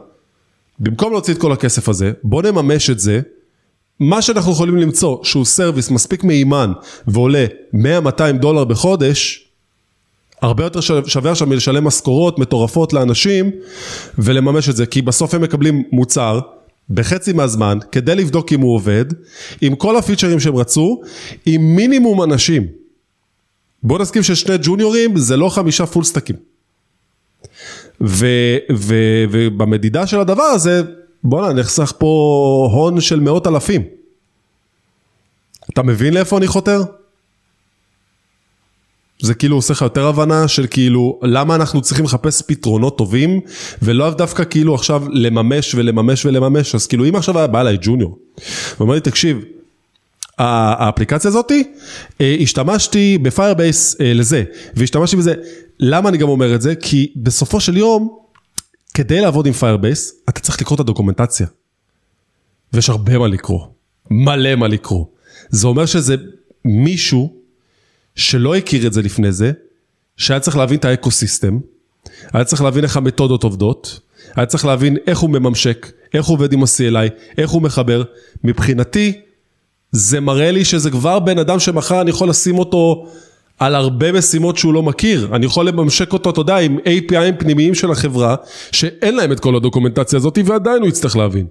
במקום 0.79 1.13
להוציא 1.13 1.35
את 1.35 1.39
כל 1.39 1.53
הכסף 1.53 1.89
הזה, 1.89 2.13
בוא 2.23 2.43
נממש 2.43 2.91
את 2.91 2.99
זה, 2.99 3.21
מה 4.01 4.23
שאנחנו 4.23 4.53
יכולים 4.53 4.77
למצוא 4.77 5.25
שהוא 5.25 5.45
service 5.45 5.91
מספיק 5.91 6.25
מהימן 6.25 6.73
ועולה 7.07 7.47
100-200 7.75 7.79
דולר 8.41 8.65
בחודש, 8.65 9.46
הרבה 10.43 10.65
יותר 10.65 10.81
שווה 11.07 11.31
עכשיו 11.31 11.49
מלשלם 11.49 11.85
משכורות 11.85 12.39
מטורפות 12.39 12.93
לאנשים 12.93 13.51
ולממש 14.19 14.69
את 14.69 14.77
זה, 14.77 14.87
כי 14.87 15.03
בסוף 15.03 15.35
הם 15.35 15.43
מקבלים 15.43 15.83
מוצר 15.93 16.41
בחצי 16.91 17.33
מהזמן 17.33 17.79
כדי 17.93 18.15
לבדוק 18.15 18.53
אם 18.53 18.61
הוא 18.61 18.75
עובד, 18.75 19.05
עם 19.61 19.75
כל 19.75 19.97
הפיצ'רים 19.97 20.41
שהם 20.41 20.57
רצו, 20.57 21.01
עם 21.47 21.77
מינימום 21.77 22.23
אנשים. 22.23 22.67
בוא 23.83 23.99
נסכים 23.99 24.23
ששני 24.23 24.57
ג'וניורים 24.63 25.17
זה 25.17 25.37
לא 25.37 25.49
חמישה 25.49 25.87
full 25.87 26.05
stack 26.05 26.25
ים. 26.25 26.37
ובמדידה 28.71 30.07
של 30.07 30.21
הדבר 30.21 30.43
הזה, 30.43 30.83
בואנה 31.25 31.53
נחסך 31.53 31.93
פה 31.99 32.71
הון 32.73 33.01
של 33.01 33.21
מאות 33.21 33.47
אלפים. 33.47 33.83
אתה 35.73 35.83
מבין 35.83 36.15
לאיפה 36.15 36.39
אני 36.39 36.47
חותר? 36.47 36.83
זה 39.23 39.35
כאילו 39.35 39.57
עושה 39.57 39.73
לך 39.73 39.83
יותר 39.83 40.07
הבנה 40.07 40.49
של 40.49 40.67
כאילו 40.71 41.21
למה 41.23 41.55
אנחנו 41.55 41.81
צריכים 41.81 42.05
לחפש 42.05 42.43
פתרונות 42.47 42.99
טובים 42.99 43.41
ולא 43.83 44.11
דווקא 44.11 44.45
כאילו 44.45 44.75
עכשיו 44.75 45.03
לממש 45.11 45.75
ולממש 45.75 46.27
ולממש 46.27 46.75
אז 46.75 46.87
כאילו 46.87 47.09
אם 47.09 47.17
עכשיו 47.17 47.39
היה 47.39 47.47
בא 47.47 47.61
אליי 47.61 47.79
ג'וניור 47.81 48.19
ואומר 48.79 48.95
לי 48.95 49.01
תקשיב 49.01 49.39
האפליקציה 50.39 51.29
הזאתי, 51.29 51.65
אה, 52.21 52.37
השתמשתי 52.41 53.19
בפיירבייס 53.19 54.01
אה, 54.01 54.13
לזה, 54.15 54.45
והשתמשתי 54.75 55.17
בזה, 55.17 55.35
למה 55.81 56.09
אני 56.09 56.19
גם 56.19 56.29
אומר 56.29 56.55
את 56.55 56.63
זה? 56.63 56.75
כי 56.75 57.13
בסופו 57.17 57.61
של 57.61 57.77
יום, 57.77 58.19
כדי 58.95 59.21
לעבוד 59.21 59.47
עם 59.47 59.53
Firebase, 59.53 60.15
אתה 60.29 60.41
צריך 60.41 60.61
לקרוא 60.61 60.75
את 60.75 60.81
הדוקומנטציה. 60.81 61.47
ויש 62.73 62.89
הרבה 62.89 63.19
מה 63.19 63.29
לקרוא, 63.29 63.67
מלא 64.11 64.55
מה 64.55 64.69
לקרוא. 64.69 65.05
זה 65.49 65.67
אומר 65.67 65.87
שזה 65.87 66.17
מישהו 66.65 67.35
שלא 68.17 68.57
הכיר 68.57 68.87
את 68.87 68.93
זה 68.93 69.03
לפני 69.03 69.33
זה, 69.33 69.53
שהיה 70.17 70.41
צריך 70.41 70.57
להבין 70.57 70.79
את 70.79 70.85
ה 70.85 70.91
ecosystem, 70.91 71.59
היה 72.33 72.45
צריך 72.45 72.63
להבין 72.63 72.85
איך 72.85 72.97
המתודות 72.97 73.45
עובדות, 73.45 74.01
היה 74.37 74.47
צריך 74.47 74.65
להבין 74.65 74.97
איך 75.07 75.19
הוא 75.19 75.31
מממשק, 75.31 75.93
איך 76.15 76.27
הוא 76.27 76.35
עובד 76.35 76.53
עם 76.53 76.63
ה-CLI, 76.63 77.11
איך 77.39 77.51
הוא 77.51 77.63
מחבר. 77.63 78.03
מבחינתי, 78.45 79.21
זה 79.93 80.21
מראה 80.21 80.51
לי 80.51 80.65
שזה 80.65 80.91
כבר 80.91 81.19
בן 81.19 81.39
אדם 81.39 81.59
שמחר 81.59 82.01
אני 82.01 82.11
יכול 82.11 82.29
לשים 82.29 82.59
אותו 82.59 83.07
על 83.59 83.75
הרבה 83.75 84.13
משימות 84.13 84.57
שהוא 84.57 84.75
לא 84.75 84.83
מכיר. 84.83 85.29
אני 85.37 85.47
יכול 85.47 85.69
לממשק 85.69 86.13
אותו, 86.13 86.31
אתה 86.31 86.41
יודע, 86.41 86.57
עם 86.57 86.79
API'ים 86.79 87.37
פנימיים 87.39 87.75
של 87.75 87.91
החברה, 87.91 88.37
שאין 88.73 89.17
להם 89.17 89.33
את 89.33 89.41
כל 89.41 89.57
הדוקומנטציה 89.57 90.17
הזאת, 90.17 90.39
ועדיין 90.45 90.81
הוא 90.81 90.89
יצטרך 90.89 91.17
להבין. 91.17 91.47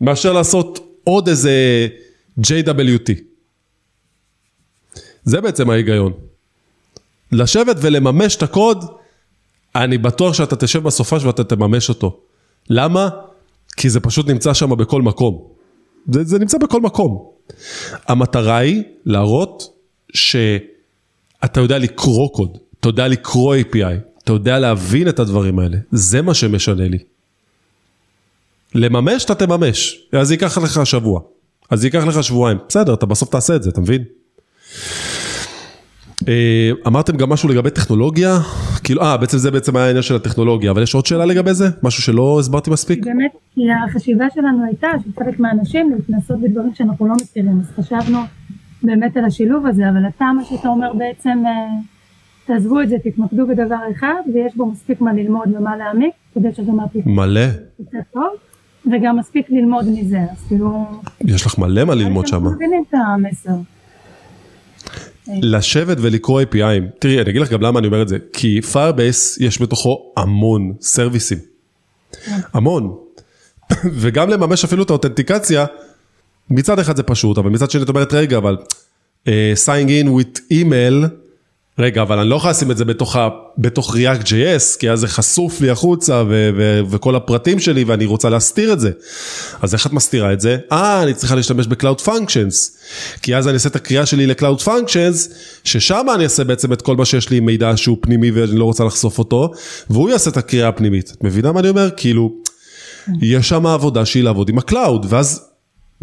מאשר 0.00 0.32
לעשות 0.32 1.00
עוד 1.04 1.28
איזה 1.28 1.88
JWT. 2.40 3.37
זה 5.28 5.40
בעצם 5.40 5.70
ההיגיון. 5.70 6.12
לשבת 7.32 7.76
ולממש 7.80 8.36
את 8.36 8.42
הקוד, 8.42 8.84
אני 9.74 9.98
בטוח 9.98 10.34
שאתה 10.34 10.56
תשב 10.56 10.82
בסופש 10.82 11.24
ואתה 11.24 11.44
תממש 11.44 11.88
אותו. 11.88 12.20
למה? 12.70 13.08
כי 13.76 13.90
זה 13.90 14.00
פשוט 14.00 14.28
נמצא 14.28 14.54
שם 14.54 14.76
בכל 14.76 15.02
מקום. 15.02 15.48
זה, 16.12 16.24
זה 16.24 16.38
נמצא 16.38 16.58
בכל 16.58 16.80
מקום. 16.80 17.30
המטרה 18.08 18.56
היא 18.56 18.82
להראות 19.04 19.74
שאתה 20.14 21.60
יודע 21.60 21.78
לקרוא 21.78 22.28
קוד, 22.32 22.58
אתה 22.80 22.88
יודע 22.88 23.08
לקרוא 23.08 23.56
API, 23.56 23.94
אתה 24.24 24.32
יודע 24.32 24.58
להבין 24.58 25.08
את 25.08 25.18
הדברים 25.18 25.58
האלה, 25.58 25.76
זה 25.92 26.22
מה 26.22 26.34
שמשנה 26.34 26.88
לי. 26.88 26.98
לממש 28.74 29.24
אתה 29.24 29.34
תממש, 29.34 30.00
אז 30.12 30.30
ייקח 30.30 30.58
לך 30.58 30.86
שבוע, 30.86 31.20
אז 31.70 31.84
ייקח 31.84 32.04
לך 32.04 32.24
שבועיים, 32.24 32.58
בסדר, 32.68 32.94
אתה 32.94 33.06
בסוף 33.06 33.28
תעשה 33.30 33.56
את 33.56 33.62
זה, 33.62 33.70
אתה 33.70 33.80
מבין? 33.80 34.04
אה, 36.28 36.70
אמרתם 36.86 37.16
גם 37.16 37.28
משהו 37.28 37.48
לגבי 37.48 37.70
טכנולוגיה, 37.70 38.38
כאילו, 38.84 39.02
אה, 39.02 39.16
בעצם 39.16 39.38
זה 39.38 39.50
בעצם 39.50 39.76
היה 39.76 39.86
העניין 39.86 40.02
של 40.02 40.16
הטכנולוגיה, 40.16 40.70
אבל 40.70 40.82
יש 40.82 40.94
עוד 40.94 41.06
שאלה 41.06 41.24
לגבי 41.24 41.54
זה? 41.54 41.64
משהו 41.82 42.02
שלא 42.02 42.40
הסברתי 42.40 42.70
מספיק? 42.70 43.04
באמת, 43.06 43.30
כי 43.54 43.60
החשיבה 43.88 44.24
שלנו 44.34 44.64
הייתה 44.64 44.88
של 45.04 45.24
חלק 45.24 45.40
מהאנשים 45.40 45.90
להתנסות 45.90 46.40
בדברים 46.40 46.74
שאנחנו 46.74 47.06
לא 47.06 47.14
מכירים, 47.22 47.60
אז 47.60 47.84
חשבנו 47.84 48.18
באמת 48.82 49.16
על 49.16 49.24
השילוב 49.24 49.66
הזה, 49.66 49.88
אבל 49.88 50.08
אתה, 50.08 50.24
מה 50.36 50.44
שאתה 50.44 50.68
אומר 50.68 50.92
בעצם, 50.92 51.42
אה, 51.46 51.52
תעזבו 52.46 52.80
את 52.80 52.88
זה, 52.88 52.96
תתמקדו 53.04 53.46
בדבר 53.46 53.78
אחד, 53.96 54.20
ויש 54.34 54.56
בו 54.56 54.66
מספיק 54.66 55.00
מה 55.00 55.12
ללמוד 55.12 55.48
ומה 55.58 55.76
להעמיק, 55.76 56.12
כדי 56.34 56.48
שגם 56.52 56.80
הפתרון 56.80 57.14
מלא. 57.14 57.40
יצא 57.80 57.98
טוב, 58.12 58.30
וגם 58.92 59.18
מספיק 59.18 59.46
ללמוד 59.50 59.84
מזה, 59.88 60.20
אז 60.32 60.44
כאילו... 60.48 60.86
יש 61.20 61.46
לך 61.46 61.58
מלא 61.58 61.84
מה 61.84 61.94
ללמוד 61.94 62.26
שם. 62.26 62.36
אנחנו 62.36 62.50
מבינים 62.50 62.84
את 62.88 62.94
המסר. 62.94 63.77
לשבת 65.42 65.96
ולקרוא 66.00 66.42
API'ים. 66.42 66.82
תראי, 66.98 67.20
אני 67.20 67.30
אגיד 67.30 67.42
לך 67.42 67.50
גם 67.50 67.62
למה 67.62 67.78
אני 67.78 67.86
אומר 67.86 68.02
את 68.02 68.08
זה. 68.08 68.18
כי 68.32 68.60
Firebase 68.72 69.36
יש 69.40 69.62
בתוכו 69.62 70.12
המון 70.16 70.72
סרוויסים. 70.80 71.38
המון. 72.52 72.96
וגם 74.00 74.30
לממש 74.30 74.64
אפילו 74.64 74.82
את 74.82 74.90
האותנטיקציה, 74.90 75.66
מצד 76.50 76.78
אחד 76.78 76.96
זה 76.96 77.02
פשוט, 77.02 77.38
אבל 77.38 77.50
מצד 77.50 77.70
שני 77.70 77.82
את 77.82 77.88
אומרת, 77.88 78.14
רגע, 78.14 78.36
אבל 78.36 78.56
signing 79.66 80.04
in 80.04 80.06
with 80.06 80.40
email, 80.52 81.06
רגע, 81.78 82.02
אבל 82.02 82.18
אני 82.18 82.28
לא 82.28 82.36
יכול 82.36 82.50
לשים 82.50 82.70
את 82.70 82.76
זה 82.76 82.84
בתוך, 82.84 83.16
ה, 83.16 83.28
בתוך 83.58 83.96
React.js, 83.96 84.78
כי 84.78 84.90
אז 84.90 85.00
זה 85.00 85.08
חשוף 85.08 85.60
לי 85.60 85.70
החוצה 85.70 86.22
ו, 86.28 86.50
ו, 86.56 86.80
וכל 86.90 87.16
הפרטים 87.16 87.58
שלי 87.58 87.84
ואני 87.84 88.06
רוצה 88.06 88.28
להסתיר 88.28 88.72
את 88.72 88.80
זה. 88.80 88.90
אז 89.62 89.74
איך 89.74 89.86
את 89.86 89.92
מסתירה 89.92 90.32
את 90.32 90.40
זה? 90.40 90.56
אה, 90.72 91.02
אני 91.02 91.14
צריכה 91.14 91.34
להשתמש 91.34 91.66
ב-Cloud 91.66 92.04
Functions. 92.04 92.78
כי 93.22 93.36
אז 93.36 93.48
אני 93.48 93.54
אעשה 93.54 93.68
את 93.68 93.76
הקריאה 93.76 94.06
שלי 94.06 94.26
ל-Cloud 94.26 94.64
Functions, 94.64 95.32
ששם 95.64 96.06
אני 96.14 96.24
אעשה 96.24 96.44
בעצם 96.44 96.72
את 96.72 96.82
כל 96.82 96.96
מה 96.96 97.04
שיש 97.04 97.30
לי 97.30 97.40
מידע 97.40 97.76
שהוא 97.76 97.98
פנימי 98.00 98.30
ואני 98.30 98.58
לא 98.58 98.64
רוצה 98.64 98.84
לחשוף 98.84 99.18
אותו, 99.18 99.50
והוא 99.90 100.10
יעשה 100.10 100.30
את 100.30 100.36
הקריאה 100.36 100.68
הפנימית. 100.68 101.12
את 101.18 101.24
מבינה 101.24 101.52
מה 101.52 101.60
אני 101.60 101.68
אומר? 101.68 101.90
כאילו, 101.96 102.32
יש 103.22 103.48
שם 103.48 103.66
עבודה 103.66 104.04
שהיא 104.04 104.24
לעבוד 104.24 104.48
עם 104.48 104.58
ה-Cloud, 104.58 105.06
ואז, 105.08 105.44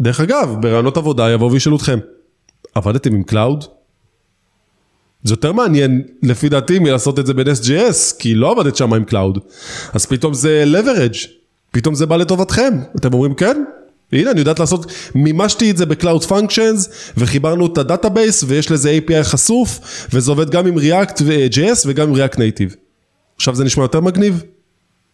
דרך 0.00 0.20
אגב, 0.20 0.56
בראיונות 0.60 0.96
עבודה 0.96 1.30
יבואו 1.30 1.52
וישאלו 1.52 1.76
אתכם, 1.76 1.98
עבדתם 2.74 3.14
עם 3.14 3.22
Cloud? 3.30 3.75
זה 5.26 5.32
יותר 5.32 5.52
מעניין 5.52 6.02
לפי 6.22 6.48
דעתי 6.48 6.78
מלעשות 6.78 7.18
את 7.18 7.26
זה 7.26 7.34
ב- 7.34 7.52
NestJS, 7.52 8.16
כי 8.18 8.34
לא 8.34 8.50
עבדת 8.50 8.76
שם 8.76 8.94
עם 8.94 9.04
cloud. 9.04 9.38
אז 9.92 10.06
פתאום 10.06 10.34
זה 10.34 10.64
leverage, 10.66 11.28
פתאום 11.70 11.94
זה 11.94 12.06
בא 12.06 12.16
לטובתכם. 12.16 12.74
אתם 12.96 13.14
אומרים 13.14 13.34
כן? 13.34 13.64
הנה 14.12 14.30
אני 14.30 14.40
יודעת 14.40 14.58
לעשות, 14.58 14.92
מימשתי 15.14 15.70
את 15.70 15.76
זה 15.76 15.86
ב 15.86 15.92
Cloud 15.92 16.24
Functions 16.24 16.88
וחיברנו 17.16 17.66
את 17.66 17.78
ה 17.78 17.85
database 17.85 18.44
ויש 18.46 18.70
לזה 18.70 18.98
API 18.98 19.22
חשוף 19.24 19.80
וזה 20.12 20.30
עובד 20.30 20.50
גם 20.50 20.66
עם 20.66 20.78
React 20.78 21.22
ו-JS 21.24 21.84
וגם 21.86 22.08
עם 22.08 22.14
React 22.14 22.34
Native. 22.34 22.74
עכשיו 23.36 23.54
זה 23.54 23.64
נשמע 23.64 23.84
יותר 23.84 24.00
מגניב? 24.00 24.42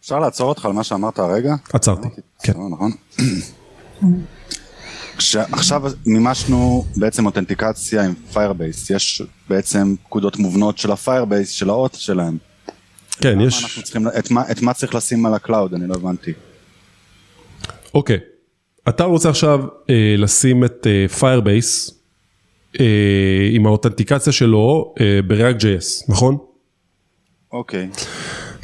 אפשר 0.00 0.18
לעצור 0.18 0.48
אותך 0.48 0.64
על 0.64 0.72
מה 0.72 0.84
שאמרת 0.84 1.18
הרגע? 1.18 1.54
עצרתי, 1.72 2.08
כן. 2.42 2.52
לא, 2.56 2.68
נכון. 2.70 2.92
עכשיו 5.52 5.82
מימשנו 6.06 6.84
בעצם 6.96 7.26
אותנטיקציה 7.26 8.04
עם 8.04 8.14
Firebase, 8.32 8.90
יש 8.90 9.22
בעצם 9.48 9.94
פקודות 10.04 10.36
מובנות 10.36 10.78
של 10.78 10.92
ה 10.92 10.98
Firebase, 10.98 11.50
של 11.50 11.70
ה 11.70 11.75
auth 11.75 11.94
שלהם. 11.94 12.38
כן, 13.20 13.40
יש... 13.40 13.80
צריכים, 13.82 14.08
את 14.18 14.30
מה, 14.30 14.50
את 14.50 14.62
מה 14.62 14.74
צריך 14.74 14.94
לשים 14.94 15.26
על 15.26 15.34
ה 15.34 15.40
cloud? 15.40 15.74
אני 15.74 15.88
לא 15.88 15.94
הבנתי. 15.94 16.32
אוקיי. 17.94 18.18
אתה 18.88 19.04
רוצה 19.04 19.28
עכשיו 19.28 19.60
אה, 19.90 20.14
לשים 20.18 20.64
את 20.64 20.86
אה, 20.86 21.06
Firebase 21.20 21.92
אה, 22.80 22.86
עם 23.52 23.66
האותנטיקציה 23.66 24.32
שלו 24.32 24.94
אה, 25.00 25.20
ב-React.js, 25.26 26.04
נכון? 26.08 26.38
אוקיי. 27.52 27.88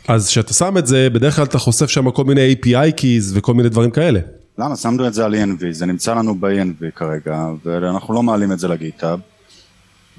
אז 0.08 0.28
כשאתה 0.28 0.54
שם 0.54 0.78
את 0.78 0.86
זה, 0.86 1.10
בדרך 1.10 1.36
כלל 1.36 1.44
אתה 1.44 1.58
חושף 1.58 1.86
שם 1.86 2.10
כל 2.10 2.24
מיני 2.24 2.54
API 2.54 3.00
keys 3.00 3.32
וכל 3.32 3.54
מיני 3.54 3.68
דברים 3.68 3.90
כאלה. 3.90 4.20
למה? 4.58 4.76
שמנו 4.76 5.06
את 5.06 5.14
זה 5.14 5.24
על 5.24 5.34
ENV, 5.34 5.64
זה 5.70 5.86
נמצא 5.86 6.14
לנו 6.14 6.34
ב-ENV 6.34 6.90
כרגע, 6.94 7.46
ואנחנו 7.64 8.14
לא 8.14 8.22
מעלים 8.22 8.52
את 8.52 8.58
זה 8.58 8.68
ל 8.68 8.75
GitHub. 8.75 9.20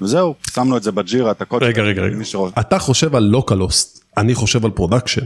וזהו, 0.00 0.34
שמנו 0.54 0.76
את 0.76 0.82
זה 0.82 0.92
ב 0.92 0.98
Jira, 0.98 1.30
את 1.30 1.42
הקוד. 1.42 1.62
רגע, 1.62 1.82
רגע, 1.82 2.02
רגע. 2.02 2.16
אתה 2.60 2.78
חושב 2.78 3.14
על 3.14 3.22
localhost, 3.22 4.04
אני 4.16 4.34
חושב 4.34 4.64
על 4.64 4.70
production. 4.70 5.24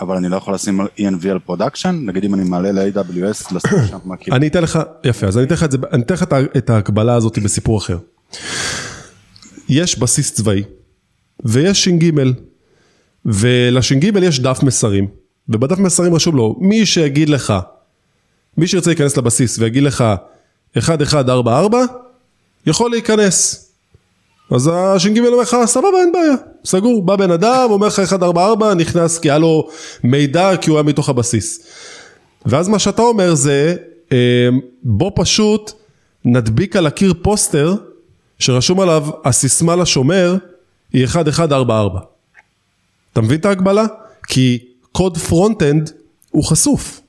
אבל 0.00 0.16
אני 0.16 0.28
לא 0.28 0.36
יכול 0.36 0.54
לשים 0.54 0.80
ENV 0.80 1.28
על 1.30 1.38
production? 1.38 2.00
נגיד 2.04 2.24
אם 2.24 2.34
אני 2.34 2.44
מעלה 2.44 2.72
ל-AWS, 2.72 3.54
לשים 3.54 3.78
שם 3.88 3.98
מה 4.08 4.16
כאילו. 4.16 4.36
אני 4.36 4.48
אתן 4.48 4.62
לך, 4.62 4.78
יפה, 5.04 5.26
אז 5.26 5.38
אני 5.38 5.46
אתן 5.46 5.54
לך 5.54 5.64
את 5.64 5.70
זה, 5.70 5.78
אני 5.92 6.02
אתן 6.02 6.14
לך 6.14 6.22
את 6.22 6.32
את 6.56 6.70
ההקבלה 6.70 7.14
הזאת 7.14 7.38
בסיפור 7.38 7.78
אחר. 7.78 7.98
יש 9.68 9.98
בסיס 9.98 10.34
צבאי, 10.34 10.62
ויש 11.44 11.84
ש"ג, 11.84 12.12
ולש"ג 13.24 14.04
יש 14.22 14.40
דף 14.40 14.62
מסרים, 14.62 15.08
ובדף 15.48 15.78
מסרים 15.78 16.14
רשום 16.14 16.36
לו, 16.36 16.56
מי 16.60 16.86
שיגיד 16.86 17.28
לך, 17.28 17.54
מי 18.56 18.66
שירצה 18.66 18.90
להיכנס 18.90 19.16
לבסיס 19.16 19.58
ויגיד 19.58 19.82
לך 19.82 20.04
1144, 20.76 21.78
יכול 22.66 22.90
להיכנס. 22.90 23.64
אז 24.50 24.70
הש"ג 24.74 25.18
אומר 25.18 25.30
לך, 25.30 25.56
סבבה, 25.64 25.98
אין 26.00 26.12
בעיה, 26.12 26.34
סגור, 26.64 27.02
בא 27.02 27.16
בן 27.16 27.30
אדם, 27.30 27.66
אומר 27.70 27.86
לך 27.86 27.98
144, 27.98 28.74
נכנס 28.74 29.18
כי 29.18 29.30
היה 29.30 29.38
לו 29.38 29.68
מידע, 30.04 30.56
כי 30.56 30.70
הוא 30.70 30.78
היה 30.78 30.82
מתוך 30.82 31.08
הבסיס. 31.08 31.66
ואז 32.46 32.68
מה 32.68 32.78
שאתה 32.78 33.02
אומר 33.02 33.34
זה, 33.34 33.76
אה, 34.12 34.48
בוא 34.82 35.10
פשוט 35.14 35.72
נדביק 36.24 36.76
על 36.76 36.86
הקיר 36.86 37.14
פוסטר, 37.22 37.74
שרשום 38.38 38.80
עליו, 38.80 39.06
הסיסמה 39.24 39.76
לשומר 39.76 40.36
היא 40.92 41.02
1144. 41.02 42.00
אתה 43.12 43.20
מבין 43.20 43.40
את 43.40 43.46
ההקבלה? 43.46 43.84
כי 44.28 44.67
קוד 44.92 45.18
front-end 45.18 45.90
הוא 46.30 46.44
חשוף. 46.44 47.00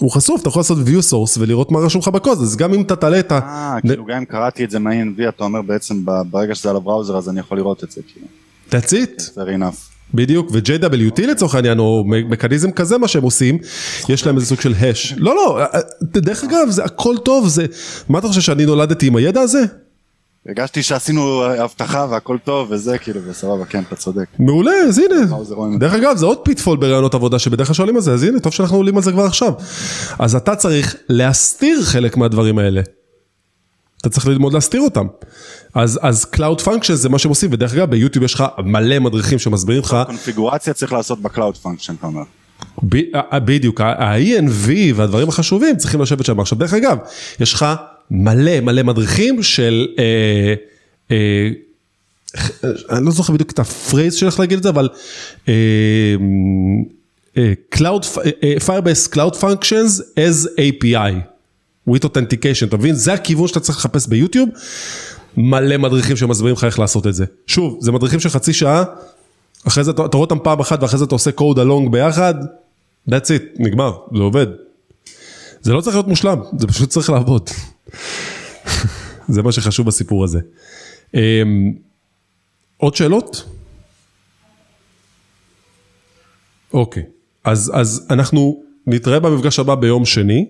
הוא 0.00 0.10
חשוף, 0.10 0.40
אתה 0.40 0.48
יכול 0.48 0.60
לעשות 0.60 0.78
view 0.78 1.12
source 1.12 1.38
ולראות 1.38 1.72
מה 1.72 1.78
רשום 1.78 2.00
לך 2.00 2.08
בקוד, 2.08 2.38
אז 2.38 2.56
גם 2.56 2.74
אם 2.74 2.82
אתה 2.82 2.96
תעלה 2.96 3.20
את 3.20 3.32
ה... 3.32 3.38
אה, 3.38 3.76
כאילו 3.80 4.04
גם 4.04 4.16
אם 4.16 4.24
קראתי 4.24 4.64
את 4.64 4.70
זה 4.70 4.78
מה-ENV, 4.78 5.28
אתה 5.28 5.44
אומר 5.44 5.62
בעצם 5.62 6.04
ברגע 6.30 6.54
שזה 6.54 6.70
על 6.70 6.76
ה 6.76 6.81
browser 6.81 7.16
אז 7.16 7.28
אני 7.28 7.40
יכול 7.40 7.58
לראות 7.58 7.84
את 7.84 7.90
זה, 7.90 8.00
כאילו. 8.12 8.26
That's 8.70 8.92
it. 8.92 9.20
fair 9.20 9.58
enough. 9.58 9.92
בדיוק, 10.14 10.50
ו-JWT 10.52 11.26
לצורך 11.26 11.54
העניין, 11.54 11.78
או 11.78 12.04
מקניזם 12.06 12.70
כזה 12.70 12.98
מה 12.98 13.08
שהם 13.08 13.22
עושים, 13.22 13.58
יש 14.08 14.26
להם 14.26 14.36
איזה 14.36 14.46
סוג 14.46 14.60
של 14.60 14.74
הש. 14.80 15.14
לא, 15.16 15.34
לא, 15.34 15.60
דרך 16.02 16.44
אגב, 16.44 16.70
זה 16.70 16.84
הכל 16.84 17.16
טוב, 17.24 17.48
זה... 17.48 17.66
מה 18.08 18.18
אתה 18.18 18.28
חושב 18.28 18.40
שאני 18.40 18.64
נולדתי 18.64 19.06
עם 19.06 19.16
הידע 19.16 19.40
הזה? 19.40 19.64
הרגשתי 20.48 20.82
שעשינו 20.82 21.44
הבטחה 21.44 22.06
והכל 22.10 22.38
טוב 22.44 22.68
וזה, 22.70 22.98
כאילו, 22.98 23.20
וסבבה, 23.26 23.64
כן, 23.64 23.82
אתה 23.88 23.96
צודק. 23.96 24.24
מעולה, 24.38 24.72
אז 24.88 24.98
הנה. 24.98 25.78
דרך 25.78 25.92
אגב, 25.92 26.16
זה 26.16 26.26
עוד 26.26 26.38
פיטפול 26.38 26.76
ברעיונות 26.76 27.14
עבודה 27.14 27.38
שבדרך 27.38 27.66
כלל 27.66 27.74
שואלים 27.74 27.96
על 27.96 28.02
זה, 28.02 28.12
אז 28.12 28.22
הנה, 28.22 28.40
טוב 28.40 28.52
שאנחנו 28.52 28.76
עולים 28.76 28.96
על 28.96 29.02
זה 29.02 29.12
כבר 29.12 29.24
עכשיו. 29.24 29.52
אז 30.18 30.34
אתה 30.34 30.56
צריך 30.56 30.96
להסתיר 31.08 31.82
חלק 31.82 32.16
מהדברים 32.16 32.58
האלה. 32.58 32.82
אתה 34.00 34.08
צריך 34.08 34.26
ללמוד 34.26 34.52
להסתיר 34.52 34.80
אותם. 34.80 35.06
אז, 35.74 36.00
אז 36.02 36.26
Cloud 36.36 36.60
Function 36.64 36.92
זה 36.92 37.08
מה 37.08 37.18
שהם 37.18 37.28
עושים, 37.28 37.52
ודרך 37.52 37.74
אגב, 37.74 37.90
ביוטיוב 37.90 38.24
יש 38.24 38.34
לך 38.34 38.44
מלא 38.64 38.98
מדריכים 38.98 39.38
שמסבירים 39.38 39.82
לך, 39.82 39.96
קונפיגורציה 40.06 40.74
צריך 40.74 40.92
לעשות 40.92 41.20
ב 41.20 41.26
cloud 41.26 41.56
function, 41.56 41.94
אתה 41.94 42.06
אומר. 42.06 42.22
בדיוק, 43.32 43.80
ה-ENV 43.80 44.70
והדברים 44.94 45.28
החשובים 45.28 45.76
צריכים 45.76 46.00
לשבת 46.00 46.24
שם. 46.24 46.40
עכשיו, 46.40 46.58
דרך 46.58 46.74
אגב, 46.74 46.98
יש 47.40 47.52
לך 47.54 47.66
מלא 48.14 48.60
מלא 48.60 48.82
מדריכים 48.82 49.42
של, 49.42 49.86
אה, 49.98 50.54
אה, 51.10 51.48
אני 52.90 53.04
לא 53.04 53.10
זוכר 53.10 53.32
בדיוק 53.32 53.50
את 53.50 53.58
ה 53.58 53.66
phrase 53.66 54.14
שלך 54.14 54.40
להגיד 54.40 54.56
את 54.56 54.62
זה, 54.62 54.68
אבל 54.68 54.88
אה, 55.48 55.54
אה, 57.36 57.52
Cloud, 57.74 58.18
אה, 58.42 58.54
Firebase 58.66 59.12
Cloud 59.14 59.34
Functions 59.34 60.00
as 60.16 60.48
API, 60.58 61.12
with 61.90 62.04
authentication, 62.04 62.66
אתה 62.68 62.76
מבין? 62.76 62.94
זה 62.94 63.12
הכיוון 63.12 63.48
שאתה 63.48 63.60
צריך 63.60 63.78
לחפש 63.78 64.06
ביוטיוב, 64.06 64.48
מלא 65.36 65.76
מדריכים 65.76 66.16
שמסבירים 66.16 66.56
לך 66.56 66.64
איך 66.64 66.78
לעשות 66.78 67.06
את 67.06 67.14
זה. 67.14 67.24
שוב, 67.46 67.78
זה 67.80 67.92
מדריכים 67.92 68.20
של 68.20 68.28
חצי 68.28 68.52
שעה, 68.52 68.84
אחרי 69.68 69.84
זה 69.84 69.90
אתה 69.90 70.04
אתה 70.04 70.16
רואה 70.16 70.24
אותם 70.24 70.38
פעם 70.44 70.60
אחת 70.60 70.82
ואחרי 70.82 70.98
זה 70.98 71.04
אתה 71.04 71.14
עושה 71.14 71.30
code 71.30 71.56
along 71.56 71.90
ביחד, 71.90 72.34
that's 73.10 73.28
it, 73.28 73.42
נגמר, 73.58 73.92
זה 74.16 74.22
עובד. 74.22 74.46
זה 75.62 75.72
לא 75.72 75.80
צריך 75.80 75.96
להיות 75.96 76.08
מושלם, 76.08 76.38
זה 76.58 76.66
פשוט 76.66 76.90
צריך 76.90 77.10
לעבוד. 77.10 77.50
זה 79.28 79.42
מה 79.42 79.52
שחשוב 79.52 79.86
בסיפור 79.86 80.24
הזה. 80.24 80.40
אמ, 81.14 81.72
עוד 82.76 82.94
שאלות? 82.96 83.48
אוקיי, 86.72 87.02
אז, 87.44 87.72
אז 87.74 88.06
אנחנו 88.10 88.62
נתראה 88.86 89.20
במפגש 89.20 89.58
הבא 89.58 89.74
ביום 89.74 90.04
שני. 90.04 90.46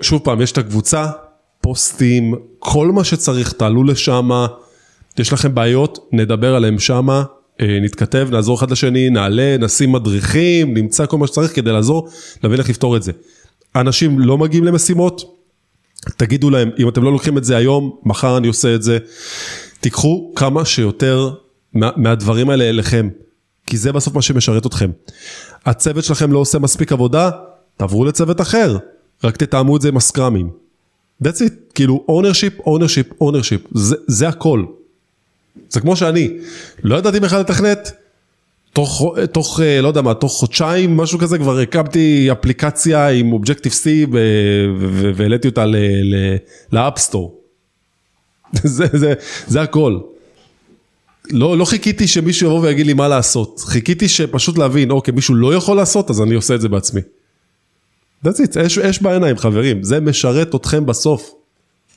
שוב 0.00 0.22
פעם, 0.24 0.40
יש 0.40 0.52
את 0.52 0.58
הקבוצה, 0.58 1.10
פוסטים, 1.60 2.34
כל 2.58 2.90
מה 2.92 3.04
שצריך, 3.04 3.52
תעלו 3.52 3.84
לשם, 3.84 4.30
יש 5.18 5.32
לכם 5.32 5.54
בעיות, 5.54 6.08
נדבר 6.12 6.54
עליהם 6.54 6.78
שמה, 6.78 7.24
אה, 7.60 7.78
נתכתב, 7.82 8.28
נעזור 8.30 8.58
אחד 8.58 8.70
לשני, 8.70 9.10
נעלה, 9.10 9.56
נשים 9.58 9.92
מדריכים, 9.92 10.74
נמצא 10.74 11.06
כל 11.06 11.18
מה 11.18 11.26
שצריך 11.26 11.56
כדי 11.56 11.72
לעזור, 11.72 12.08
נבין 12.44 12.58
איך 12.58 12.68
לפתור 12.68 12.96
את 12.96 13.02
זה. 13.02 13.12
אנשים 13.76 14.18
לא 14.18 14.38
מגיעים 14.38 14.64
למשימות, 14.64 15.33
תגידו 16.16 16.50
להם, 16.50 16.70
אם 16.78 16.88
אתם 16.88 17.02
לא 17.02 17.12
לוקחים 17.12 17.38
את 17.38 17.44
זה 17.44 17.56
היום, 17.56 17.96
מחר 18.02 18.36
אני 18.36 18.48
עושה 18.48 18.74
את 18.74 18.82
זה. 18.82 18.98
תיקחו 19.80 20.32
כמה 20.36 20.64
שיותר 20.64 21.30
מה, 21.74 21.90
מהדברים 21.96 22.50
האלה 22.50 22.68
אליכם, 22.68 23.08
כי 23.66 23.76
זה 23.76 23.92
בסוף 23.92 24.14
מה 24.14 24.22
שמשרת 24.22 24.66
אתכם. 24.66 24.90
הצוות 25.66 26.04
שלכם 26.04 26.32
לא 26.32 26.38
עושה 26.38 26.58
מספיק 26.58 26.92
עבודה, 26.92 27.30
תעברו 27.76 28.04
לצוות 28.04 28.40
אחר, 28.40 28.76
רק 29.24 29.36
תתאמו 29.36 29.76
את 29.76 29.82
זה 29.82 29.88
עם 29.88 29.96
הסקראמים. 29.96 30.50
That's 31.24 31.26
it, 31.26 31.52
כאילו 31.74 32.06
ownership, 32.08 32.62
ownership, 32.62 33.22
ownership, 33.22 33.68
זה, 33.74 33.96
זה 34.06 34.28
הכל. 34.28 34.64
זה 35.70 35.80
כמו 35.80 35.96
שאני, 35.96 36.30
לא 36.82 36.96
ידעתי 36.96 37.20
בכלל 37.20 37.40
לתכנת, 37.40 37.92
תוך, 38.74 39.16
תוך, 39.32 39.60
אה, 39.60 39.80
לא 39.80 39.88
יודע 39.88 40.02
מה, 40.02 40.14
תוך 40.14 40.32
חודשיים, 40.32 40.96
משהו 40.96 41.18
כזה, 41.18 41.38
כבר 41.38 41.58
הקמתי 41.58 42.28
אפליקציה 42.32 43.08
עם 43.08 43.32
אובג'קטיב 43.32 43.72
C 43.72 43.86
והעליתי 45.14 45.48
אותה 45.48 45.64
לאפסטור. 46.72 47.40
זה, 48.62 48.86
זה, 48.92 49.14
זה 49.46 49.62
הכל. 49.62 49.98
לא, 51.30 51.58
לא 51.58 51.64
חיכיתי 51.64 52.06
שמישהו 52.06 52.46
יבוא 52.46 52.60
ויגיד 52.60 52.86
לי 52.86 52.92
מה 52.92 53.08
לעשות, 53.08 53.60
חיכיתי 53.60 54.08
שפשוט 54.08 54.58
להבין, 54.58 54.90
אוקיי, 54.90 55.14
מישהו 55.14 55.34
לא 55.34 55.54
יכול 55.54 55.76
לעשות, 55.76 56.10
אז 56.10 56.22
אני 56.22 56.34
עושה 56.34 56.54
את 56.54 56.60
זה 56.60 56.68
בעצמי. 56.68 57.00
That's 58.24 58.28
it, 58.28 58.66
אש, 58.66 58.78
אש 58.78 59.02
בעיניים 59.02 59.36
חברים, 59.36 59.82
זה 59.82 60.00
משרת 60.00 60.54
אתכם 60.54 60.86
בסוף. 60.86 61.34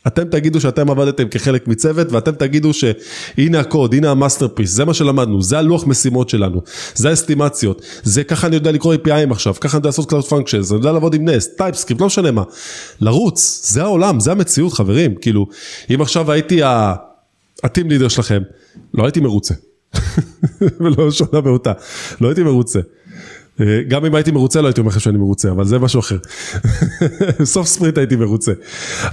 אתם 0.07 0.23
תגידו 0.23 0.61
שאתם 0.61 0.89
עבדתם 0.89 1.27
כחלק 1.27 1.67
מצוות 1.67 2.11
ואתם 2.11 2.31
תגידו 2.31 2.71
שהנה 2.73 3.59
הקוד, 3.59 3.93
הנה 3.93 4.11
ה 4.11 4.16
masterpiece, 4.16 4.71
זה 4.71 4.85
מה 4.85 4.93
שלמדנו, 4.93 5.41
זה 5.41 5.57
הלוח 5.57 5.87
משימות 5.87 6.29
שלנו, 6.29 6.61
זה 6.95 7.09
האסטימציות, 7.09 7.81
זה 8.03 8.23
ככה 8.23 8.47
אני 8.47 8.55
יודע 8.55 8.71
לקרוא 8.71 8.95
API 8.95 9.17
ים 9.17 9.31
עכשיו, 9.31 9.55
ככה 9.59 9.77
אני 9.77 9.79
יודע 9.79 9.87
לעשות 9.87 10.13
Cloud 10.13 10.29
Functions, 10.29 10.69
אני 10.69 10.77
יודע 10.77 10.91
לעבוד 10.91 11.13
עם 11.13 11.29
Nest, 11.29 11.57
TypeScript, 11.57 12.01
לא 12.01 12.07
משנה 12.07 12.31
מה, 12.31 12.43
לרוץ, 13.01 13.69
זה 13.71 13.83
העולם, 13.83 14.19
זה 14.19 14.31
המציאות 14.31 14.73
חברים, 14.73 15.15
כאילו, 15.15 15.47
אם 15.93 16.01
עכשיו 16.01 16.31
הייתי 16.31 16.63
ה-team 16.63 17.85
leader 17.89 18.09
שלכם, 18.09 18.41
לא 18.93 19.03
הייתי 19.03 19.19
מרוצה, 19.19 19.53
ולא 20.79 21.11
שונה 21.11 21.41
באותה, 21.41 21.71
לא 22.21 22.27
הייתי 22.27 22.43
מרוצה. 22.43 22.79
אה, 23.61 23.81
גם 23.87 24.05
אם 24.05 24.15
הייתי 24.15 24.31
מרוצה 24.31 24.61
לא 24.61 24.67
הייתי 24.67 24.79
אומר 24.79 24.89
לכם 24.89 24.99
שאני 24.99 25.17
מרוצה, 25.17 25.51
אבל 25.51 25.65
זה 25.65 25.79
משהו 25.79 25.99
אחר. 25.99 26.17
בסוף 27.39 27.67
ספרינט 27.67 27.97
הייתי 27.97 28.15
מרוצה. 28.15 28.51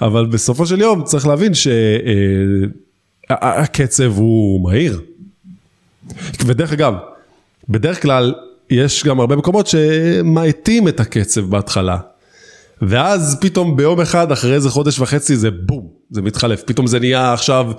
אבל 0.02 0.26
בסופו 0.26 0.66
של 0.66 0.80
יום 0.80 1.04
צריך 1.04 1.26
להבין 1.26 1.52
שהקצב 3.30 4.02
אה, 4.02 4.08
הוא 4.16 4.64
מהיר. 4.64 5.00
ודרך 6.46 6.72
אגב, 6.72 6.94
בדרך 7.68 8.02
כלל 8.02 8.34
יש 8.70 9.04
גם 9.04 9.20
הרבה 9.20 9.36
מקומות 9.36 9.66
שמאטים 9.66 10.88
את 10.88 11.00
הקצב 11.00 11.40
בהתחלה. 11.40 11.98
ואז 12.82 13.36
פתאום 13.40 13.76
ביום 13.76 14.00
אחד 14.00 14.32
אחרי 14.32 14.54
איזה 14.54 14.70
חודש 14.70 14.98
וחצי 14.98 15.36
זה 15.36 15.50
בום, 15.50 15.88
זה 16.10 16.22
מתחלף, 16.22 16.62
פתאום 16.62 16.86
זה 16.86 17.00
נהיה 17.00 17.32
עכשיו 17.32 17.72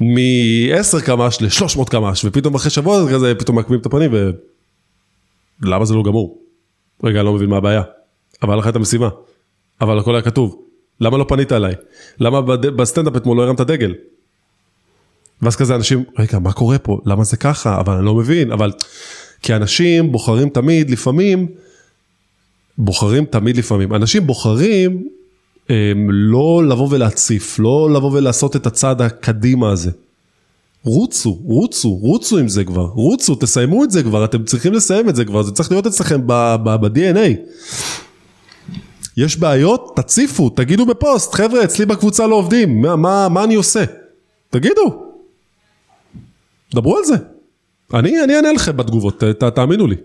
מ-10 0.00 1.00
קמ"ש 1.04 1.38
ל-300 1.40 1.90
קמ"ש, 1.90 2.24
ופתאום 2.24 2.54
אחרי 2.54 2.70
שבוע 2.70 3.04
זה 3.04 3.10
כזה, 3.10 3.34
פתאום 3.34 3.56
מעקמים 3.56 3.80
את 3.80 3.86
הפנים 3.86 4.10
ו... 4.12 4.30
למה 5.62 5.84
זה 5.84 5.94
לא 5.94 6.02
גמור? 6.02 6.42
רגע, 7.04 7.20
אני 7.20 7.26
לא 7.26 7.32
מבין 7.32 7.50
מה 7.50 7.56
הבעיה. 7.56 7.82
אבל 8.42 8.58
לך 8.58 8.68
את 8.68 8.76
המשימה. 8.76 9.08
אבל 9.80 9.98
הכל 9.98 10.14
היה 10.14 10.22
כתוב. 10.22 10.62
למה 11.00 11.18
לא 11.18 11.24
פנית 11.28 11.52
אליי? 11.52 11.74
למה 12.20 12.40
בסטנדאפ 12.56 13.16
אתמול 13.16 13.36
לא 13.36 13.42
הרמת 13.42 13.60
דגל? 13.60 13.94
ואז 15.42 15.56
כזה 15.56 15.74
אנשים, 15.74 16.04
רגע, 16.18 16.38
מה 16.38 16.52
קורה 16.52 16.78
פה? 16.78 16.98
למה 17.06 17.24
זה 17.24 17.36
ככה? 17.36 17.80
אבל 17.80 17.94
אני 17.94 18.04
לא 18.04 18.14
מבין, 18.14 18.52
אבל... 18.52 18.72
כי 19.42 19.54
אנשים 19.54 20.12
בוחרים 20.12 20.48
תמיד, 20.48 20.90
לפעמים, 20.90 21.46
בוחרים 22.78 23.24
תמיד 23.24 23.56
לפעמים. 23.56 23.94
אנשים 23.94 24.26
בוחרים 24.26 25.08
הם, 25.68 26.08
לא 26.10 26.62
לבוא 26.68 26.88
ולהציף, 26.90 27.58
לא 27.58 27.90
לבוא 27.94 28.10
ולעשות 28.12 28.56
את 28.56 28.66
הצעד 28.66 29.02
הקדימה 29.02 29.70
הזה. 29.72 29.90
רוצו, 30.84 31.32
רוצו, 31.32 31.88
רוצו 31.90 32.38
עם 32.38 32.48
זה 32.48 32.64
כבר, 32.64 32.84
רוצו, 32.84 33.34
תסיימו 33.34 33.84
את 33.84 33.90
זה 33.90 34.02
כבר, 34.02 34.24
אתם 34.24 34.44
צריכים 34.44 34.72
לסיים 34.72 35.08
את 35.08 35.16
זה 35.16 35.24
כבר, 35.24 35.42
זה 35.42 35.52
צריך 35.52 35.70
להיות 35.70 35.86
אצלכם 35.86 36.26
ב-DNA. 36.26 37.40
יש 39.16 39.36
בעיות, 39.36 39.92
תציפו, 39.96 40.50
תגידו 40.50 40.86
בפוסט, 40.86 41.34
חבר'ה, 41.34 41.64
אצלי 41.64 41.86
בקבוצה 41.86 42.26
לא 42.26 42.34
עובדים, 42.34 42.82
מה, 42.82 42.96
מה, 42.96 43.28
מה 43.28 43.44
אני 43.44 43.54
עושה? 43.54 43.84
תגידו. 44.50 45.06
דברו 46.74 46.96
על 46.96 47.04
זה. 47.04 47.14
אני, 47.94 48.24
אני 48.24 48.36
אענה 48.36 48.52
לכם 48.52 48.76
בתגובות, 48.76 49.24
ת, 49.24 49.44
תאמינו 49.44 49.86
לי. 49.86 49.96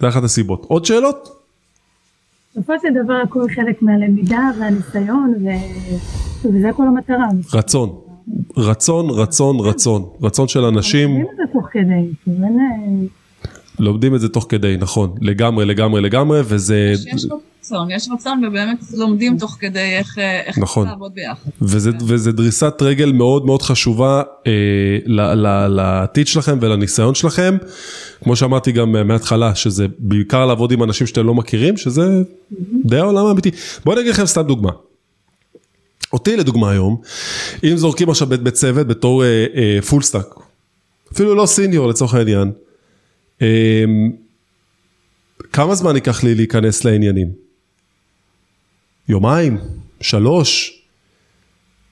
זה 0.00 0.08
אחת 0.08 0.24
הסיבות. 0.24 0.64
עוד 0.68 0.84
שאלות? 0.84 1.42
בסופו 2.56 2.72
של 2.82 3.04
דבר 3.04 3.14
הכל 3.24 3.46
חלק 3.54 3.82
מהלמידה 3.82 4.50
והניסיון 4.60 5.34
ו... 5.44 5.48
וזה 6.44 6.68
כל 6.76 6.82
המטרה. 6.86 7.26
רצון. 7.54 8.05
רצון, 8.56 9.10
רצון, 9.10 9.60
רצון. 9.60 10.04
רצון 10.22 10.48
של 10.48 10.64
אנשים. 10.64 11.10
לומדים 11.10 11.34
את 11.34 11.40
זה 11.40 11.52
תוך 11.52 11.66
כדי. 11.72 12.08
כאילו, 12.24 12.44
אה, 12.44 13.06
לומדים 13.78 14.14
את 14.14 14.20
זה 14.20 14.28
תוך 14.28 14.46
כדי, 14.48 14.76
נכון. 14.80 15.14
לגמרי, 15.20 15.64
לגמרי, 15.64 16.00
לגמרי, 16.00 16.40
וזה... 16.44 16.92
יש 17.14 17.26
רצון, 17.60 17.90
יש 17.90 18.08
רצון 18.12 18.44
ובאמת 18.44 18.78
לומדים 18.94 19.38
תוך 19.38 19.56
כדי 19.60 19.96
איך, 19.98 20.18
אה, 20.18 20.40
איך 20.40 20.58
נכון. 20.58 20.88
לעבוד 20.88 21.12
ביחד. 21.14 21.50
וזה, 21.62 21.90
וזה 22.06 22.32
דריסת 22.32 22.74
רגל 22.82 23.12
מאוד 23.12 23.46
מאוד 23.46 23.62
חשובה 23.62 24.22
אה, 24.46 24.52
לעתיד 25.68 26.26
שלכם 26.26 26.58
ולניסיון 26.60 27.14
שלכם. 27.14 27.56
כמו 28.24 28.36
שאמרתי 28.36 28.72
גם 28.72 29.08
מההתחלה, 29.08 29.54
שזה 29.54 29.86
בעיקר 29.98 30.46
לעבוד 30.46 30.72
עם 30.72 30.82
אנשים 30.82 31.06
שאתם 31.06 31.26
לא 31.26 31.34
מכירים, 31.34 31.76
שזה 31.76 32.22
די 32.84 32.98
העולם 32.98 33.26
האמיתי. 33.26 33.50
בואו 33.84 33.96
אני 33.96 34.02
אגיד 34.02 34.12
לכם 34.12 34.26
סתם 34.26 34.42
דוגמה. 34.42 34.70
אותי 36.12 36.36
לדוגמה 36.36 36.70
היום, 36.70 37.00
אם 37.64 37.76
זורקים 37.76 38.10
עכשיו 38.10 38.28
בצוות 38.28 38.86
בתור 38.86 39.24
full 39.88 40.02
stack, 40.02 40.26
אפילו 41.12 41.34
לא 41.34 41.46
senior 41.46 41.88
לצורך 41.88 42.14
העניין, 42.14 42.52
אה, 43.42 43.84
כמה 45.52 45.74
זמן 45.74 45.94
ייקח 45.94 46.22
לי 46.22 46.34
להיכנס 46.34 46.84
לעניינים? 46.84 47.32
יומיים? 49.08 49.58
שלוש? 50.00 50.82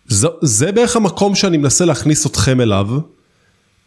זה, 0.07 0.29
זה 0.43 0.73
בערך 0.73 0.97
המקום 0.97 1.35
שאני 1.35 1.57
מנסה 1.57 1.85
להכניס 1.85 2.27
אתכם 2.27 2.61
אליו, 2.61 2.89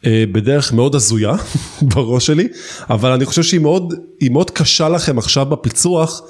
אה, 0.05 0.23
בדרך 0.31 0.73
מאוד 0.73 0.95
הזויה 0.95 1.33
בראש 1.93 2.25
שלי, 2.25 2.47
אבל 2.89 3.11
אני 3.11 3.25
חושב 3.25 3.43
שהיא 3.43 3.59
מאוד, 3.59 3.93
מאוד 4.31 4.51
קשה 4.51 4.89
לכם 4.89 5.17
עכשיו 5.17 5.45
בפיצוח. 5.45 6.21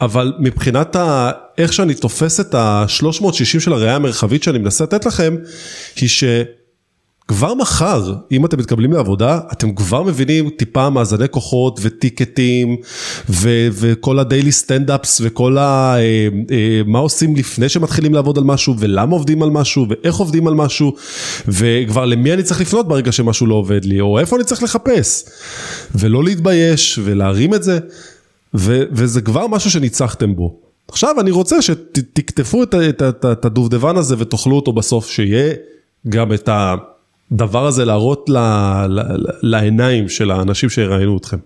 אבל 0.00 0.32
מבחינת 0.38 0.96
ה... 0.96 1.30
איך 1.58 1.72
שאני 1.72 1.94
תופס 1.94 2.40
את 2.40 2.54
ה-360 2.54 3.60
של 3.60 3.72
הראייה 3.72 3.96
המרחבית 3.96 4.42
שאני 4.42 4.58
מנסה 4.58 4.84
לתת 4.84 5.06
לכם, 5.06 5.36
היא 5.96 6.08
שכבר 6.08 7.54
מחר, 7.54 8.14
אם 8.32 8.46
אתם 8.46 8.58
מתקבלים 8.58 8.92
לעבודה, 8.92 9.40
אתם 9.52 9.74
כבר 9.74 10.02
מבינים 10.02 10.50
טיפה 10.50 10.90
מאזני 10.90 11.28
כוחות 11.30 11.80
וטיקטים, 11.82 12.76
ו- 13.28 13.68
וכל 13.72 14.18
הדיילי 14.18 14.52
סטנדאפס 14.52 15.20
וכל 15.24 15.58
ה... 15.58 15.94
אה, 15.96 16.28
אה, 16.50 16.80
מה 16.86 16.98
עושים 16.98 17.36
לפני 17.36 17.68
שמתחילים 17.68 18.14
לעבוד 18.14 18.38
על 18.38 18.44
משהו, 18.44 18.74
ולמה 18.78 19.12
עובדים 19.12 19.42
על 19.42 19.50
משהו, 19.50 19.86
ואיך 19.88 20.16
עובדים 20.16 20.46
על 20.46 20.54
משהו, 20.54 20.94
וכבר 21.48 22.04
למי 22.04 22.32
אני 22.32 22.42
צריך 22.42 22.60
לפנות 22.60 22.88
ברגע 22.88 23.12
שמשהו 23.12 23.46
לא 23.46 23.54
עובד 23.54 23.84
לי, 23.84 24.00
או 24.00 24.18
איפה 24.18 24.36
אני 24.36 24.44
צריך 24.44 24.62
לחפש, 24.62 25.24
ולא 25.94 26.24
להתבייש, 26.24 26.98
ולהרים 27.02 27.54
את 27.54 27.62
זה. 27.62 27.78
ו- 28.54 28.82
וזה 28.90 29.20
כבר 29.20 29.46
משהו 29.46 29.70
שניצחתם 29.70 30.36
בו. 30.36 30.56
עכשיו 30.88 31.20
אני 31.20 31.30
רוצה 31.30 31.62
שתקטפו 31.62 32.62
את, 32.62 32.74
את, 32.74 33.02
את, 33.02 33.24
את 33.32 33.44
הדובדבן 33.44 33.96
הזה 33.96 34.14
ותאכלו 34.18 34.56
אותו 34.56 34.72
בסוף, 34.72 35.06
שיהיה 35.06 35.54
גם 36.08 36.32
את 36.32 36.48
הדבר 37.32 37.66
הזה 37.66 37.84
להראות 37.84 38.28
ל, 38.28 38.38
ל, 38.88 39.00
ל, 39.00 39.26
לעיניים 39.42 40.08
של 40.08 40.30
האנשים 40.30 40.70
שיראיינו 40.70 41.16
אתכם. 41.16 41.36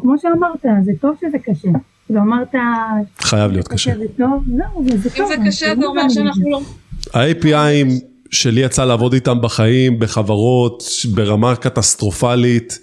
כמו 0.00 0.14
שאמרת, 0.18 0.84
זה 0.84 0.92
טוב 1.00 1.16
שזה 1.20 1.38
קשה. 1.38 1.68
כאילו 2.06 2.20
אמרת... 2.20 2.54
חייב 3.18 3.52
להיות 3.52 3.68
קשה. 3.68 3.98
זה 3.98 4.04
טוב, 4.16 4.44
זהו, 4.56 4.98
זה 4.98 5.10
טוב. 5.10 5.32
אם 5.32 5.42
זה 5.42 5.48
קשה, 5.48 5.74
זה 5.80 5.86
אומר 5.86 6.08
שאנחנו 6.08 6.50
לא... 6.50 6.60
ה-APIים 7.14 8.04
שלי 8.30 8.60
יצא 8.60 8.84
לעבוד 8.84 9.12
איתם 9.12 9.40
בחיים, 9.40 9.98
בחברות, 9.98 10.82
ברמה 11.14 11.56
קטסטרופלית. 11.56 12.78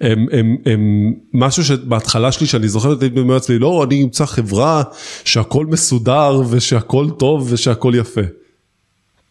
הם, 0.00 0.26
הם, 0.32 0.56
הם 0.66 1.12
משהו 1.34 1.64
שבהתחלה 1.64 2.32
שלי 2.32 2.46
שאני 2.46 2.68
זוכר 2.68 2.92
את 2.92 3.00
זה 3.00 3.08
לעצמי 3.14 3.58
לא 3.58 3.84
אני 3.84 4.02
אמצא 4.02 4.26
חברה 4.26 4.82
שהכל 5.24 5.66
מסודר 5.66 6.40
ושהכל 6.50 7.06
טוב 7.18 7.48
ושהכל 7.52 7.92
יפה. 7.96 8.20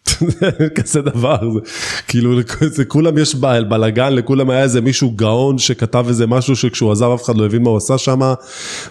כזה 0.75 1.01
דבר 1.01 1.39
זה 1.53 1.59
כאילו 2.07 2.39
זה 2.61 2.85
כולם 2.85 3.17
יש 3.17 3.35
בלאגן 3.35 4.13
לכולם 4.13 4.49
היה 4.49 4.63
איזה 4.63 4.81
מישהו 4.81 5.11
גאון 5.11 5.57
שכתב 5.57 6.05
איזה 6.07 6.27
משהו 6.27 6.55
שכשהוא 6.55 6.91
עזב 6.91 7.09
אף 7.15 7.23
אחד 7.23 7.37
לא 7.37 7.45
הבין 7.45 7.63
מה 7.63 7.69
הוא 7.69 7.77
עשה 7.77 7.97
שם 7.97 8.19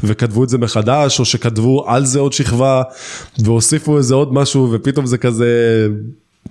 וכתבו 0.04 0.44
את 0.44 0.48
זה 0.48 0.58
מחדש 0.58 1.20
או 1.20 1.24
שכתבו 1.24 1.84
על 1.86 2.06
זה 2.06 2.18
עוד 2.18 2.32
שכבה 2.32 2.82
והוסיפו 3.38 3.98
איזה 3.98 4.14
עוד 4.14 4.34
משהו 4.34 4.68
ופתאום 4.72 5.06
זה 5.06 5.18
כזה 5.18 5.48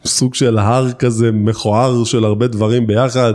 סוג 0.05 0.35
של 0.35 0.57
הר 0.57 0.91
כזה 0.91 1.31
מכוער 1.31 2.03
של 2.03 2.25
הרבה 2.25 2.47
דברים 2.47 2.87
ביחד. 2.87 3.33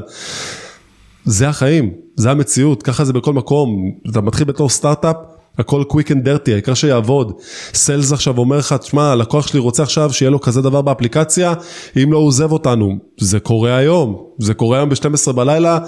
זה 1.30 1.48
החיים, 1.48 1.94
זה 2.16 2.30
המציאות, 2.30 2.82
ככה 2.82 3.04
זה 3.04 3.12
בכל 3.12 3.32
מקום, 3.32 3.92
אתה 4.10 4.20
מתחיל 4.20 4.46
בתור 4.46 4.68
סטארט-אפ, 4.68 5.16
הכל 5.58 5.84
quick 5.88 6.12
and 6.12 6.24
dirty, 6.24 6.52
העיקר 6.52 6.74
שיעבוד. 6.74 7.32
sales 7.74 8.12
עכשיו 8.12 8.38
אומר 8.38 8.58
לך, 8.58 8.72
תשמע, 8.72 9.12
הלקוח 9.12 9.46
שלי 9.46 9.60
רוצה 9.60 9.82
עכשיו 9.82 10.12
שיהיה 10.12 10.30
לו 10.30 10.40
כזה 10.40 10.62
דבר 10.62 10.82
באפליקציה, 10.82 11.54
אם 12.02 12.12
לא 12.12 12.18
הוא 12.18 12.26
עוזב 12.26 12.52
אותנו. 12.52 12.98
זה 13.18 13.40
קורה 13.40 13.76
היום, 13.76 14.22
זה 14.38 14.54
קורה 14.54 14.78
היום 14.78 14.88
ב-12 14.88 15.32
בלילה, 15.32 15.78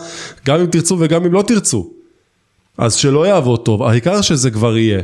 גם 0.46 0.60
אם 0.60 0.66
תרצו 0.66 0.96
וגם 1.00 1.24
אם 1.24 1.32
לא 1.32 1.42
תרצו. 1.42 1.90
אז 2.78 2.94
שלא 2.94 3.26
יעבוד 3.26 3.64
טוב, 3.64 3.82
העיקר 3.82 4.20
שזה 4.20 4.50
כבר 4.50 4.76
יהיה. 4.76 5.02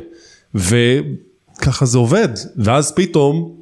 וככה 0.54 1.86
זה 1.86 1.98
עובד, 1.98 2.28
ואז 2.56 2.92
פתאום, 2.92 3.52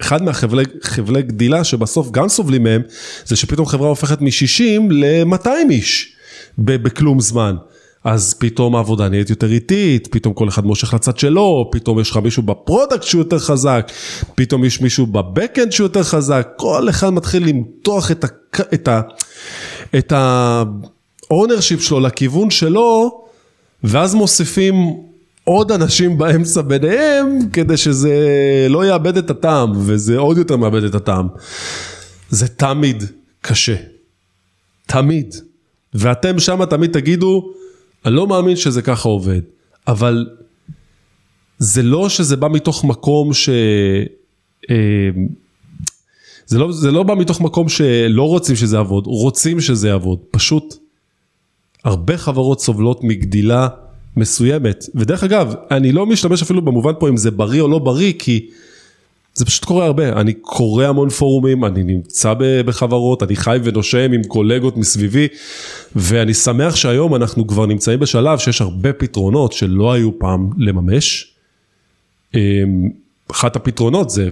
אחד 0.00 0.22
מהחבלי 0.22 1.22
גדילה 1.22 1.64
שבסוף 1.64 2.10
גם 2.10 2.28
סובלים 2.28 2.62
מהם, 2.62 2.82
זה 3.24 3.36
שפתאום 3.36 3.66
חברה 3.66 3.88
הופכת 3.88 4.20
מ-60 4.20 4.80
ל-200 4.90 5.70
איש 5.70 6.13
בכלום 6.58 7.20
זמן. 7.20 7.56
אז 8.04 8.34
פתאום 8.34 8.76
העבודה 8.76 9.08
נהיית 9.08 9.30
יותר 9.30 9.50
איטית, 9.50 10.06
פתאום 10.06 10.34
כל 10.34 10.48
אחד 10.48 10.64
מושך 10.64 10.94
לצד 10.94 11.18
שלו, 11.18 11.68
פתאום 11.72 12.00
יש 12.00 12.10
לך 12.10 12.16
מישהו 12.16 12.42
ב 12.42 12.49
product 12.49 13.02
שהוא 13.02 13.20
יותר 13.20 13.38
חזק, 13.38 13.90
פתאום 14.34 14.64
יש 14.64 14.80
מישהו 14.80 15.06
ב 15.06 15.14
backend 15.14 15.72
שהוא 15.72 15.84
יותר 15.84 16.02
חזק, 16.02 16.48
כל 16.56 16.88
אחד 16.88 17.10
מתחיל 17.10 17.48
למתוח 17.48 18.10
את 18.10 18.24
ה... 18.24 18.28
את 18.74 18.88
ה... 18.88 19.00
את 19.98 20.12
ה-ownership 20.12 21.80
שלו 21.80 22.00
לכיוון 22.00 22.50
שלו, 22.50 23.20
ואז 23.84 24.14
מוסיפים 24.14 24.74
עוד 25.44 25.72
אנשים 25.72 26.18
באמצע 26.18 26.62
ביניהם, 26.62 27.38
כדי 27.52 27.76
שזה 27.76 28.16
לא 28.70 28.86
יאבד 28.86 29.16
את 29.16 29.30
הטעם, 29.30 29.72
וזה 29.76 30.18
עוד 30.18 30.38
יותר 30.38 30.56
מאבד 30.56 30.84
את 30.84 30.94
הטעם. 30.94 31.28
זה 32.30 32.48
תמיד 32.48 33.04
קשה. 33.40 33.76
תמיד. 34.86 35.34
ואתם 35.94 36.38
שם 36.38 36.64
תמיד 36.64 36.92
תגידו, 36.92 37.50
אני 38.06 38.14
לא 38.14 38.26
מאמין 38.26 38.56
שזה 38.56 38.82
ככה 38.82 39.08
עובד, 39.08 39.40
אבל 39.88 40.26
זה 41.58 41.82
לא 41.82 42.08
שזה 42.08 42.36
בא 42.36 42.48
מתוך 42.48 42.84
מקום 42.84 43.32
ש... 43.32 43.48
אה, 44.70 45.10
זה 46.46 46.58
לא, 46.58 46.72
זה 46.72 46.90
לא 46.90 47.02
בא 47.02 47.14
מתוך 47.14 47.40
מקום 47.40 47.68
שלא 47.68 48.22
רוצים 48.22 48.56
שזה 48.56 48.76
יעבוד, 48.76 49.06
רוצים 49.06 49.60
שזה 49.60 49.88
יעבוד, 49.88 50.18
פשוט 50.30 50.74
הרבה 51.84 52.18
חברות 52.18 52.60
סובלות 52.60 53.04
מגדילה 53.04 53.68
מסוימת, 54.16 54.84
ודרך 54.94 55.24
אגב, 55.24 55.54
אני 55.70 55.92
לא 55.92 56.06
משתמש 56.06 56.42
אפילו 56.42 56.62
במובן 56.62 56.92
פה 56.98 57.08
אם 57.08 57.16
זה 57.16 57.30
בריא 57.30 57.60
או 57.60 57.68
לא 57.68 57.78
בריא, 57.78 58.12
כי 58.18 58.50
זה 59.34 59.44
פשוט 59.44 59.64
קורה 59.64 59.84
הרבה, 59.86 60.08
אני 60.08 60.32
קורא 60.32 60.84
המון 60.84 61.08
פורומים, 61.10 61.64
אני 61.64 61.82
נמצא 61.82 62.34
בחברות, 62.66 63.22
אני 63.22 63.36
חי 63.36 63.58
ונושם 63.64 64.12
עם 64.12 64.24
קולגות 64.24 64.76
מסביבי, 64.76 65.28
ואני 65.96 66.34
שמח 66.34 66.76
שהיום 66.76 67.14
אנחנו 67.14 67.46
כבר 67.46 67.66
נמצאים 67.66 68.00
בשלב 68.00 68.38
שיש 68.38 68.60
הרבה 68.60 68.92
פתרונות 68.92 69.52
שלא 69.52 69.92
היו 69.92 70.18
פעם 70.18 70.50
לממש. 70.58 71.34
אמ, 72.34 72.90
אחת 73.30 73.56
הפתרונות 73.56 74.10
זה, 74.10 74.28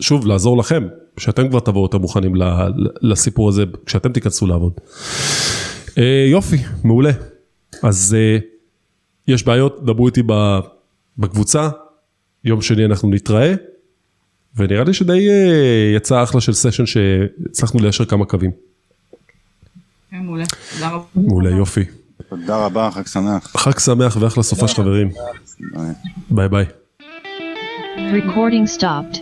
שוב, 0.00 0.26
לעזור 0.26 0.58
לכם, 0.58 0.86
שאתם 1.18 1.48
כבר 1.48 1.60
תבואו 1.60 1.84
יותר 1.84 1.98
מוכנים 1.98 2.34
לסיפור 3.02 3.48
הזה, 3.48 3.64
כשאתם 3.86 4.12
תיכנסו 4.12 4.46
לעבוד. 4.46 4.72
אה, 5.98 6.26
יופי, 6.30 6.56
מעולה. 6.84 7.10
אז 7.82 8.16
אה, 8.18 8.38
יש 9.28 9.44
בעיות, 9.44 9.84
דברו 9.84 10.06
איתי 10.06 10.22
בקבוצה, 11.18 11.68
יום 12.44 12.62
שני 12.62 12.84
אנחנו 12.84 13.10
נתראה. 13.10 13.54
ונראה 14.56 14.84
לי 14.84 14.94
שדי 14.94 15.28
אה, 15.28 15.92
יצא 15.96 16.22
אחלה 16.22 16.40
של 16.40 16.52
סשן 16.52 16.86
שהצלחנו 16.86 17.80
ליישר 17.80 18.04
כמה 18.04 18.24
קווים. 18.24 18.50
כן, 20.10 20.16
מעולה, 20.16 20.44
תודה 20.74 20.88
רבה. 20.88 21.04
מעולה, 21.14 21.50
יופי. 21.50 21.84
תודה 22.28 22.56
רבה, 22.56 22.90
חג 22.90 23.06
שמח. 23.06 23.56
חג 23.56 23.78
שמח 23.78 24.16
ואחלה 24.20 24.42
סופה 24.42 24.68
של 24.68 24.74
חברים. 24.74 25.10
ביי 26.30 26.48
ביי. 26.48 26.64
Recording 27.96 28.78
stopped. 28.78 29.18